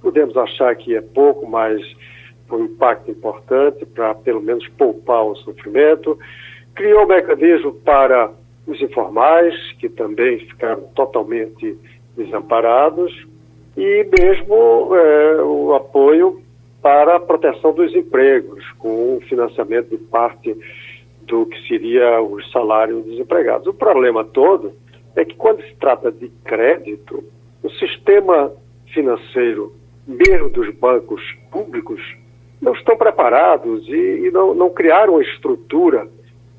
podemos 0.00 0.36
achar 0.36 0.74
que 0.76 0.96
é 0.96 1.00
pouco, 1.00 1.46
mas 1.46 1.80
foi 2.46 2.62
um 2.62 2.64
impacto 2.66 3.10
importante 3.10 3.84
para 3.86 4.14
pelo 4.14 4.40
menos 4.40 4.66
poupar 4.68 5.24
o 5.24 5.36
sofrimento. 5.36 6.18
Criou 6.74 7.04
um 7.04 7.08
mecanismo 7.08 7.72
para 7.72 8.30
os 8.66 8.80
informais, 8.80 9.54
que 9.78 9.88
também 9.88 10.38
ficaram 10.38 10.82
totalmente 10.94 11.76
desamparados 12.16 13.26
e 13.76 14.06
mesmo 14.18 14.94
é, 14.94 15.42
o 15.42 15.74
apoio 15.74 16.43
para 16.84 17.16
a 17.16 17.20
proteção 17.20 17.72
dos 17.72 17.94
empregos, 17.94 18.62
com 18.72 19.16
o 19.16 19.20
financiamento 19.22 19.88
de 19.88 19.96
parte 19.96 20.54
do 21.22 21.46
que 21.46 21.66
seria 21.66 22.20
o 22.20 22.42
salário 22.52 23.00
dos 23.00 23.18
empregados. 23.18 23.66
O 23.66 23.72
problema 23.72 24.22
todo 24.22 24.74
é 25.16 25.24
que 25.24 25.34
quando 25.34 25.62
se 25.62 25.74
trata 25.76 26.12
de 26.12 26.28
crédito, 26.44 27.24
o 27.62 27.70
sistema 27.70 28.52
financeiro, 28.92 29.74
mesmo 30.06 30.50
dos 30.50 30.74
bancos 30.74 31.22
públicos, 31.50 32.02
não 32.60 32.74
estão 32.74 32.98
preparados 32.98 33.88
e, 33.88 34.26
e 34.26 34.30
não, 34.30 34.52
não 34.52 34.68
criaram 34.68 35.22
estrutura 35.22 36.06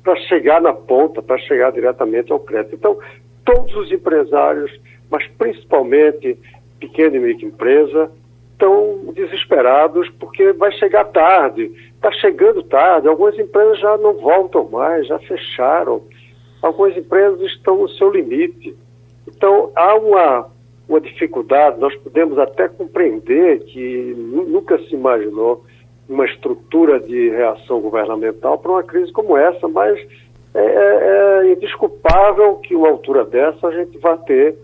para 0.02 0.16
chegar 0.16 0.60
na 0.60 0.72
ponta, 0.72 1.22
para 1.22 1.38
chegar 1.38 1.70
diretamente 1.70 2.32
ao 2.32 2.40
crédito. 2.40 2.74
Então, 2.74 2.98
todos 3.44 3.76
os 3.76 3.92
empresários, 3.92 4.72
mas 5.08 5.24
principalmente 5.38 6.36
pequena 6.80 7.16
e 7.16 7.20
microempresa 7.20 8.10
estão 8.56 9.12
desesperados 9.14 10.08
porque 10.18 10.52
vai 10.54 10.72
chegar 10.72 11.04
tarde, 11.04 11.70
está 11.94 12.10
chegando 12.12 12.62
tarde, 12.62 13.06
algumas 13.06 13.38
empresas 13.38 13.78
já 13.78 13.98
não 13.98 14.14
voltam 14.14 14.68
mais, 14.70 15.06
já 15.06 15.18
fecharam, 15.20 16.02
algumas 16.62 16.96
empresas 16.96 17.40
estão 17.42 17.76
no 17.76 17.88
seu 17.90 18.10
limite. 18.10 18.74
Então, 19.28 19.70
há 19.76 19.94
uma, 19.94 20.48
uma 20.88 21.00
dificuldade, 21.00 21.78
nós 21.78 21.94
podemos 21.96 22.38
até 22.38 22.68
compreender 22.68 23.60
que 23.64 24.14
nunca 24.16 24.78
se 24.78 24.94
imaginou 24.94 25.64
uma 26.08 26.24
estrutura 26.24 26.98
de 26.98 27.28
reação 27.30 27.80
governamental 27.80 28.58
para 28.58 28.72
uma 28.72 28.82
crise 28.82 29.12
como 29.12 29.36
essa, 29.36 29.68
mas 29.68 29.98
é, 30.54 30.60
é, 30.60 31.48
é 31.48 31.52
indesculpável 31.52 32.56
que 32.56 32.74
uma 32.74 32.88
altura 32.88 33.24
dessa 33.24 33.66
a 33.66 33.72
gente 33.72 33.98
vá 33.98 34.16
ter 34.16 34.56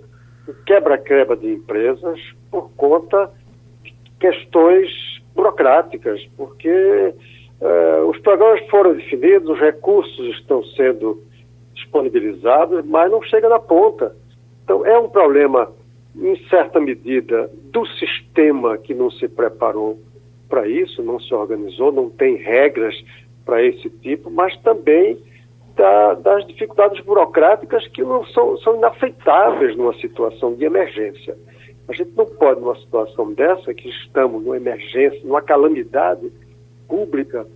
quebra-quebra 0.64 1.36
de 1.36 1.52
empresas 1.52 2.18
por 2.50 2.70
conta 2.76 3.30
questões 4.22 4.88
burocráticas, 5.34 6.24
porque 6.36 6.68
é, 7.60 8.00
os 8.08 8.16
programas 8.20 8.64
foram 8.70 8.94
definidos, 8.94 9.50
os 9.50 9.58
recursos 9.58 10.36
estão 10.36 10.62
sendo 10.76 11.20
disponibilizados, 11.74 12.84
mas 12.86 13.10
não 13.10 13.20
chega 13.22 13.48
na 13.48 13.58
ponta. 13.58 14.14
Então 14.62 14.86
é 14.86 14.96
um 14.96 15.08
problema, 15.08 15.72
em 16.14 16.36
certa 16.48 16.78
medida, 16.78 17.50
do 17.72 17.84
sistema 17.98 18.78
que 18.78 18.94
não 18.94 19.10
se 19.10 19.26
preparou 19.26 19.98
para 20.48 20.68
isso, 20.68 21.02
não 21.02 21.18
se 21.18 21.34
organizou, 21.34 21.90
não 21.90 22.08
tem 22.08 22.36
regras 22.36 22.94
para 23.44 23.60
esse 23.60 23.90
tipo, 23.90 24.30
mas 24.30 24.56
também 24.58 25.18
da, 25.74 26.14
das 26.14 26.46
dificuldades 26.46 27.04
burocráticas 27.04 27.88
que 27.88 28.02
não 28.02 28.24
são, 28.26 28.56
são 28.58 28.76
inaceitáveis 28.76 29.76
numa 29.76 29.94
situação 29.94 30.54
de 30.54 30.64
emergência. 30.64 31.36
A 31.88 31.92
gente 31.92 32.12
não 32.16 32.26
pode, 32.26 32.60
numa 32.60 32.76
situação 32.76 33.32
dessa, 33.32 33.74
que 33.74 33.88
estamos 33.88 34.42
numa 34.42 34.56
emergência, 34.56 35.20
numa 35.24 35.42
calamidade 35.42 36.32
pública, 36.88 37.46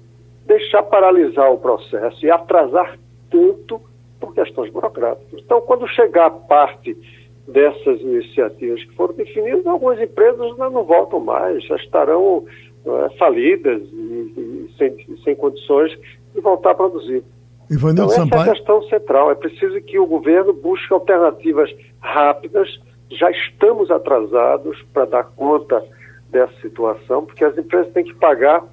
deixar 0.47 0.83
paralisar 0.83 1.53
o 1.53 1.59
processo 1.59 2.25
e 2.25 2.31
atrasar 2.31 2.99
tanto 3.31 3.81
por 4.21 4.35
questões 4.35 4.71
burocráticas. 4.73 5.41
Então, 5.45 5.61
quando 5.61 5.87
chegar 5.89 6.27
a 6.27 6.31
parte 6.31 6.97
dessas 7.47 8.01
iniciativas 8.01 8.83
que 8.85 8.95
foram 8.95 9.15
definidas, 9.15 9.67
algumas 9.67 10.01
empresas 10.01 10.57
não 10.59 10.85
voltam 10.85 11.21
mais, 11.21 11.63
já 11.65 11.77
estarão 11.77 12.45
é, 12.85 13.17
falidas 13.17 13.83
e, 13.93 14.67
e 14.67 14.75
sem, 14.77 14.97
sem 15.23 15.37
condições 15.37 15.97
de 16.35 16.41
voltar 16.41 16.73
a 16.73 16.75
produzir. 16.75 17.23
Ivanildo 17.71 18.03
então, 18.03 18.05
essa 18.07 18.23
Sampaio. 18.23 18.47
é 18.47 18.51
a 18.51 18.55
questão 18.55 18.83
central. 18.85 19.31
É 19.31 19.35
preciso 19.35 19.81
que 19.81 19.99
o 19.99 20.07
governo 20.07 20.53
busque 20.53 20.93
alternativas 20.93 21.71
rápidas. 22.01 22.69
Já 23.11 23.31
estamos 23.31 23.91
atrasados 23.91 24.83
para 24.93 25.05
dar 25.05 25.25
conta 25.25 25.83
dessa 26.31 26.53
situação, 26.61 27.25
porque 27.25 27.45
as 27.45 27.57
empresas 27.57 27.93
têm 27.93 28.05
que 28.05 28.15
pagar 28.15 28.65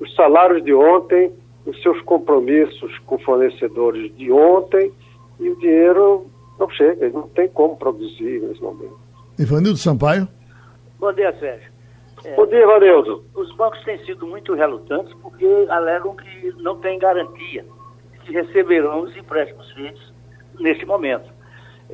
os 0.00 0.14
salários 0.14 0.64
de 0.64 0.74
ontem, 0.74 1.32
os 1.66 1.80
seus 1.82 2.00
compromissos 2.02 2.98
com 3.00 3.18
fornecedores 3.18 4.14
de 4.16 4.32
ontem, 4.32 4.92
e 5.38 5.48
o 5.48 5.58
dinheiro 5.58 6.26
não 6.58 6.68
chega, 6.70 7.08
não 7.10 7.28
tem 7.28 7.48
como 7.48 7.76
produzir 7.76 8.40
nesse 8.40 8.62
momento. 8.62 8.98
Ivanildo 9.38 9.78
Sampaio. 9.78 10.26
Bom 10.98 11.12
dia, 11.12 11.32
Sérgio. 11.38 11.70
É, 12.24 12.34
Bom 12.34 12.46
dia, 12.46 12.66
Vanildo. 12.66 13.24
Os 13.34 13.54
bancos 13.56 13.82
têm 13.84 13.98
sido 14.04 14.26
muito 14.26 14.54
relutantes 14.54 15.12
porque 15.20 15.46
alegam 15.68 16.14
que 16.14 16.52
não 16.58 16.78
tem 16.78 16.98
garantia 16.98 17.64
que 18.24 18.32
receberão 18.32 19.02
os 19.02 19.16
empréstimos 19.16 19.70
feitos 19.72 20.12
neste 20.60 20.86
momento. 20.86 21.28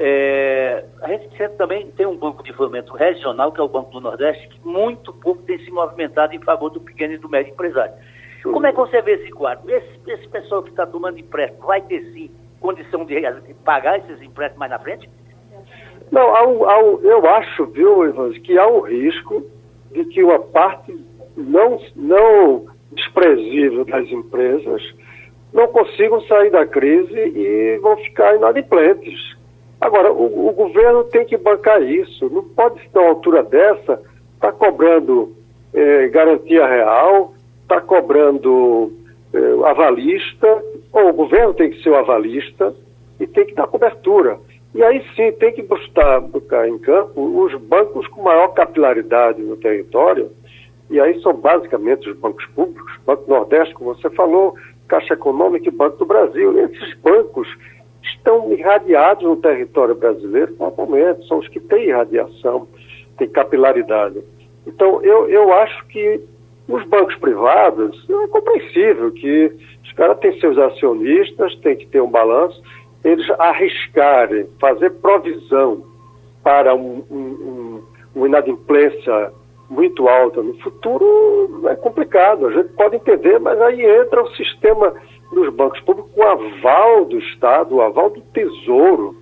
É, 0.01 0.85
a 1.03 1.09
gente 1.09 1.49
também 1.57 1.91
tem 1.91 2.07
um 2.07 2.17
banco 2.17 2.45
de 2.45 2.53
fomento 2.53 2.95
regional, 2.95 3.51
que 3.51 3.61
é 3.61 3.65
o 3.65 3.69
Banco 3.69 3.91
do 3.91 4.01
Nordeste, 4.01 4.47
que 4.49 4.61
muito 4.67 5.13
pouco 5.13 5.43
tem 5.43 5.59
se 5.59 5.71
movimentado 5.73 6.33
em 6.35 6.41
favor 6.41 6.71
do 6.71 6.81
pequeno 6.81 7.15
e 7.15 7.19
do 7.19 7.29
médio 7.29 7.53
empresário. 7.53 7.95
Como 8.45 8.65
é 8.65 8.71
que 8.71 8.79
você 8.79 9.03
vê 9.03 9.15
esse 9.15 9.31
quadro? 9.31 9.69
Esse, 9.69 9.99
esse 10.07 10.29
pessoal 10.29 10.63
que 10.63 10.71
está 10.71 10.87
tomando 10.87 11.19
empréstimo 11.19 11.67
vai 11.67 11.83
ter 11.83 12.01
sim 12.13 12.31
condição 12.61 13.05
de 13.05 13.21
pagar 13.65 13.99
esses 13.99 14.23
empréstimos 14.23 14.59
mais 14.59 14.71
na 14.71 14.79
frente? 14.79 15.11
Não, 16.13 16.35
há 16.35 16.47
um, 16.47 16.69
há 16.69 16.79
um, 16.79 17.01
eu 17.01 17.27
acho, 17.29 17.67
viu, 17.67 18.05
Evans, 18.07 18.39
que 18.39 18.57
há 18.57 18.67
um 18.69 18.81
risco 18.83 19.45
de 19.91 20.05
que 20.05 20.23
uma 20.23 20.39
parte 20.39 20.97
não, 21.37 21.81
não 21.97 22.67
desprezível 22.93 23.85
das 23.85 24.09
empresas 24.09 24.83
não 25.53 25.67
consigam 25.69 26.21
sair 26.23 26.51
da 26.51 26.67
crise 26.67 27.19
e 27.19 27.79
vão 27.79 27.97
ficar 27.97 28.37
inadimplentes. 28.37 29.38
Agora, 29.81 30.13
o, 30.13 30.49
o 30.49 30.53
governo 30.53 31.05
tem 31.05 31.25
que 31.25 31.37
bancar 31.37 31.83
isso. 31.83 32.29
Não 32.31 32.43
pode, 32.43 32.81
a 32.95 32.99
uma 32.99 33.09
altura 33.11 33.43
dessa, 33.43 34.01
estar 34.35 34.53
tá 34.53 34.53
cobrando 34.53 35.33
eh, 35.73 36.09
garantia 36.09 36.67
real, 36.67 37.35
estar 37.63 37.77
tá 37.77 37.81
cobrando 37.81 38.93
eh, 39.33 39.69
avalista, 39.69 40.63
ou 40.93 41.11
o 41.11 41.13
governo 41.13 41.55
tem 41.55 41.71
que 41.71 41.83
ser 41.83 41.91
o 41.91 41.97
avalista 41.97 42.75
e 43.21 43.27
tem 43.27 43.47
que 43.47 43.55
dar 43.55 43.67
cobertura. 43.67 44.39
E 44.75 44.83
aí 44.83 45.03
sim 45.15 45.33
tem 45.33 45.53
que 45.53 45.63
buscar, 45.63 46.21
buscar 46.21 46.69
em 46.69 46.79
campo 46.79 47.21
os 47.21 47.55
bancos 47.55 48.07
com 48.09 48.23
maior 48.23 48.49
capilaridade 48.49 49.43
no 49.43 49.57
território, 49.57 50.31
e 50.91 51.01
aí 51.01 51.21
são 51.21 51.35
basicamente 51.35 52.09
os 52.09 52.17
bancos 52.19 52.45
públicos, 52.47 52.93
Banco 53.07 53.29
Nordeste, 53.29 53.75
como 53.75 53.95
você 53.95 54.09
falou, 54.11 54.55
Caixa 54.87 55.15
Econômica 55.15 55.69
e 55.69 55.73
Banco 55.73 55.99
do 55.99 56.07
Brasil. 56.07 56.59
E 56.59 56.63
esses 56.63 56.95
bancos 56.99 57.47
estão 58.03 58.53
irradiados 58.53 59.25
no 59.25 59.37
território 59.37 59.95
brasileiro 59.95 60.55
normalmente, 60.59 61.27
são 61.27 61.39
os 61.39 61.49
que 61.49 61.61
têm 61.61 61.89
irradiação, 61.89 62.69
têm 63.17 63.29
capilaridade. 63.29 64.23
Então, 64.67 65.03
eu, 65.03 65.29
eu 65.29 65.53
acho 65.53 65.87
que 65.87 66.21
os 66.69 66.85
bancos 66.85 67.15
privados, 67.17 68.07
é 68.11 68.27
compreensível 68.29 69.11
que 69.13 69.53
os 69.83 69.93
caras 69.93 70.19
têm 70.19 70.39
seus 70.39 70.59
acionistas, 70.59 71.57
têm 71.57 71.77
que 71.77 71.87
ter 71.87 72.03
um 72.03 72.11
balanço, 72.11 72.63
eles 73.03 73.29
arriscarem, 73.39 74.47
fazer 74.61 74.91
provisão 75.01 75.85
para 76.43 76.75
um, 76.75 77.05
um, 77.11 77.17
um, 77.17 77.83
uma 78.15 78.27
inadimplência 78.27 79.33
muito 79.71 80.09
alta 80.09 80.43
no 80.43 80.55
futuro 80.59 81.69
é 81.69 81.75
complicado. 81.77 82.47
A 82.47 82.53
gente 82.53 82.71
pode 82.71 82.97
entender, 82.97 83.39
mas 83.39 83.61
aí 83.61 83.83
entra 83.83 84.23
o 84.23 84.35
sistema 84.35 84.95
dos 85.33 85.53
bancos 85.55 85.81
públicos 85.81 86.11
com 86.13 86.21
o 86.21 86.29
aval 86.29 87.05
do 87.05 87.19
Estado, 87.19 87.77
o 87.77 87.83
aval 87.83 88.11
do 88.11 88.21
Tesouro. 88.33 89.17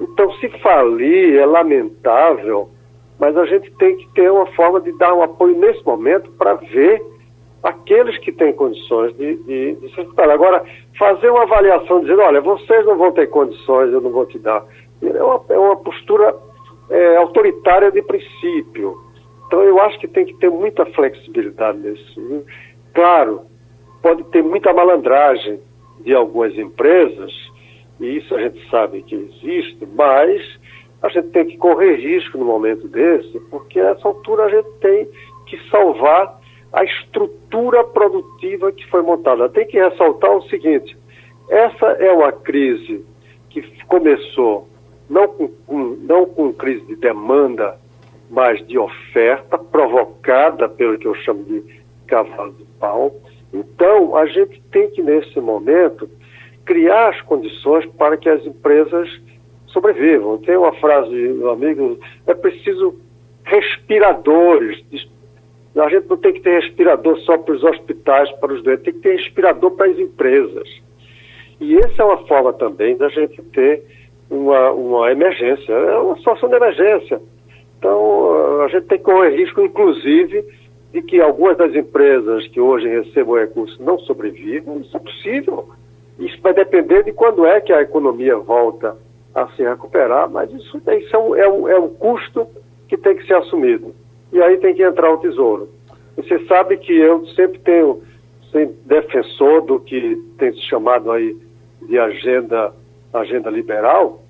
Então, 0.00 0.32
se 0.34 0.48
falir, 0.60 1.36
é 1.36 1.46
lamentável, 1.46 2.70
mas 3.18 3.36
a 3.36 3.44
gente 3.44 3.70
tem 3.76 3.96
que 3.96 4.08
ter 4.14 4.30
uma 4.30 4.46
forma 4.52 4.80
de 4.80 4.96
dar 4.98 5.14
um 5.14 5.22
apoio 5.22 5.56
nesse 5.58 5.84
momento 5.84 6.30
para 6.32 6.54
ver 6.54 7.02
aqueles 7.62 8.16
que 8.18 8.32
têm 8.32 8.52
condições 8.54 9.14
de, 9.16 9.36
de, 9.44 9.74
de 9.74 9.88
se 9.90 9.96
recuperar. 9.96 10.34
Agora, 10.34 10.64
fazer 10.98 11.30
uma 11.30 11.42
avaliação 11.42 12.00
dizendo, 12.00 12.22
olha, 12.22 12.40
vocês 12.40 12.86
não 12.86 12.96
vão 12.96 13.12
ter 13.12 13.26
condições, 13.28 13.92
eu 13.92 14.00
não 14.00 14.10
vou 14.10 14.24
te 14.24 14.38
dar, 14.38 14.64
é 15.02 15.22
uma, 15.22 15.44
é 15.50 15.58
uma 15.58 15.76
postura 15.76 16.34
é, 16.88 17.16
autoritária 17.16 17.90
de 17.90 18.02
princípio. 18.02 18.96
Então, 19.46 19.62
eu 19.62 19.80
acho 19.80 19.98
que 19.98 20.08
tem 20.08 20.24
que 20.24 20.34
ter 20.38 20.48
muita 20.48 20.86
flexibilidade 20.86 21.78
nisso. 21.78 22.44
Claro, 22.94 23.42
pode 24.02 24.24
ter 24.24 24.42
muita 24.42 24.72
malandragem 24.72 25.60
de 26.00 26.14
algumas 26.14 26.56
empresas, 26.56 27.32
e 28.00 28.16
isso 28.16 28.34
a 28.34 28.40
gente 28.40 28.68
sabe 28.70 29.02
que 29.02 29.14
existe, 29.14 29.86
mas 29.94 30.42
a 31.02 31.08
gente 31.08 31.28
tem 31.28 31.46
que 31.46 31.56
correr 31.56 31.96
risco 31.96 32.38
no 32.38 32.44
momento 32.44 32.88
desse, 32.88 33.38
porque 33.50 33.80
a 33.80 33.90
essa 33.90 34.06
altura 34.06 34.44
a 34.44 34.50
gente 34.50 34.70
tem 34.80 35.08
que 35.46 35.58
salvar 35.70 36.40
a 36.72 36.84
estrutura 36.84 37.84
produtiva 37.84 38.70
que 38.72 38.86
foi 38.88 39.02
montada. 39.02 39.48
Tem 39.48 39.66
que 39.66 39.78
ressaltar 39.78 40.30
o 40.30 40.42
seguinte: 40.48 40.96
essa 41.48 41.86
é 41.86 42.12
uma 42.12 42.32
crise 42.32 43.04
que 43.48 43.62
começou 43.86 44.68
não 45.08 45.26
com, 45.26 45.50
não 46.00 46.24
com 46.26 46.52
crise 46.52 46.86
de 46.86 46.96
demanda, 46.96 47.76
mas 48.30 48.64
de 48.66 48.78
oferta, 48.78 49.58
provocada 49.58 50.68
pelo 50.68 50.96
que 50.98 51.06
eu 51.06 51.14
chamo 51.16 51.42
de 51.44 51.64
cavalo 52.06 52.52
de 52.52 52.64
pau. 52.78 53.12
Então, 53.52 54.16
a 54.16 54.26
gente 54.26 54.62
tem 54.70 54.90
que, 54.90 55.02
nesse 55.02 55.40
momento, 55.40 56.08
criar 56.64 57.10
as 57.10 57.20
condições 57.22 57.84
para 57.96 58.16
que 58.16 58.28
as 58.28 58.44
empresas 58.46 59.08
sobrevivam. 59.66 60.38
Tem 60.38 60.56
uma 60.56 60.72
frase 60.74 61.28
do 61.34 61.50
amigo: 61.50 61.98
é 62.26 62.34
preciso 62.34 62.94
respiradores, 63.44 64.84
a 65.76 65.88
gente 65.88 66.08
não 66.08 66.16
tem 66.16 66.32
que 66.32 66.40
ter 66.40 66.60
respirador 66.60 67.18
só 67.20 67.38
para 67.38 67.54
os 67.54 67.62
hospitais, 67.62 68.30
para 68.32 68.52
os 68.52 68.62
doentes, 68.62 68.84
tem 68.84 68.94
que 68.94 69.00
ter 69.00 69.16
respirador 69.16 69.70
para 69.72 69.86
as 69.90 69.98
empresas. 69.98 70.68
E 71.60 71.76
essa 71.76 72.02
é 72.02 72.04
uma 72.04 72.26
forma 72.26 72.52
também 72.52 72.96
da 72.96 73.08
gente 73.08 73.40
ter 73.42 73.82
uma, 74.30 74.70
uma 74.72 75.12
emergência, 75.12 75.72
é 75.72 75.98
uma 75.98 76.16
situação 76.16 76.48
de 76.48 76.56
emergência. 76.56 77.20
Então, 77.78 78.62
a 78.62 78.68
gente 78.68 78.86
tem 78.86 78.98
que 78.98 79.04
correr 79.04 79.36
risco, 79.36 79.60
inclusive, 79.60 80.44
de 80.92 81.02
que 81.02 81.20
algumas 81.20 81.56
das 81.56 81.74
empresas 81.74 82.46
que 82.48 82.60
hoje 82.60 82.88
recebam 82.88 83.36
recursos 83.36 83.78
não 83.78 83.98
sobrevivam. 84.00 84.80
Isso 84.80 84.96
é 84.96 85.00
possível. 85.00 85.68
Isso 86.18 86.40
vai 86.42 86.52
depender 86.52 87.04
de 87.04 87.12
quando 87.12 87.46
é 87.46 87.60
que 87.60 87.72
a 87.72 87.82
economia 87.82 88.36
volta 88.36 88.96
a 89.34 89.46
se 89.48 89.62
recuperar, 89.62 90.28
mas 90.28 90.50
isso, 90.52 90.76
isso 90.78 91.16
é, 91.16 91.18
um, 91.18 91.36
é, 91.36 91.48
um, 91.48 91.68
é 91.68 91.78
um 91.78 91.88
custo 91.88 92.46
que 92.88 92.96
tem 92.96 93.14
que 93.14 93.26
ser 93.26 93.34
assumido 93.34 93.94
e 94.32 94.42
aí 94.42 94.58
tem 94.58 94.74
que 94.74 94.82
entrar 94.82 95.12
o 95.12 95.18
tesouro. 95.18 95.68
Você 96.16 96.44
sabe 96.46 96.76
que 96.76 96.92
eu 96.92 97.24
sempre 97.28 97.58
tenho 97.60 98.02
ser 98.50 98.68
defensor 98.84 99.62
do 99.62 99.78
que 99.78 100.16
tem 100.38 100.52
se 100.52 100.60
chamado 100.62 101.10
aí 101.10 101.36
de 101.82 101.98
agenda, 101.98 102.72
agenda 103.12 103.48
liberal, 103.48 104.22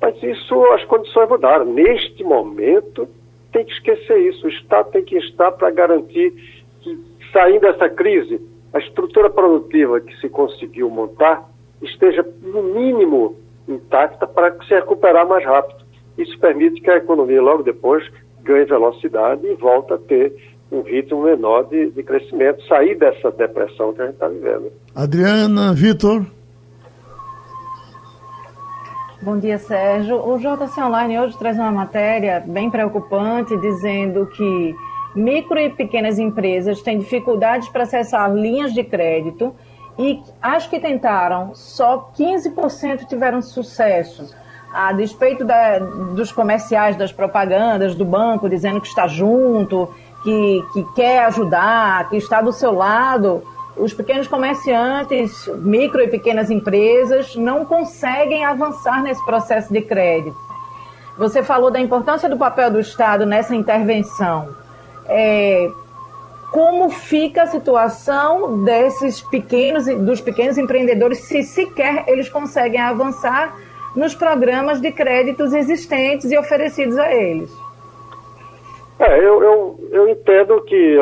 mas 0.00 0.20
isso, 0.22 0.64
as 0.72 0.84
condições 0.84 1.28
mudaram. 1.28 1.64
Neste 1.66 2.24
momento, 2.24 3.08
tem 3.56 3.64
que 3.64 3.72
esquecer 3.72 4.18
isso. 4.28 4.46
O 4.46 4.50
Estado 4.50 4.90
tem 4.90 5.02
que 5.02 5.16
estar 5.16 5.50
para 5.52 5.70
garantir 5.70 6.30
que, 6.82 6.98
saindo 7.32 7.60
dessa 7.60 7.88
crise, 7.88 8.38
a 8.74 8.78
estrutura 8.78 9.30
produtiva 9.30 9.98
que 9.98 10.14
se 10.20 10.28
conseguiu 10.28 10.90
montar 10.90 11.48
esteja, 11.80 12.26
no 12.42 12.62
mínimo, 12.62 13.36
intacta 13.66 14.26
para 14.26 14.54
se 14.64 14.74
recuperar 14.74 15.26
mais 15.26 15.42
rápido. 15.44 15.86
Isso 16.18 16.38
permite 16.38 16.82
que 16.82 16.90
a 16.90 16.98
economia, 16.98 17.40
logo 17.40 17.62
depois, 17.62 18.06
ganhe 18.42 18.66
velocidade 18.66 19.46
e 19.46 19.54
volte 19.54 19.94
a 19.94 19.98
ter 19.98 20.34
um 20.70 20.82
ritmo 20.82 21.22
menor 21.22 21.62
de, 21.64 21.90
de 21.90 22.02
crescimento, 22.02 22.62
sair 22.66 22.94
dessa 22.98 23.30
depressão 23.30 23.94
que 23.94 24.02
a 24.02 24.06
gente 24.06 24.14
está 24.14 24.28
vivendo. 24.28 24.70
Adriana, 24.94 25.72
Vitor. 25.72 26.26
Bom 29.22 29.38
dia, 29.38 29.56
Sérgio. 29.56 30.16
O 30.28 30.36
JC 30.38 30.78
Online 30.78 31.18
hoje 31.18 31.38
traz 31.38 31.58
uma 31.58 31.72
matéria 31.72 32.44
bem 32.46 32.70
preocupante, 32.70 33.56
dizendo 33.56 34.26
que 34.26 34.76
micro 35.14 35.58
e 35.58 35.70
pequenas 35.70 36.18
empresas 36.18 36.82
têm 36.82 36.98
dificuldades 36.98 37.66
para 37.70 37.84
acessar 37.84 38.30
linhas 38.30 38.74
de 38.74 38.84
crédito 38.84 39.54
e 39.98 40.22
as 40.42 40.66
que 40.66 40.78
tentaram, 40.78 41.54
só 41.54 42.12
15% 42.14 43.06
tiveram 43.06 43.40
sucesso. 43.40 44.34
A 44.70 44.92
despeito 44.92 45.46
da, 45.46 45.78
dos 45.78 46.30
comerciais, 46.30 46.94
das 46.94 47.10
propagandas 47.10 47.94
do 47.94 48.04
banco 48.04 48.50
dizendo 48.50 48.82
que 48.82 48.88
está 48.88 49.08
junto, 49.08 49.88
que, 50.22 50.62
que 50.74 50.84
quer 50.94 51.24
ajudar, 51.24 52.10
que 52.10 52.18
está 52.18 52.42
do 52.42 52.52
seu 52.52 52.72
lado, 52.72 53.42
os 53.76 53.92
pequenos 53.92 54.26
comerciantes, 54.26 55.46
micro 55.58 56.02
e 56.02 56.08
pequenas 56.08 56.50
empresas 56.50 57.36
não 57.36 57.64
conseguem 57.64 58.44
avançar 58.44 59.02
nesse 59.02 59.24
processo 59.24 59.72
de 59.72 59.82
crédito. 59.82 60.36
Você 61.18 61.42
falou 61.42 61.70
da 61.70 61.80
importância 61.80 62.28
do 62.28 62.36
papel 62.36 62.70
do 62.70 62.80
Estado 62.80 63.24
nessa 63.24 63.54
intervenção. 63.54 64.54
É, 65.06 65.70
como 66.50 66.90
fica 66.90 67.42
a 67.42 67.46
situação 67.46 68.64
desses 68.64 69.20
pequenos, 69.20 69.86
dos 69.86 70.20
pequenos 70.20 70.58
empreendedores, 70.58 71.20
se 71.20 71.42
sequer 71.42 72.04
eles 72.06 72.28
conseguem 72.28 72.80
avançar 72.80 73.54
nos 73.94 74.14
programas 74.14 74.80
de 74.80 74.92
créditos 74.92 75.52
existentes 75.52 76.30
e 76.30 76.38
oferecidos 76.38 76.98
a 76.98 77.12
eles? 77.14 77.65
É, 78.98 79.18
eu, 79.18 79.42
eu, 79.42 79.88
eu 79.90 80.08
entendo 80.08 80.60
que, 80.62 80.96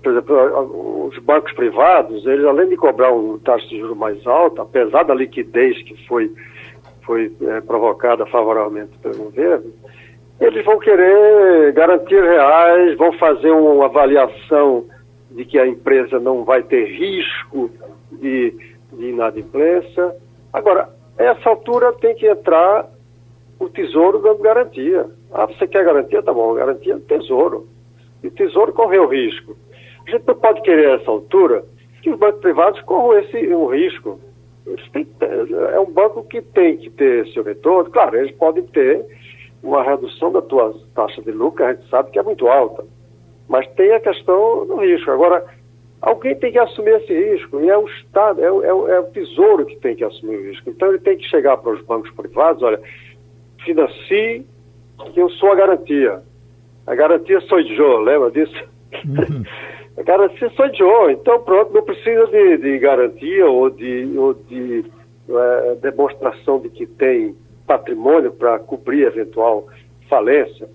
por 0.00 0.12
exemplo, 0.12 1.06
os 1.08 1.18
bancos 1.18 1.52
privados, 1.54 2.24
eles 2.24 2.44
além 2.44 2.68
de 2.68 2.76
cobrar 2.76 3.12
um 3.12 3.36
taxa 3.38 3.66
de 3.66 3.80
juros 3.80 3.96
mais 3.96 4.24
alta, 4.26 4.62
apesar 4.62 5.02
da 5.02 5.14
liquidez 5.14 5.82
que 5.82 6.06
foi, 6.06 6.32
foi 7.04 7.32
é, 7.42 7.60
provocada 7.60 8.24
favoravelmente 8.26 8.96
pelo 8.98 9.24
governo, 9.24 9.72
eles 10.40 10.64
vão 10.64 10.78
querer 10.78 11.72
garantias 11.72 12.24
reais, 12.24 12.96
vão 12.96 13.12
fazer 13.14 13.50
uma 13.50 13.86
avaliação 13.86 14.84
de 15.30 15.44
que 15.44 15.58
a 15.58 15.66
empresa 15.66 16.20
não 16.20 16.44
vai 16.44 16.62
ter 16.62 16.84
risco 16.84 17.70
de, 18.12 18.54
de 18.92 19.06
inadimplência. 19.06 20.14
Agora, 20.52 20.88
essa 21.18 21.48
altura 21.48 21.92
tem 21.94 22.14
que 22.14 22.26
entrar 22.26 22.88
o 23.64 23.70
Tesouro 23.70 24.18
dando 24.18 24.42
garantia. 24.42 25.06
Ah, 25.32 25.46
você 25.46 25.66
quer 25.66 25.84
garantia? 25.84 26.22
Tá 26.22 26.32
bom, 26.32 26.54
garantia 26.54 26.94
do 26.94 27.00
Tesouro. 27.02 27.66
E 28.22 28.28
o 28.28 28.30
Tesouro 28.30 28.72
correu 28.72 29.08
risco. 29.08 29.56
A 30.06 30.10
gente 30.10 30.26
não 30.26 30.34
pode 30.34 30.62
querer, 30.62 31.00
essa 31.00 31.10
altura, 31.10 31.64
que 32.02 32.10
os 32.10 32.18
bancos 32.18 32.40
privados 32.40 32.80
corram 32.82 33.18
esse 33.18 33.54
um 33.54 33.66
risco. 33.66 34.18
Têm, 34.92 35.06
é 35.72 35.80
um 35.80 35.90
banco 35.90 36.22
que 36.24 36.40
tem 36.40 36.76
que 36.76 36.90
ter 36.90 37.26
seu 37.28 37.42
retorno. 37.42 37.90
Claro, 37.90 38.16
eles 38.16 38.34
podem 38.36 38.64
ter 38.64 39.04
uma 39.62 39.82
redução 39.82 40.32
da 40.32 40.42
tua 40.42 40.74
taxa 40.94 41.22
de 41.22 41.30
lucro, 41.30 41.64
a 41.64 41.72
gente 41.72 41.88
sabe 41.88 42.10
que 42.10 42.18
é 42.18 42.22
muito 42.22 42.48
alta. 42.48 42.84
Mas 43.48 43.66
tem 43.74 43.92
a 43.92 44.00
questão 44.00 44.66
do 44.66 44.76
risco. 44.76 45.10
Agora, 45.10 45.44
alguém 46.00 46.34
tem 46.36 46.52
que 46.52 46.58
assumir 46.58 46.94
esse 46.96 47.12
risco, 47.12 47.60
e 47.60 47.70
é 47.70 47.78
o 47.78 47.86
Estado, 47.86 48.40
é 48.40 48.46
é 48.46 48.94
é 48.96 49.00
o 49.00 49.10
Tesouro 49.12 49.64
que 49.66 49.76
tem 49.76 49.94
que 49.94 50.04
assumir 50.04 50.36
o 50.36 50.42
risco. 50.42 50.68
Então 50.68 50.88
ele 50.88 50.98
tem 50.98 51.16
que 51.16 51.28
chegar 51.28 51.56
para 51.56 51.72
os 51.72 51.82
bancos 51.82 52.10
privados, 52.12 52.62
olha, 52.62 52.80
financie 53.64 54.46
que 55.12 55.20
eu 55.20 55.28
sou 55.30 55.52
a 55.52 55.54
garantia. 55.54 56.22
A 56.86 56.94
garantia 56.94 57.40
sou 57.42 57.60
eu, 57.60 58.00
lembra 58.00 58.30
disso? 58.30 58.64
Uhum. 59.04 59.42
a 59.98 60.02
garantia 60.02 60.50
sou 60.50 60.66
eu. 60.66 61.10
Então, 61.10 61.40
pronto, 61.42 61.72
não 61.72 61.82
precisa 61.82 62.26
de, 62.26 62.58
de 62.58 62.78
garantia 62.78 63.46
ou 63.46 63.70
de, 63.70 64.12
ou 64.16 64.34
de 64.34 64.84
é, 65.28 65.74
demonstração 65.76 66.60
de 66.60 66.68
que 66.68 66.86
tem 66.86 67.34
patrimônio 67.66 68.32
para 68.32 68.58
cobrir 68.58 69.06
eventual 69.06 69.66
falência. 70.08 70.68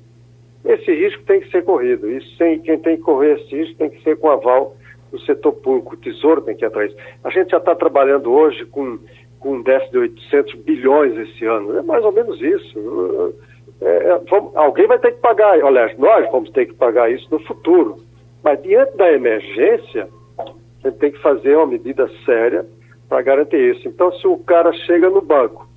Esse 0.65 0.91
risco 0.91 1.23
tem 1.23 1.41
que 1.41 1.49
ser 1.51 1.63
corrido. 1.63 2.09
E 2.09 2.23
sem, 2.37 2.59
quem 2.59 2.77
tem 2.79 2.97
que 2.97 3.03
correr 3.03 3.39
esse 3.39 3.55
risco 3.55 3.77
tem 3.77 3.89
que 3.89 4.01
ser 4.03 4.17
com 4.17 4.29
aval 4.29 4.75
do 5.11 5.19
setor 5.21 5.53
público. 5.53 5.93
O 5.93 5.97
Tesouro 5.97 6.41
tem 6.41 6.55
que 6.55 6.65
ir 6.65 6.67
atrás. 6.67 6.93
A 7.23 7.29
gente 7.29 7.51
já 7.51 7.57
está 7.57 7.75
trabalhando 7.75 8.31
hoje 8.31 8.65
com, 8.65 8.99
um 9.47 9.61
déficit 9.61 9.91
de 9.91 9.97
800 9.97 10.53
bilhões 10.61 11.17
esse 11.17 11.45
ano. 11.45 11.77
É 11.77 11.81
mais 11.81 12.03
ou 12.03 12.11
menos 12.11 12.41
isso. 12.41 13.33
É, 13.81 13.87
é, 13.87 14.21
vamos, 14.29 14.55
alguém 14.55 14.87
vai 14.87 14.99
ter 14.99 15.11
que 15.11 15.19
pagar, 15.19 15.53
aliás, 15.63 15.97
nós 15.97 16.29
vamos 16.31 16.49
ter 16.51 16.65
que 16.65 16.73
pagar 16.73 17.11
isso 17.11 17.27
no 17.31 17.39
futuro. 17.45 17.97
Mas 18.43 18.61
diante 18.61 18.95
da 18.97 19.11
emergência, 19.11 20.07
a 20.39 20.87
gente 20.87 20.99
tem 20.99 21.11
que 21.11 21.21
fazer 21.21 21.55
uma 21.55 21.67
medida 21.67 22.09
séria 22.25 22.65
para 23.07 23.21
garantir 23.21 23.75
isso. 23.75 23.87
Então, 23.87 24.11
se 24.13 24.27
o 24.27 24.37
cara 24.37 24.71
chega 24.73 25.09
no 25.09 25.21
banco 25.21 25.67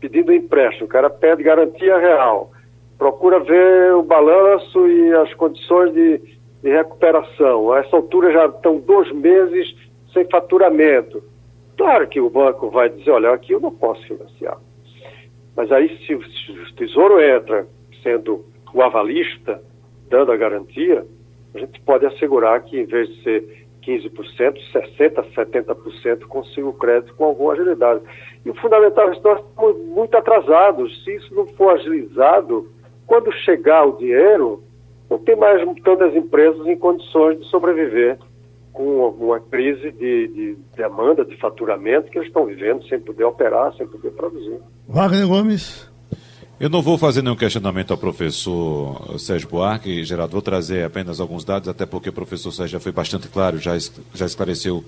pedindo 0.00 0.32
empréstimo, 0.32 0.86
o 0.86 0.88
cara 0.88 1.10
pede 1.10 1.42
garantia 1.42 1.98
real, 1.98 2.52
procura 2.96 3.40
ver 3.40 3.94
o 3.94 4.02
balanço 4.02 4.86
e 4.86 5.12
as 5.14 5.32
condições 5.34 5.92
de, 5.92 6.18
de 6.62 6.70
recuperação. 6.70 7.72
A 7.72 7.80
essa 7.80 7.96
altura 7.96 8.32
já 8.32 8.46
estão 8.46 8.78
dois 8.78 9.10
meses 9.12 9.74
sem 10.12 10.24
faturamento. 10.30 11.22
Claro 11.78 12.08
que 12.08 12.20
o 12.20 12.28
banco 12.28 12.68
vai 12.70 12.88
dizer, 12.88 13.12
olha, 13.12 13.30
aqui 13.30 13.52
eu 13.52 13.60
não 13.60 13.70
posso 13.70 14.02
financiar. 14.02 14.58
Mas 15.56 15.70
aí, 15.70 15.96
se, 16.04 16.12
o 16.12 16.74
Tesouro 16.74 17.22
entra 17.22 17.68
sendo 18.02 18.44
o 18.74 18.82
avalista, 18.82 19.62
dando 20.10 20.32
a 20.32 20.36
garantia, 20.36 21.06
a 21.54 21.58
gente 21.58 21.80
pode 21.82 22.04
assegurar 22.04 22.60
que, 22.64 22.80
em 22.80 22.84
vez 22.84 23.08
de 23.08 23.22
ser 23.22 23.66
15%, 23.86 24.58
60%, 24.72 25.34
70% 25.34 26.26
consiga 26.26 26.66
o 26.66 26.72
crédito 26.72 27.14
com 27.14 27.24
alguma 27.24 27.52
agilidade. 27.52 28.00
E 28.44 28.50
o 28.50 28.54
fundamental 28.54 29.10
é 29.10 29.14
que 29.14 29.22
nós 29.22 29.38
estamos 29.38 29.86
muito 29.86 30.16
atrasados. 30.16 31.04
Se 31.04 31.14
isso 31.14 31.32
não 31.32 31.46
for 31.46 31.74
agilizado, 31.74 32.68
quando 33.06 33.32
chegar 33.32 33.84
o 33.84 33.96
dinheiro, 33.96 34.64
não 35.08 35.18
tem 35.18 35.36
mais 35.36 35.62
tantas 35.82 36.14
empresas 36.14 36.66
em 36.66 36.76
condições 36.76 37.38
de 37.38 37.46
sobreviver 37.46 38.18
com 38.78 39.08
uma 39.08 39.40
crise 39.40 39.90
de, 39.90 40.28
de, 40.28 40.58
demanda, 40.76 41.24
de 41.24 41.36
faturamento 41.40 42.08
que 42.12 42.18
eles 42.18 42.28
estão 42.28 42.46
vivendo 42.46 42.86
sem 42.86 43.00
poder 43.00 43.24
operar, 43.24 43.74
sem 43.74 43.84
poder 43.88 44.12
produzir. 44.12 44.60
Wagner 44.86 45.26
Gomes. 45.26 45.90
Eu 46.60 46.68
não 46.68 46.82
vou 46.82 46.98
fazer 46.98 47.22
nenhum 47.22 47.36
questionamento 47.36 47.92
ao 47.92 47.96
professor 47.96 49.16
Sérgio 49.16 49.48
Buarque, 49.48 50.02
Geraldo, 50.02 50.32
vou 50.32 50.42
trazer 50.42 50.84
apenas 50.84 51.20
alguns 51.20 51.44
dados, 51.44 51.68
até 51.68 51.86
porque 51.86 52.08
o 52.08 52.12
professor 52.12 52.50
Sérgio 52.50 52.72
já 52.72 52.80
foi 52.80 52.90
bastante 52.90 53.28
claro, 53.28 53.60
já, 53.60 53.78
já 54.12 54.26
esclareceu 54.26 54.84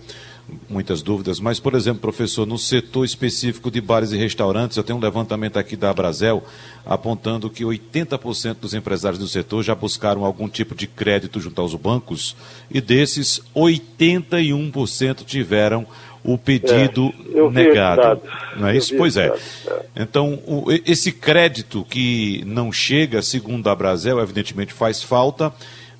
muitas 0.68 1.00
dúvidas, 1.00 1.38
mas, 1.38 1.60
por 1.60 1.76
exemplo, 1.76 2.00
professor, 2.00 2.44
no 2.44 2.58
setor 2.58 3.04
específico 3.04 3.70
de 3.70 3.80
bares 3.80 4.10
e 4.10 4.16
restaurantes, 4.16 4.76
eu 4.76 4.82
tenho 4.82 4.98
um 4.98 5.00
levantamento 5.00 5.60
aqui 5.60 5.76
da 5.76 5.94
Brasel 5.94 6.42
apontando 6.84 7.48
que 7.48 7.62
80% 7.62 8.54
dos 8.54 8.74
empresários 8.74 9.20
do 9.20 9.28
setor 9.28 9.62
já 9.62 9.74
buscaram 9.76 10.24
algum 10.24 10.48
tipo 10.48 10.74
de 10.74 10.88
crédito 10.88 11.38
junto 11.38 11.60
aos 11.60 11.76
bancos 11.76 12.34
e 12.68 12.80
desses, 12.80 13.40
81% 13.54 15.24
tiveram 15.24 15.86
o 16.22 16.36
pedido 16.36 17.12
é, 17.34 17.50
negado. 17.50 18.20
Não 18.56 18.68
é 18.68 18.76
isso? 18.76 18.96
Pois 18.96 19.16
é. 19.16 19.26
é. 19.26 19.82
Então, 19.96 20.34
o, 20.46 20.66
esse 20.84 21.12
crédito 21.12 21.84
que 21.88 22.42
não 22.46 22.70
chega, 22.70 23.22
segundo 23.22 23.68
a 23.68 23.74
Brasel, 23.74 24.20
evidentemente 24.20 24.72
faz 24.72 25.02
falta 25.02 25.52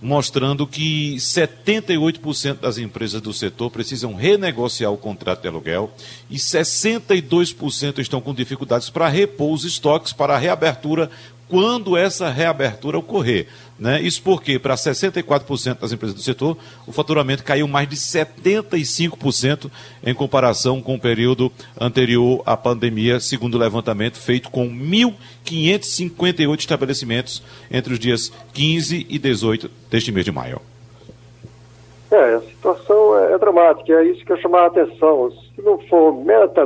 mostrando 0.03 0.66
que 0.66 1.16
78% 1.16 2.55
das 2.55 2.79
empresas 2.79 3.21
do 3.21 3.35
setor 3.35 3.71
precisam 3.71 4.14
renegociar 4.14 4.91
o 4.91 4.97
contrato 4.97 5.43
de 5.43 5.49
aluguel 5.49 5.91
e 6.31 6.37
62% 6.37 7.99
estão 7.99 8.21
com 8.21 8.33
dificuldades 8.33 8.89
para 8.89 9.09
repor 9.09 9.53
os 9.53 9.64
estoques 9.64 10.12
para 10.12 10.35
a 10.35 10.39
reabertura 10.39 11.11
quando 11.51 11.96
essa 11.96 12.30
reabertura 12.30 12.96
ocorrer. 12.96 13.48
Né? 13.78 14.01
Isso 14.01 14.22
porque, 14.22 14.59
para 14.59 14.74
64% 14.74 15.80
das 15.80 15.92
empresas 15.92 16.14
do 16.14 16.22
setor, 16.22 16.57
o 16.86 16.92
faturamento 16.92 17.42
caiu 17.42 17.66
mais 17.66 17.88
de 17.88 17.96
75% 17.96 19.70
em 20.05 20.14
comparação 20.14 20.80
com 20.80 20.94
o 20.94 21.01
período 21.01 21.51
anterior 21.78 22.42
à 22.46 22.57
pandemia, 22.57 23.18
segundo 23.18 23.57
o 23.57 23.59
levantamento 23.59 24.18
feito 24.18 24.51
com 24.51 24.68
1.558 24.68 26.59
estabelecimentos 26.61 27.42
entre 27.70 27.92
os 27.92 27.98
dias 27.98 28.32
15 28.53 29.07
e 29.09 29.18
18 29.18 29.70
deste 29.90 30.12
mês 30.12 30.24
de 30.24 30.30
maio. 30.30 30.61
É, 32.12 32.34
a 32.34 32.40
situação 32.40 33.18
é, 33.18 33.32
é, 33.32 33.38
dramática, 33.38 33.92
é 33.92 34.05
isso 34.05 34.24
que 34.24 34.32
eu 34.32 34.40
chamava 34.40 34.64
a 34.64 34.82
atenção. 34.82 35.32
Se 35.55 35.62
não 35.62 35.78
for 35.88 36.12
meramente 36.24 36.61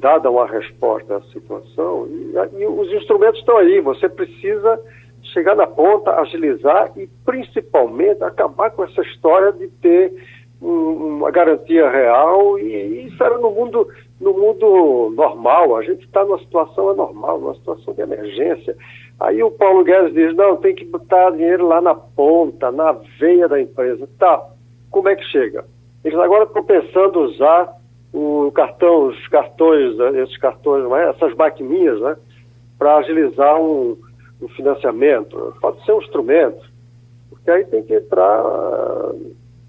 dada 0.00 0.30
uma 0.30 0.46
resposta 0.46 1.16
à 1.16 1.20
situação, 1.32 2.06
e, 2.08 2.60
e 2.60 2.66
os 2.66 2.92
instrumentos 2.92 3.40
estão 3.40 3.56
aí, 3.58 3.80
você 3.80 4.08
precisa 4.08 4.80
chegar 5.32 5.56
na 5.56 5.66
ponta, 5.66 6.12
agilizar 6.20 6.92
e 6.96 7.08
principalmente 7.24 8.22
acabar 8.22 8.70
com 8.70 8.84
essa 8.84 9.02
história 9.02 9.52
de 9.52 9.68
ter 9.68 10.12
um, 10.62 11.16
uma 11.18 11.30
garantia 11.30 11.88
real 11.90 12.58
e, 12.58 12.64
e 12.64 13.06
isso 13.06 13.22
era 13.22 13.38
no 13.38 13.50
mundo 13.50 13.88
no 14.20 14.32
mundo 14.32 15.12
normal, 15.14 15.76
a 15.76 15.82
gente 15.82 16.04
está 16.06 16.24
numa 16.24 16.38
situação 16.38 16.88
anormal, 16.88 17.38
numa 17.38 17.54
situação 17.54 17.92
de 17.92 18.00
emergência. 18.00 18.74
Aí 19.20 19.42
o 19.42 19.50
Paulo 19.50 19.84
Guedes 19.84 20.14
diz, 20.14 20.34
não, 20.34 20.56
tem 20.56 20.74
que 20.74 20.86
botar 20.86 21.30
dinheiro 21.30 21.66
lá 21.66 21.80
na 21.80 21.94
ponta, 21.94 22.70
na 22.72 22.92
veia 23.18 23.46
da 23.46 23.60
empresa. 23.60 24.08
Tá, 24.18 24.42
como 24.90 25.08
é 25.08 25.16
que 25.16 25.24
chega? 25.24 25.66
Eles 26.02 26.18
agora 26.18 26.44
estão 26.44 26.64
pensando 26.64 27.20
usar 27.20 27.74
o 28.18 28.50
cartão, 28.50 29.08
os 29.08 29.28
cartões, 29.28 29.94
esses 30.16 30.38
cartões, 30.38 30.90
é? 30.90 31.10
essas 31.10 31.34
maquininhas, 31.34 32.00
né, 32.00 32.16
para 32.78 32.96
agilizar 32.96 33.60
um, 33.60 33.94
um, 34.40 34.48
financiamento. 34.48 35.54
Pode 35.60 35.84
ser 35.84 35.92
um 35.92 36.00
instrumento, 36.00 36.64
porque 37.28 37.50
aí 37.50 37.64
tem 37.66 37.82
que 37.82 37.94
entrar 37.94 38.42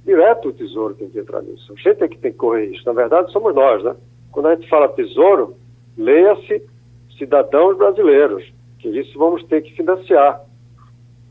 direto 0.05 0.47
o 0.47 0.53
tesouro 0.53 0.93
tem 0.93 1.09
que 1.09 1.19
entrar 1.19 1.41
nisso. 1.41 1.73
A 1.73 1.75
gente 1.75 2.01
é 2.01 2.07
que 2.07 2.17
tem 2.17 2.31
que 2.31 2.37
correr 2.37 2.67
isso. 2.67 2.83
Na 2.85 2.93
verdade, 2.93 3.29
somos 3.33 3.53
nós, 3.53 3.83
né? 3.83 3.93
Quando 4.31 4.45
a 4.45 4.55
gente 4.55 4.69
fala 4.69 4.87
tesouro, 4.87 5.57
leia-se 5.97 6.63
cidadãos 7.17 7.75
brasileiros, 7.75 8.49
que 8.79 8.87
isso 8.87 9.19
vamos 9.19 9.43
ter 9.43 9.61
que 9.61 9.75
financiar. 9.75 10.41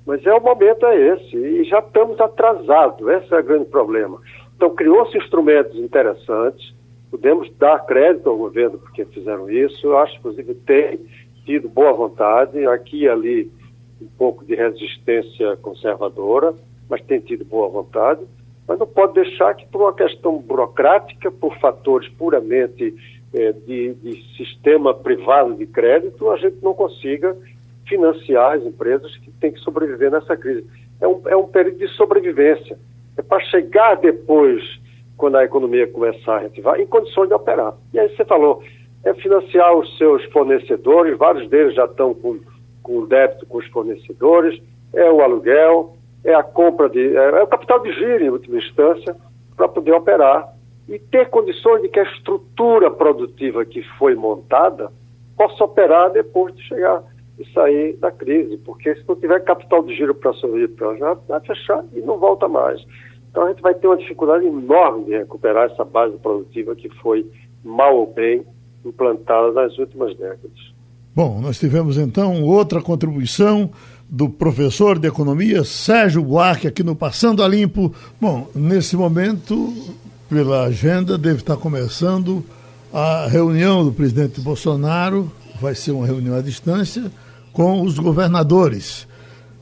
Mas 0.04 0.24
é 0.26 0.34
o 0.34 0.40
momento 0.42 0.84
é 0.84 1.14
esse, 1.14 1.34
e 1.34 1.64
já 1.64 1.78
estamos 1.78 2.20
atrasados, 2.20 3.08
esse 3.08 3.34
é 3.34 3.40
o 3.40 3.44
grande 3.44 3.64
problema. 3.64 4.20
Então, 4.54 4.74
criou-se 4.74 5.16
instrumentos 5.16 5.76
interessantes, 5.76 6.76
podemos 7.16 7.50
dar 7.56 7.78
crédito 7.86 8.28
ao 8.28 8.36
governo 8.36 8.78
porque 8.78 9.06
fizeram 9.06 9.48
isso. 9.48 9.86
Eu 9.86 9.98
acho, 9.98 10.16
inclusive, 10.18 10.54
tem 10.54 11.00
tido 11.46 11.66
boa 11.66 11.92
vontade, 11.94 12.66
aqui 12.66 13.04
e 13.04 13.08
ali 13.08 13.50
um 14.00 14.06
pouco 14.18 14.44
de 14.44 14.54
resistência 14.54 15.56
conservadora, 15.56 16.54
mas 16.90 17.02
tem 17.02 17.18
tido 17.18 17.42
boa 17.42 17.70
vontade. 17.70 18.20
Mas 18.68 18.78
não 18.78 18.86
pode 18.86 19.14
deixar 19.14 19.54
que, 19.54 19.66
por 19.68 19.80
uma 19.80 19.94
questão 19.94 20.36
burocrática, 20.36 21.30
por 21.30 21.56
fatores 21.58 22.06
puramente 22.10 22.94
eh, 23.32 23.52
de, 23.66 23.94
de 23.94 24.36
sistema 24.36 24.92
privado 24.92 25.54
de 25.54 25.66
crédito, 25.66 26.30
a 26.30 26.36
gente 26.36 26.58
não 26.62 26.74
consiga 26.74 27.34
financiar 27.88 28.56
as 28.58 28.64
empresas 28.64 29.16
que 29.18 29.30
têm 29.30 29.52
que 29.52 29.60
sobreviver 29.60 30.10
nessa 30.10 30.36
crise. 30.36 30.66
É 31.00 31.08
um, 31.08 31.22
é 31.24 31.36
um 31.36 31.46
período 31.46 31.78
de 31.78 31.88
sobrevivência. 31.94 32.76
É 33.16 33.22
para 33.22 33.40
chegar 33.44 33.94
depois 33.94 34.62
quando 35.16 35.36
a 35.36 35.44
economia 35.44 35.86
começar 35.86 36.36
a 36.36 36.38
reativar, 36.40 36.80
em 36.80 36.86
condições 36.86 37.28
de 37.28 37.34
operar. 37.34 37.74
E 37.92 37.98
aí 37.98 38.14
você 38.14 38.24
falou, 38.24 38.62
é 39.04 39.14
financiar 39.14 39.74
os 39.74 39.96
seus 39.96 40.24
fornecedores, 40.26 41.16
vários 41.16 41.48
deles 41.48 41.74
já 41.74 41.84
estão 41.84 42.12
com, 42.14 42.38
com 42.82 43.06
débito 43.06 43.46
com 43.46 43.58
os 43.58 43.66
fornecedores, 43.68 44.60
é 44.92 45.10
o 45.10 45.20
aluguel, 45.22 45.96
é 46.24 46.34
a 46.34 46.42
compra 46.42 46.88
de. 46.88 47.16
é, 47.16 47.24
é 47.38 47.42
o 47.42 47.46
capital 47.46 47.80
de 47.80 47.92
giro, 47.92 48.24
em 48.24 48.30
última 48.30 48.58
instância, 48.58 49.16
para 49.56 49.68
poder 49.68 49.92
operar 49.92 50.52
e 50.88 50.98
ter 50.98 51.28
condições 51.30 51.82
de 51.82 51.88
que 51.88 52.00
a 52.00 52.04
estrutura 52.04 52.90
produtiva 52.90 53.64
que 53.64 53.82
foi 53.98 54.14
montada 54.14 54.90
possa 55.36 55.64
operar 55.64 56.10
depois 56.10 56.54
de 56.54 56.62
chegar 56.62 57.02
e 57.38 57.44
sair 57.52 57.96
da 57.96 58.10
crise, 58.10 58.56
porque 58.58 58.94
se 58.94 59.04
não 59.06 59.14
tiver 59.16 59.40
capital 59.44 59.82
de 59.82 59.94
giro 59.94 60.14
para 60.14 60.32
sobreviver, 60.34 60.98
vai 61.28 61.40
fechar 61.40 61.84
e 61.92 62.00
não 62.00 62.18
volta 62.18 62.48
mais. 62.48 62.84
Então 63.36 63.44
a 63.44 63.50
gente 63.50 63.60
vai 63.60 63.74
ter 63.74 63.86
uma 63.86 63.98
dificuldade 63.98 64.46
enorme 64.46 65.04
de 65.04 65.10
recuperar 65.10 65.70
essa 65.70 65.84
base 65.84 66.16
produtiva 66.16 66.74
que 66.74 66.88
foi 67.02 67.30
mal 67.62 67.94
ou 67.94 68.10
bem 68.10 68.42
implantada 68.82 69.52
nas 69.52 69.76
últimas 69.76 70.16
décadas. 70.16 70.72
Bom, 71.14 71.38
nós 71.42 71.58
tivemos 71.58 71.98
então 71.98 72.42
outra 72.42 72.80
contribuição 72.80 73.68
do 74.08 74.26
professor 74.30 74.98
de 74.98 75.08
economia 75.08 75.64
Sérgio 75.64 76.24
Buarque 76.24 76.66
aqui 76.66 76.82
no 76.82 76.96
Passando 76.96 77.44
a 77.44 77.48
Limpo. 77.48 77.92
Bom, 78.18 78.48
nesse 78.54 78.96
momento, 78.96 79.70
pela 80.30 80.64
agenda, 80.64 81.18
deve 81.18 81.40
estar 81.40 81.58
começando 81.58 82.42
a 82.90 83.26
reunião 83.26 83.84
do 83.84 83.92
presidente 83.92 84.40
Bolsonaro, 84.40 85.30
vai 85.60 85.74
ser 85.74 85.90
uma 85.90 86.06
reunião 86.06 86.36
à 86.36 86.40
distância, 86.40 87.12
com 87.52 87.82
os 87.82 87.98
governadores 87.98 89.06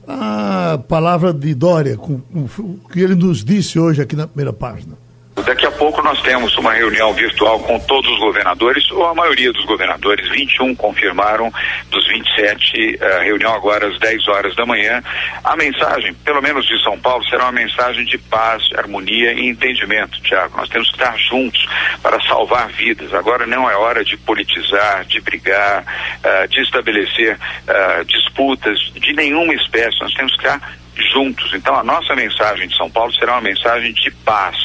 a 0.06 0.78
palavra 0.88 1.32
de 1.32 1.54
Dória, 1.54 1.96
com, 1.96 2.18
com, 2.20 2.62
o 2.62 2.88
que 2.90 3.00
ele 3.00 3.14
nos 3.14 3.44
disse 3.44 3.78
hoje 3.78 4.02
aqui 4.02 4.16
na 4.16 4.26
primeira 4.26 4.52
página. 4.52 5.03
Daqui 5.42 5.66
a 5.66 5.70
pouco 5.72 6.00
nós 6.00 6.22
temos 6.22 6.56
uma 6.56 6.72
reunião 6.72 7.12
virtual 7.12 7.58
com 7.60 7.78
todos 7.80 8.10
os 8.10 8.18
governadores, 8.18 8.88
ou 8.92 9.04
a 9.04 9.14
maioria 9.14 9.52
dos 9.52 9.64
governadores, 9.64 10.28
21 10.30 10.74
confirmaram, 10.76 11.52
dos 11.90 12.06
27, 12.06 12.98
a 13.00 13.04
eh, 13.04 13.24
reunião 13.24 13.52
agora 13.52 13.88
às 13.88 13.98
10 13.98 14.28
horas 14.28 14.54
da 14.54 14.64
manhã. 14.64 15.02
A 15.42 15.56
mensagem, 15.56 16.14
pelo 16.14 16.40
menos 16.40 16.64
de 16.66 16.82
São 16.82 16.98
Paulo, 16.98 17.24
será 17.24 17.44
uma 17.44 17.52
mensagem 17.52 18.04
de 18.04 18.16
paz, 18.16 18.62
harmonia 18.76 19.32
e 19.32 19.48
entendimento, 19.48 20.20
Tiago. 20.22 20.56
Nós 20.56 20.68
temos 20.68 20.88
que 20.90 20.96
estar 20.96 21.18
juntos 21.18 21.66
para 22.00 22.20
salvar 22.22 22.68
vidas. 22.68 23.12
Agora 23.12 23.46
não 23.46 23.68
é 23.68 23.76
hora 23.76 24.04
de 24.04 24.16
politizar, 24.16 25.04
de 25.04 25.20
brigar, 25.20 25.84
uh, 26.24 26.48
de 26.48 26.60
estabelecer 26.62 27.36
uh, 27.36 28.04
disputas 28.04 28.78
de 28.94 29.12
nenhuma 29.12 29.52
espécie. 29.54 30.00
Nós 30.00 30.14
temos 30.14 30.32
que 30.36 30.46
estar 30.46 30.83
juntos. 31.12 31.52
Então, 31.54 31.76
a 31.76 31.84
nossa 31.84 32.14
mensagem 32.14 32.68
de 32.68 32.76
São 32.76 32.90
Paulo 32.90 33.12
será 33.14 33.32
uma 33.32 33.40
mensagem 33.40 33.92
de 33.92 34.10
paz 34.24 34.56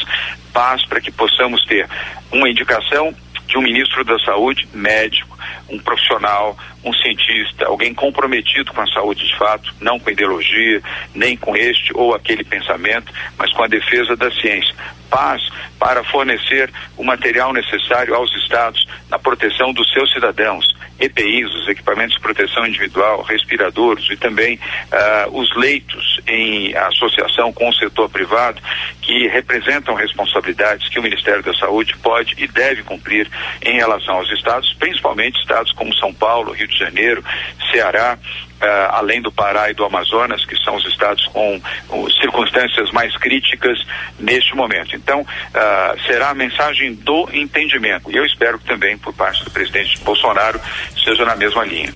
paz 0.50 0.86
para 0.86 1.00
que 1.00 1.12
possamos 1.12 1.64
ter 1.66 1.88
uma 2.32 2.50
indicação 2.50 3.14
de 3.48 3.58
um 3.58 3.62
ministro 3.62 4.04
da 4.04 4.18
saúde, 4.20 4.68
médico, 4.74 5.38
um 5.70 5.80
profissional, 5.80 6.58
um 6.84 6.94
cientista, 6.94 7.66
alguém 7.66 7.94
comprometido 7.94 8.74
com 8.74 8.82
a 8.82 8.88
saúde 8.88 9.26
de 9.26 9.38
fato, 9.38 9.74
não 9.82 10.00
com 10.00 10.10
ideologia, 10.10 10.82
nem 11.14 11.36
com 11.36 11.56
este 11.56 11.92
ou 11.96 12.16
aquele 12.16 12.44
pensamento, 12.44 13.12
mas 13.38 13.52
com 13.54 13.64
a 13.64 13.68
defesa 13.68 14.16
da 14.16 14.32
ciência. 14.32 14.74
Paz 15.10 15.42
para 15.80 16.04
fornecer 16.04 16.72
o 16.98 17.04
material 17.04 17.52
necessário 17.54 18.14
aos 18.14 18.34
estados 18.36 18.86
na 19.10 19.18
proteção 19.18 19.74
dos 19.74 19.92
seus 19.92 20.12
cidadãos, 20.14 20.66
EPIs, 21.00 21.54
os 21.56 21.68
equipamentos 21.70 22.16
de 22.16 22.22
proteção 22.22 22.68
individual, 22.68 23.22
respiradores 23.22 24.06
e 24.12 24.18
também 24.18 24.56
uh, 24.58 25.40
os 25.40 25.56
leitos 25.56 26.20
em 26.28 26.76
associação 26.76 27.54
com 27.54 27.70
o 27.70 27.74
setor 27.74 28.10
privado, 28.10 28.62
que 29.02 29.28
representam 29.28 29.96
responsabilidades 29.96 30.90
que 30.90 31.00
o 31.00 31.04
Ministério 31.04 31.42
da 31.42 31.54
Saúde 31.54 31.96
pode 31.98 32.36
e 32.38 32.48
deve 32.48 32.84
cumprir 32.84 33.30
em 33.62 33.76
relação 33.78 34.16
aos 34.16 34.30
estados, 34.32 34.74
principalmente 34.74 35.40
estados 35.40 35.72
como 35.72 35.96
São 35.96 36.14
Paulo, 36.14 36.52
Rio 36.52 36.68
de 36.70 36.78
Janeiro, 36.78 37.24
Ceará, 37.72 38.18
Uh, 38.60 38.92
além 38.92 39.22
do 39.22 39.32
Pará 39.32 39.72
e 39.72 39.74
do 39.74 39.86
Amazonas, 39.86 40.44
que 40.44 40.54
são 40.66 40.76
os 40.76 40.86
estados 40.86 41.26
com 41.28 41.56
uh, 41.56 42.12
circunstâncias 42.20 42.92
mais 42.92 43.16
críticas 43.16 43.80
neste 44.20 44.54
momento. 44.54 44.98
Então, 44.98 45.22
uh, 45.22 46.02
será 46.06 46.32
a 46.32 46.34
mensagem 46.34 46.94
do 46.94 47.30
entendimento. 47.32 48.12
E 48.12 48.18
eu 48.18 48.26
espero 48.26 48.60
que 48.60 48.66
também, 48.66 48.98
por 48.98 49.14
parte 49.14 49.46
do 49.46 49.52
presidente 49.52 49.98
Bolsonaro, 50.04 50.60
seja 51.02 51.24
na 51.24 51.38
mesma 51.38 51.64
linha. 51.64 51.94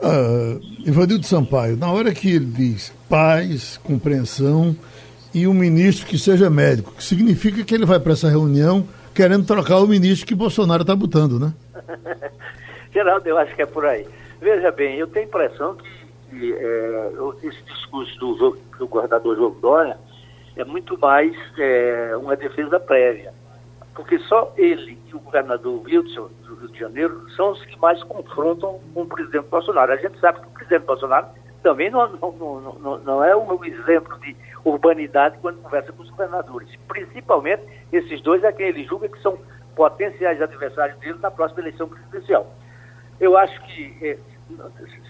Uh, 0.00 0.60
Ivanildo 0.84 1.24
Sampaio, 1.24 1.76
na 1.76 1.90
hora 1.90 2.12
que 2.12 2.30
ele 2.30 2.46
diz 2.46 2.92
paz, 3.08 3.78
compreensão 3.78 4.76
e 5.32 5.46
um 5.46 5.54
ministro 5.54 6.04
que 6.06 6.18
seja 6.18 6.50
médico, 6.50 6.94
que 6.96 7.04
significa 7.04 7.62
que 7.62 7.74
ele 7.74 7.86
vai 7.86 8.00
para 8.00 8.12
essa 8.12 8.28
reunião 8.28 8.88
querendo 9.14 9.46
trocar 9.46 9.78
o 9.78 9.86
ministro 9.86 10.26
que 10.26 10.34
Bolsonaro 10.34 10.82
está 10.82 10.94
botando, 10.94 11.40
né? 11.40 11.54
Geraldo, 12.96 13.28
eu 13.28 13.36
acho 13.36 13.54
que 13.54 13.60
é 13.60 13.66
por 13.66 13.84
aí. 13.84 14.08
Veja 14.40 14.70
bem, 14.70 14.96
eu 14.96 15.06
tenho 15.06 15.26
a 15.26 15.28
impressão 15.28 15.74
que, 15.74 16.06
que 16.30 16.54
é, 16.54 17.10
esse 17.42 17.62
discurso 17.64 18.18
do, 18.18 18.58
do 18.78 18.88
governador 18.88 19.36
João 19.36 19.50
Dória 19.60 19.98
é 20.56 20.64
muito 20.64 20.98
mais 20.98 21.36
é, 21.58 22.16
uma 22.16 22.34
defesa 22.34 22.80
prévia. 22.80 23.34
Porque 23.94 24.18
só 24.20 24.50
ele 24.56 24.98
e 25.08 25.14
o 25.14 25.20
governador 25.20 25.82
Wilson, 25.84 26.30
do 26.46 26.54
Rio 26.54 26.68
de 26.70 26.78
Janeiro, 26.78 27.30
são 27.36 27.50
os 27.50 27.62
que 27.66 27.78
mais 27.78 28.02
confrontam 28.04 28.80
com 28.94 29.02
o 29.02 29.06
presidente 29.06 29.46
Bolsonaro. 29.46 29.92
A 29.92 29.96
gente 29.96 30.18
sabe 30.18 30.40
que 30.40 30.46
o 30.46 30.50
presidente 30.52 30.86
Bolsonaro 30.86 31.26
também 31.62 31.90
não, 31.90 32.08
não, 32.08 32.32
não, 32.80 32.98
não 32.98 33.22
é 33.22 33.36
um 33.36 33.62
exemplo 33.62 34.18
de 34.20 34.34
urbanidade 34.64 35.36
quando 35.42 35.60
conversa 35.60 35.92
com 35.92 36.02
os 36.02 36.08
governadores. 36.08 36.70
Principalmente 36.88 37.62
esses 37.92 38.22
dois 38.22 38.42
é 38.42 38.50
quem 38.52 38.68
ele 38.68 38.84
julga 38.84 39.06
que 39.06 39.20
são 39.20 39.38
potenciais 39.74 40.40
adversários 40.40 40.98
dele 40.98 41.18
na 41.20 41.30
próxima 41.30 41.60
eleição 41.60 41.86
presidencial. 41.86 42.50
Eu 43.20 43.36
acho 43.36 43.60
que, 43.62 43.96
é, 44.02 44.18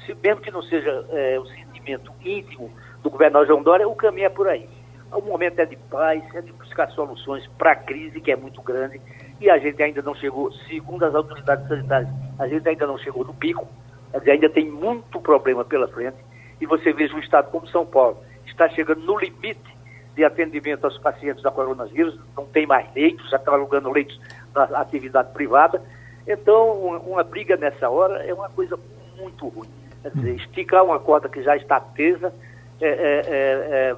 se, 0.05 0.15
mesmo 0.23 0.41
que 0.41 0.51
não 0.51 0.63
seja 0.63 1.05
é, 1.11 1.39
o 1.39 1.47
sentimento 1.47 2.13
íntimo 2.25 2.71
do 3.03 3.11
governador 3.11 3.47
João 3.47 3.63
Dória, 3.63 3.89
o 3.89 3.95
caminho 3.95 4.27
é 4.27 4.31
por 4.31 4.49
aí. 4.49 4.69
O 5.13 5.21
momento 5.21 5.59
é 5.61 5.67
de 5.67 5.77
paz, 5.77 6.23
é 6.35 6.41
de 6.41 6.53
buscar 6.53 6.91
soluções 6.91 7.47
para 7.59 7.73
a 7.73 7.77
crise, 7.77 8.21
que 8.21 8.31
é 8.31 8.37
muito 8.37 8.61
grande, 8.61 9.01
e 9.41 9.49
a 9.49 9.59
gente 9.59 9.83
ainda 9.83 10.03
não 10.03 10.15
chegou, 10.15 10.53
segundo 10.69 11.05
as 11.05 11.15
autoridades 11.15 11.67
sanitárias, 11.69 12.11
a 12.39 12.49
gente 12.49 12.69
ainda 12.69 12.87
não 12.87 12.99
chegou 12.99 13.25
no 13.25 13.33
pico, 13.33 13.67
ainda 14.13 14.49
tem 14.49 14.69
muito 14.69 15.21
problema 15.21 15.65
pela 15.65 15.87
frente, 15.89 16.17
e 16.61 16.67
você 16.67 16.93
veja 16.93 17.15
um 17.15 17.21
estado 17.21 17.51
como 17.51 17.69
São 17.69 17.87
Paulo, 17.87 18.19
está 18.47 18.69
chegando 18.69 19.01
no 19.03 19.19
limite 19.19 19.77
de 20.17 20.25
atendimento 20.25 20.85
aos 20.85 20.99
pacientes 20.99 21.43
da 21.43 21.51
coronavírus, 21.51 22.19
não 22.37 22.47
tem 22.47 22.67
mais 22.67 22.93
leitos, 22.95 23.29
já 23.31 23.37
está 23.37 23.53
alugando 23.53 23.93
leitos 23.93 24.19
na 24.55 24.65
atividade 24.81 25.31
privada. 25.33 25.83
Então, 26.27 27.01
uma 27.07 27.23
briga 27.23 27.57
nessa 27.57 27.89
hora 27.89 28.25
é 28.25 28.35
uma 28.35 28.49
coisa 28.49 28.79
muito 29.17 29.47
ruim. 29.49 29.69
Quer 30.03 30.11
dizer, 30.11 30.33
hum. 30.33 30.37
esticar 30.37 30.85
uma 30.85 30.99
corda 30.99 31.29
que 31.29 31.43
já 31.43 31.57
está 31.57 31.79
tesa 31.81 32.33
é, 32.81 32.89
é, 32.89 33.97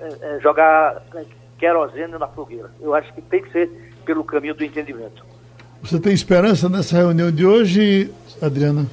é, 0.00 0.08
é 0.22 0.40
jogar 0.40 1.02
querosene 1.58 2.18
na 2.18 2.28
fogueira. 2.28 2.70
Eu 2.80 2.94
acho 2.94 3.12
que 3.12 3.22
tem 3.22 3.42
que 3.42 3.50
ser 3.52 3.92
pelo 4.04 4.24
caminho 4.24 4.54
do 4.54 4.64
entendimento. 4.64 5.24
Você 5.82 6.00
tem 6.00 6.12
esperança 6.12 6.68
nessa 6.68 6.96
reunião 6.96 7.30
de 7.30 7.46
hoje, 7.46 8.12
Adriana? 8.42 8.86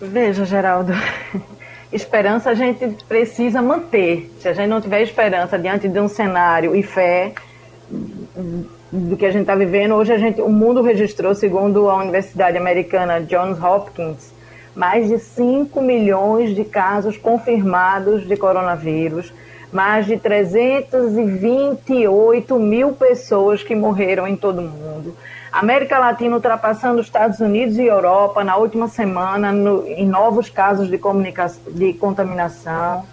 Veja, 0.00 0.46
Geraldo, 0.46 0.92
esperança 1.92 2.50
a 2.50 2.54
gente 2.54 3.04
precisa 3.04 3.60
manter. 3.60 4.32
Se 4.40 4.48
a 4.48 4.54
gente 4.54 4.68
não 4.68 4.80
tiver 4.80 5.02
esperança 5.02 5.58
diante 5.58 5.88
de 5.88 6.00
um 6.00 6.08
cenário 6.08 6.74
e 6.74 6.82
fé 6.82 7.34
do 8.92 9.16
que 9.16 9.24
a 9.24 9.30
gente 9.30 9.42
está 9.42 9.54
vivendo, 9.54 9.94
hoje 9.94 10.12
a 10.12 10.18
gente, 10.18 10.40
o 10.40 10.48
mundo 10.48 10.82
registrou, 10.82 11.32
segundo 11.34 11.88
a 11.88 11.94
Universidade 11.96 12.58
Americana 12.58 13.20
Johns 13.20 13.62
Hopkins, 13.62 14.34
mais 14.74 15.06
de 15.08 15.16
5 15.18 15.80
milhões 15.80 16.52
de 16.54 16.64
casos 16.64 17.16
confirmados 17.16 18.26
de 18.26 18.36
coronavírus, 18.36 19.32
mais 19.72 20.06
de 20.06 20.16
328 20.16 22.58
mil 22.58 22.90
pessoas 22.92 23.62
que 23.62 23.76
morreram 23.76 24.26
em 24.26 24.34
todo 24.36 24.58
o 24.58 24.62
mundo. 24.62 25.14
América 25.52 25.96
Latina 25.98 26.36
ultrapassando 26.36 27.00
os 27.00 27.06
Estados 27.06 27.40
Unidos 27.40 27.76
e 27.76 27.84
Europa 27.84 28.44
na 28.44 28.56
última 28.56 28.86
semana 28.88 29.52
no, 29.52 29.86
em 29.86 30.06
novos 30.06 30.48
casos 30.48 30.88
de, 30.88 30.98
de 31.68 31.92
contaminação. 31.94 33.04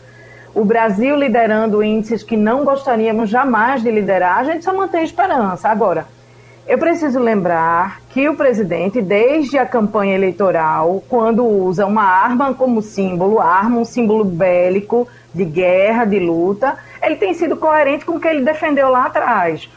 O 0.58 0.66
Brasil 0.66 1.16
liderando 1.16 1.84
índices 1.84 2.24
que 2.24 2.36
não 2.36 2.66
gostaríamos 2.66 3.30
jamais 3.30 3.84
de 3.84 3.92
liderar, 3.92 4.40
a 4.40 4.44
gente 4.44 4.66
só 4.66 4.74
mantém 4.74 5.04
esperança. 5.04 5.70
Agora, 5.70 6.08
eu 6.68 6.80
preciso 6.80 7.20
lembrar 7.20 8.02
que 8.10 8.28
o 8.28 8.36
presidente, 8.36 9.00
desde 9.00 9.60
a 9.60 9.68
campanha 9.68 10.16
eleitoral, 10.16 11.04
quando 11.08 11.46
usa 11.46 11.86
uma 11.86 12.02
arma 12.02 12.56
como 12.56 12.82
símbolo, 12.82 13.40
arma, 13.40 13.78
um 13.78 13.86
símbolo 13.86 14.26
bélico, 14.26 15.08
de 15.32 15.46
guerra, 15.46 16.06
de 16.06 16.18
luta, 16.18 16.76
ele 17.04 17.18
tem 17.18 17.36
sido 17.36 17.56
coerente 17.56 18.04
com 18.04 18.14
o 18.14 18.20
que 18.20 18.28
ele 18.28 18.44
defendeu 18.44 18.90
lá 18.90 19.06
atrás. 19.06 19.70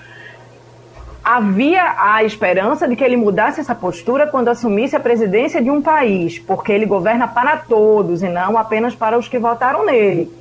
Havia 1.23 1.95
a 1.99 2.25
esperança 2.25 2.89
de 2.89 2.97
que 2.97 3.05
ele 3.05 3.19
mudasse 3.19 3.61
essa 3.61 3.75
postura 3.75 4.27
quando 4.27 4.49
assumisse 4.49 4.97
a 4.97 5.01
presidência 5.01 5.61
de 5.61 5.71
um 5.71 5.83
país, 5.83 6.39
porque 6.39 6.73
ele 6.73 6.87
governa 6.87 7.29
para 7.29 7.59
todos 7.59 8.23
e 8.23 8.31
não 8.31 8.57
apenas 8.57 8.95
para 8.95 9.19
os 9.19 9.29
que 9.29 9.39
votaram 9.39 9.85
nele. 9.85 10.40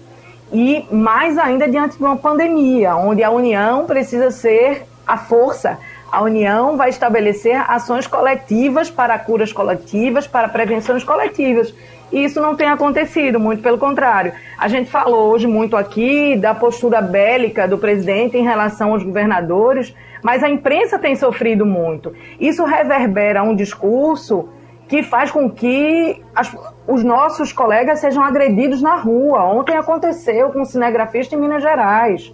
E 0.51 0.85
mais 0.91 1.37
ainda 1.37 1.67
diante 1.67 1.97
de 1.97 2.03
uma 2.03 2.17
pandemia, 2.17 2.95
onde 2.95 3.23
a 3.23 3.29
União 3.29 3.85
precisa 3.85 4.31
ser 4.31 4.83
a 5.05 5.17
força 5.17 5.77
a 6.11 6.23
União 6.23 6.75
vai 6.75 6.89
estabelecer 6.89 7.55
ações 7.69 8.07
coletivas 8.07 8.89
para 8.89 9.17
curas 9.19 9.53
coletivas, 9.53 10.25
para 10.25 10.49
prevenções 10.49 11.03
coletivas. 11.03 11.73
E 12.11 12.23
isso 12.23 12.41
não 12.41 12.55
tem 12.55 12.67
acontecido, 12.67 13.39
muito 13.39 13.61
pelo 13.61 13.77
contrário. 13.77 14.33
A 14.57 14.67
gente 14.67 14.89
falou 14.89 15.31
hoje 15.31 15.45
muito 15.45 15.77
aqui 15.77 16.35
da 16.35 16.55
postura 16.55 17.01
bélica 17.01 17.67
do 17.67 17.77
presidente 17.77 18.35
em 18.35 18.43
relação 18.43 18.93
aos 18.93 19.03
governadores, 19.03 19.93
mas 20.23 20.43
a 20.43 20.49
imprensa 20.49 20.97
tem 20.97 21.15
sofrido 21.15 21.65
muito. 21.65 22.13
Isso 22.39 22.65
reverbera 22.65 23.43
um 23.43 23.55
discurso 23.55 24.49
que 24.87 25.03
faz 25.03 25.29
com 25.29 25.47
que 25.47 26.19
as, 26.35 26.51
os 26.91 27.03
nossos 27.03 27.53
colegas 27.53 27.99
sejam 27.99 28.23
agredidos 28.23 28.81
na 28.81 28.95
rua. 28.95 29.43
Ontem 29.43 29.77
aconteceu 29.77 30.49
com 30.49 30.61
um 30.61 30.65
cinegrafista 30.65 31.35
em 31.35 31.39
Minas 31.39 31.61
Gerais 31.61 32.33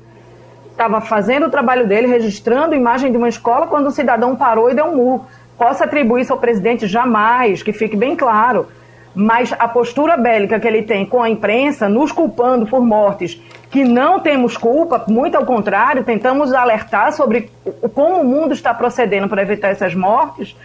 estava 0.76 1.00
fazendo 1.00 1.48
o 1.48 1.50
trabalho 1.50 1.88
dele, 1.88 2.06
registrando 2.06 2.76
a 2.76 2.78
imagem 2.78 3.10
de 3.10 3.18
uma 3.18 3.30
escola, 3.30 3.66
quando 3.66 3.88
o 3.88 3.92
cidadão 3.92 4.36
parou 4.36 4.70
e 4.70 4.76
deu 4.76 4.86
um 4.86 4.96
murro. 4.96 5.26
Posso 5.58 5.84
atribuir 5.84 6.24
isso 6.24 6.34
ao 6.34 6.40
presidente? 6.40 6.86
Jamais, 6.86 7.64
que 7.64 7.72
fique 7.72 7.96
bem 7.96 8.16
claro. 8.16 8.68
Mas 9.16 9.54
a 9.58 9.70
postura 9.70 10.18
bélica 10.18 10.60
que 10.60 10.68
ele 10.68 10.84
tem 10.84 11.06
com 11.06 11.24
a 11.24 11.30
imprensa, 11.30 11.88
nos 11.88 12.12
culpando 12.12 12.68
por 12.68 12.82
mortes 12.82 13.42
que 13.72 13.86
não 13.86 14.20
temos 14.20 14.58
culpa, 14.58 15.04
muito 15.08 15.36
ao 15.36 15.46
contrário, 15.46 16.04
tentamos 16.04 16.54
alertar 16.54 17.14
sobre 17.14 17.50
como 17.94 18.22
o 18.22 18.26
mundo 18.26 18.54
está 18.54 18.74
procedendo 18.74 19.30
para 19.30 19.42
evitar 19.42 19.70
essas 19.70 19.96
mortes. 19.96 20.56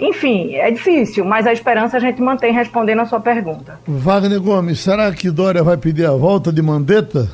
Enfim, 0.00 0.54
é 0.54 0.70
difícil, 0.70 1.24
mas 1.24 1.46
a 1.46 1.52
esperança 1.52 1.98
a 1.98 2.00
gente 2.00 2.20
mantém 2.22 2.52
respondendo 2.52 3.00
a 3.00 3.06
sua 3.06 3.20
pergunta. 3.20 3.78
Wagner 3.86 4.40
Gomes, 4.40 4.80
será 4.80 5.12
que 5.12 5.30
Dória 5.30 5.62
vai 5.62 5.76
pedir 5.76 6.06
a 6.06 6.12
volta 6.12 6.52
de 6.52 6.62
Mandetta? 6.62 7.28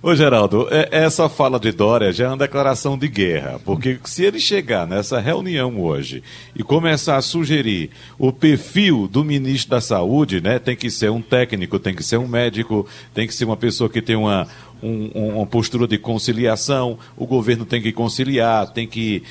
Ô, 0.00 0.14
Geraldo, 0.14 0.68
é, 0.70 0.88
essa 0.92 1.28
fala 1.28 1.58
de 1.58 1.72
Dória 1.72 2.12
já 2.12 2.26
é 2.26 2.28
uma 2.28 2.36
declaração 2.36 2.96
de 2.96 3.08
guerra, 3.08 3.60
porque 3.64 3.98
se 4.04 4.24
ele 4.24 4.38
chegar 4.38 4.86
nessa 4.86 5.18
reunião 5.18 5.80
hoje 5.80 6.22
e 6.54 6.62
começar 6.62 7.16
a 7.16 7.22
sugerir 7.22 7.90
o 8.16 8.32
perfil 8.32 9.08
do 9.08 9.24
ministro 9.24 9.70
da 9.70 9.80
Saúde, 9.80 10.40
né, 10.40 10.60
tem 10.60 10.76
que 10.76 10.88
ser 10.88 11.10
um 11.10 11.20
técnico, 11.20 11.80
tem 11.80 11.96
que 11.96 12.04
ser 12.04 12.16
um 12.16 12.28
médico, 12.28 12.86
tem 13.12 13.26
que 13.26 13.34
ser 13.34 13.44
uma 13.44 13.56
pessoa 13.56 13.90
que 13.90 14.00
tem 14.00 14.14
uma, 14.14 14.46
um, 14.80 15.34
uma 15.34 15.46
postura 15.46 15.88
de 15.88 15.98
conciliação, 15.98 16.96
o 17.16 17.26
governo 17.26 17.64
tem 17.64 17.82
que 17.82 17.90
conciliar, 17.90 18.68
tem 18.68 18.86
que 18.86 19.24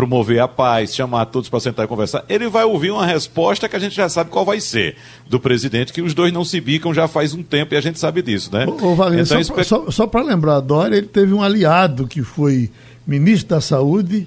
promover 0.00 0.40
a 0.40 0.48
paz, 0.48 0.94
chamar 0.94 1.26
todos 1.26 1.50
para 1.50 1.60
sentar 1.60 1.84
e 1.84 1.88
conversar, 1.88 2.24
ele 2.26 2.48
vai 2.48 2.64
ouvir 2.64 2.90
uma 2.90 3.04
resposta 3.04 3.68
que 3.68 3.76
a 3.76 3.78
gente 3.78 3.94
já 3.94 4.08
sabe 4.08 4.30
qual 4.30 4.46
vai 4.46 4.58
ser 4.58 4.96
do 5.28 5.38
presidente, 5.38 5.92
que 5.92 6.00
os 6.00 6.14
dois 6.14 6.32
não 6.32 6.42
se 6.42 6.58
bicam 6.58 6.94
já 6.94 7.06
faz 7.06 7.34
um 7.34 7.42
tempo 7.42 7.74
e 7.74 7.76
a 7.76 7.82
gente 7.82 7.98
sabe 7.98 8.22
disso, 8.22 8.48
né? 8.50 8.64
Ô, 8.64 8.86
ô 8.86 8.94
Wagner, 8.94 9.20
então, 9.20 9.44
só, 9.44 9.62
só, 9.62 9.90
só 9.90 10.06
para 10.06 10.22
lembrar, 10.22 10.60
Dória, 10.60 10.96
ele 10.96 11.06
teve 11.06 11.34
um 11.34 11.42
aliado 11.42 12.06
que 12.06 12.22
foi 12.22 12.70
ministro 13.06 13.50
da 13.50 13.60
Saúde, 13.60 14.26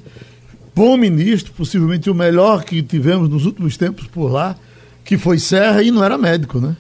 bom 0.75 0.95
ministro, 0.95 1.51
possivelmente 1.53 2.07
o 2.07 2.13
melhor 2.13 2.63
que 2.63 2.83
tivemos 2.83 3.27
nos 3.27 3.47
últimos 3.47 3.75
tempos 3.75 4.05
por 4.05 4.31
lá, 4.31 4.55
que 5.03 5.17
foi 5.17 5.39
Serra 5.39 5.81
e 5.81 5.89
não 5.89 6.03
era 6.03 6.19
médico, 6.19 6.59
né? 6.59 6.77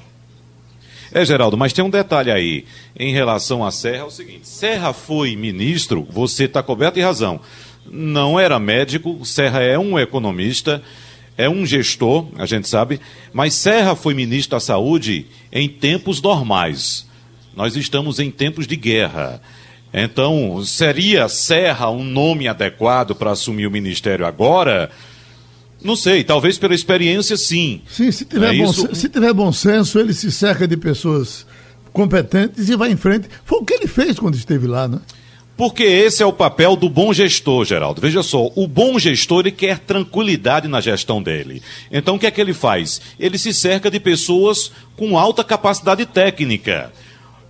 É, 1.11 1.25
Geraldo, 1.25 1.57
mas 1.57 1.73
tem 1.73 1.83
um 1.83 1.89
detalhe 1.89 2.29
aí 2.29 2.65
em 2.95 3.11
relação 3.11 3.65
a 3.65 3.71
Serra, 3.71 3.97
é 3.97 4.03
o 4.03 4.11
seguinte, 4.11 4.47
Serra 4.47 4.93
foi 4.93 5.35
ministro, 5.35 6.07
você 6.11 6.43
está 6.43 6.61
coberto 6.61 6.95
de 6.95 7.01
razão, 7.01 7.39
não 7.89 8.39
era 8.39 8.59
médico, 8.59 9.25
Serra 9.25 9.61
é 9.61 9.77
um 9.77 9.97
economista, 9.99 10.81
é 11.37 11.49
um 11.49 11.65
gestor, 11.65 12.27
a 12.37 12.45
gente 12.45 12.67
sabe, 12.67 12.99
mas 13.31 13.53
Serra 13.53 13.95
foi 13.95 14.13
ministro 14.13 14.51
da 14.51 14.59
Saúde 14.59 15.25
em 15.51 15.67
tempos 15.67 16.21
normais. 16.21 17.07
Nós 17.55 17.75
estamos 17.75 18.19
em 18.19 18.31
tempos 18.31 18.65
de 18.65 18.75
guerra. 18.75 19.41
Então, 19.93 20.63
seria 20.65 21.27
Serra 21.29 21.89
um 21.89 22.03
nome 22.03 22.47
adequado 22.47 23.13
para 23.13 23.31
assumir 23.31 23.67
o 23.67 23.71
ministério 23.71 24.25
agora? 24.25 24.89
Não 25.83 25.95
sei, 25.95 26.23
talvez 26.23 26.57
pela 26.57 26.73
experiência, 26.73 27.37
sim. 27.37 27.81
Sim, 27.87 28.11
se 28.11 28.25
tiver, 28.25 28.55
é 28.55 28.57
bom, 28.57 28.71
isso... 28.71 28.95
se 28.95 29.09
tiver 29.09 29.33
bom 29.33 29.51
senso, 29.51 29.99
ele 29.99 30.13
se 30.13 30.31
cerca 30.31 30.67
de 30.67 30.77
pessoas 30.77 31.45
competentes 31.91 32.69
e 32.69 32.75
vai 32.75 32.91
em 32.91 32.97
frente. 32.97 33.27
Foi 33.45 33.59
o 33.59 33.65
que 33.65 33.73
ele 33.73 33.87
fez 33.87 34.17
quando 34.17 34.35
esteve 34.35 34.65
lá, 34.65 34.87
né? 34.87 34.99
Porque 35.55 35.83
esse 35.83 36.23
é 36.23 36.25
o 36.25 36.33
papel 36.33 36.75
do 36.75 36.89
bom 36.89 37.13
gestor, 37.13 37.63
Geraldo. 37.63 38.01
Veja 38.01 38.23
só, 38.23 38.49
o 38.55 38.67
bom 38.67 38.97
gestor 38.97 39.41
ele 39.41 39.51
quer 39.51 39.77
tranquilidade 39.79 40.67
na 40.67 40.81
gestão 40.81 41.21
dele. 41.21 41.61
Então 41.91 42.15
o 42.15 42.19
que 42.19 42.25
é 42.25 42.31
que 42.31 42.41
ele 42.41 42.53
faz? 42.53 42.99
Ele 43.19 43.37
se 43.37 43.53
cerca 43.53 43.89
de 43.91 43.99
pessoas 43.99 44.71
com 44.97 45.17
alta 45.17 45.43
capacidade 45.43 46.05
técnica. 46.07 46.91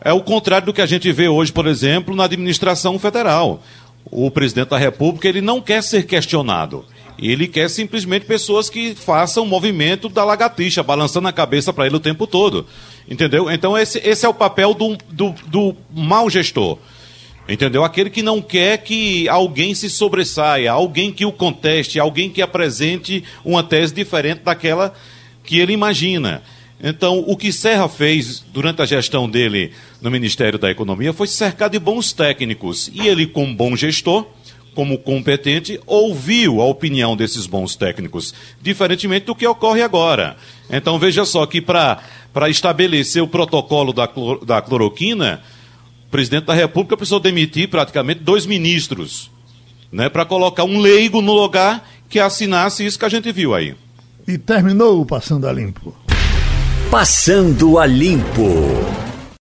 É 0.02 0.12
o 0.12 0.22
contrário 0.22 0.66
do 0.66 0.74
que 0.74 0.82
a 0.82 0.86
gente 0.86 1.10
vê 1.14 1.30
hoje, 1.30 1.52
por 1.52 1.66
exemplo, 1.66 2.14
na 2.14 2.26
administração 2.26 3.00
federal. 3.00 3.64
O 4.06 4.30
presidente 4.30 4.70
da 4.70 4.78
República 4.78 5.30
ele 5.30 5.40
não 5.40 5.62
quer 5.62 5.82
ser 5.82 6.06
questionado. 6.06 6.86
Ele 7.18 7.48
quer 7.48 7.70
simplesmente 7.70 8.26
pessoas 8.26 8.70
que 8.70 8.96
façam 8.96 9.44
o 9.44 9.48
movimento 9.48 10.10
da 10.10 10.26
lagartixa, 10.26 10.84
balançando 10.84 11.28
a 11.28 11.32
cabeça 11.32 11.72
para 11.72 11.86
ele 11.86 11.96
o 11.96 12.02
tempo 12.02 12.28
todo. 12.28 12.66
Entendeu? 13.08 13.50
Então, 13.50 13.78
esse, 13.78 14.00
esse 14.00 14.26
é 14.26 14.30
o 14.30 14.34
papel 14.34 14.74
do, 14.74 14.98
do, 15.10 15.34
do 15.48 15.76
mau 15.90 16.30
gestor. 16.30 16.78
Entendeu? 17.48 17.84
Aquele 17.84 18.10
que 18.10 18.22
não 18.22 18.42
quer 18.42 18.78
que 18.78 19.28
alguém 19.28 19.76
se 19.76 19.90
sobressaia, 19.90 20.72
alguém 20.72 21.12
que 21.12 21.26
o 21.26 21.32
conteste, 21.32 22.00
alguém 22.00 22.30
que 22.30 22.42
apresente 22.42 23.24
uma 23.44 23.62
tese 23.62 23.94
diferente 23.94 24.42
daquela 24.44 24.94
que 25.44 25.60
ele 25.60 25.74
imagina. 25.74 26.42
Então, 26.82 27.24
o 27.28 27.36
que 27.36 27.52
Serra 27.52 27.88
fez 27.90 28.44
durante 28.54 28.82
a 28.82 28.86
gestão 28.86 29.30
dele 29.30 29.72
no 30.02 30.10
Ministério 30.10 30.58
da 30.58 30.72
Economia 30.72 31.14
foi 31.14 31.28
se 31.28 31.36
cercar 31.36 31.70
de 31.70 31.80
bons 31.80 32.14
técnicos. 32.14 32.90
E 32.94 33.08
ele, 33.08 33.28
como 33.28 33.54
bom 33.54 33.76
gestor, 33.76 34.26
como 34.74 34.98
competente, 34.98 35.80
ouviu 35.86 36.62
a 36.62 36.66
opinião 36.66 37.16
desses 37.16 37.46
bons 37.46 37.76
técnicos, 37.76 38.34
diferentemente 38.62 39.26
do 39.26 39.36
que 39.36 39.46
ocorre 39.46 39.82
agora. 39.82 40.36
Então, 40.70 40.98
veja 40.98 41.26
só 41.26 41.46
que 41.46 41.62
para 41.62 42.02
estabelecer 42.50 43.22
o 43.22 43.28
protocolo 43.28 43.94
da, 43.94 44.08
clor, 44.08 44.44
da 44.44 44.62
cloroquina 44.62 45.42
presidente 46.14 46.46
da 46.46 46.54
República 46.54 46.96
precisou 46.96 47.20
demitir 47.20 47.68
praticamente 47.68 48.22
dois 48.22 48.46
ministros, 48.46 49.32
né, 49.92 50.10
para 50.10 50.24
colocar 50.24 50.64
um 50.64 50.80
leigo 50.80 51.24
no 51.24 51.34
lugar 51.34 51.90
que 52.08 52.20
assinasse 52.20 52.86
isso 52.86 53.00
que 53.00 53.06
a 53.06 53.10
gente 53.10 53.32
viu 53.32 53.56
aí. 53.56 53.74
E 54.28 54.38
terminou 54.38 55.02
o 55.02 55.06
Passando 55.08 55.48
a 55.48 55.52
Limpo. 55.52 55.92
Passando 56.92 57.80
a 57.80 57.88
Limpo. 57.88 59.03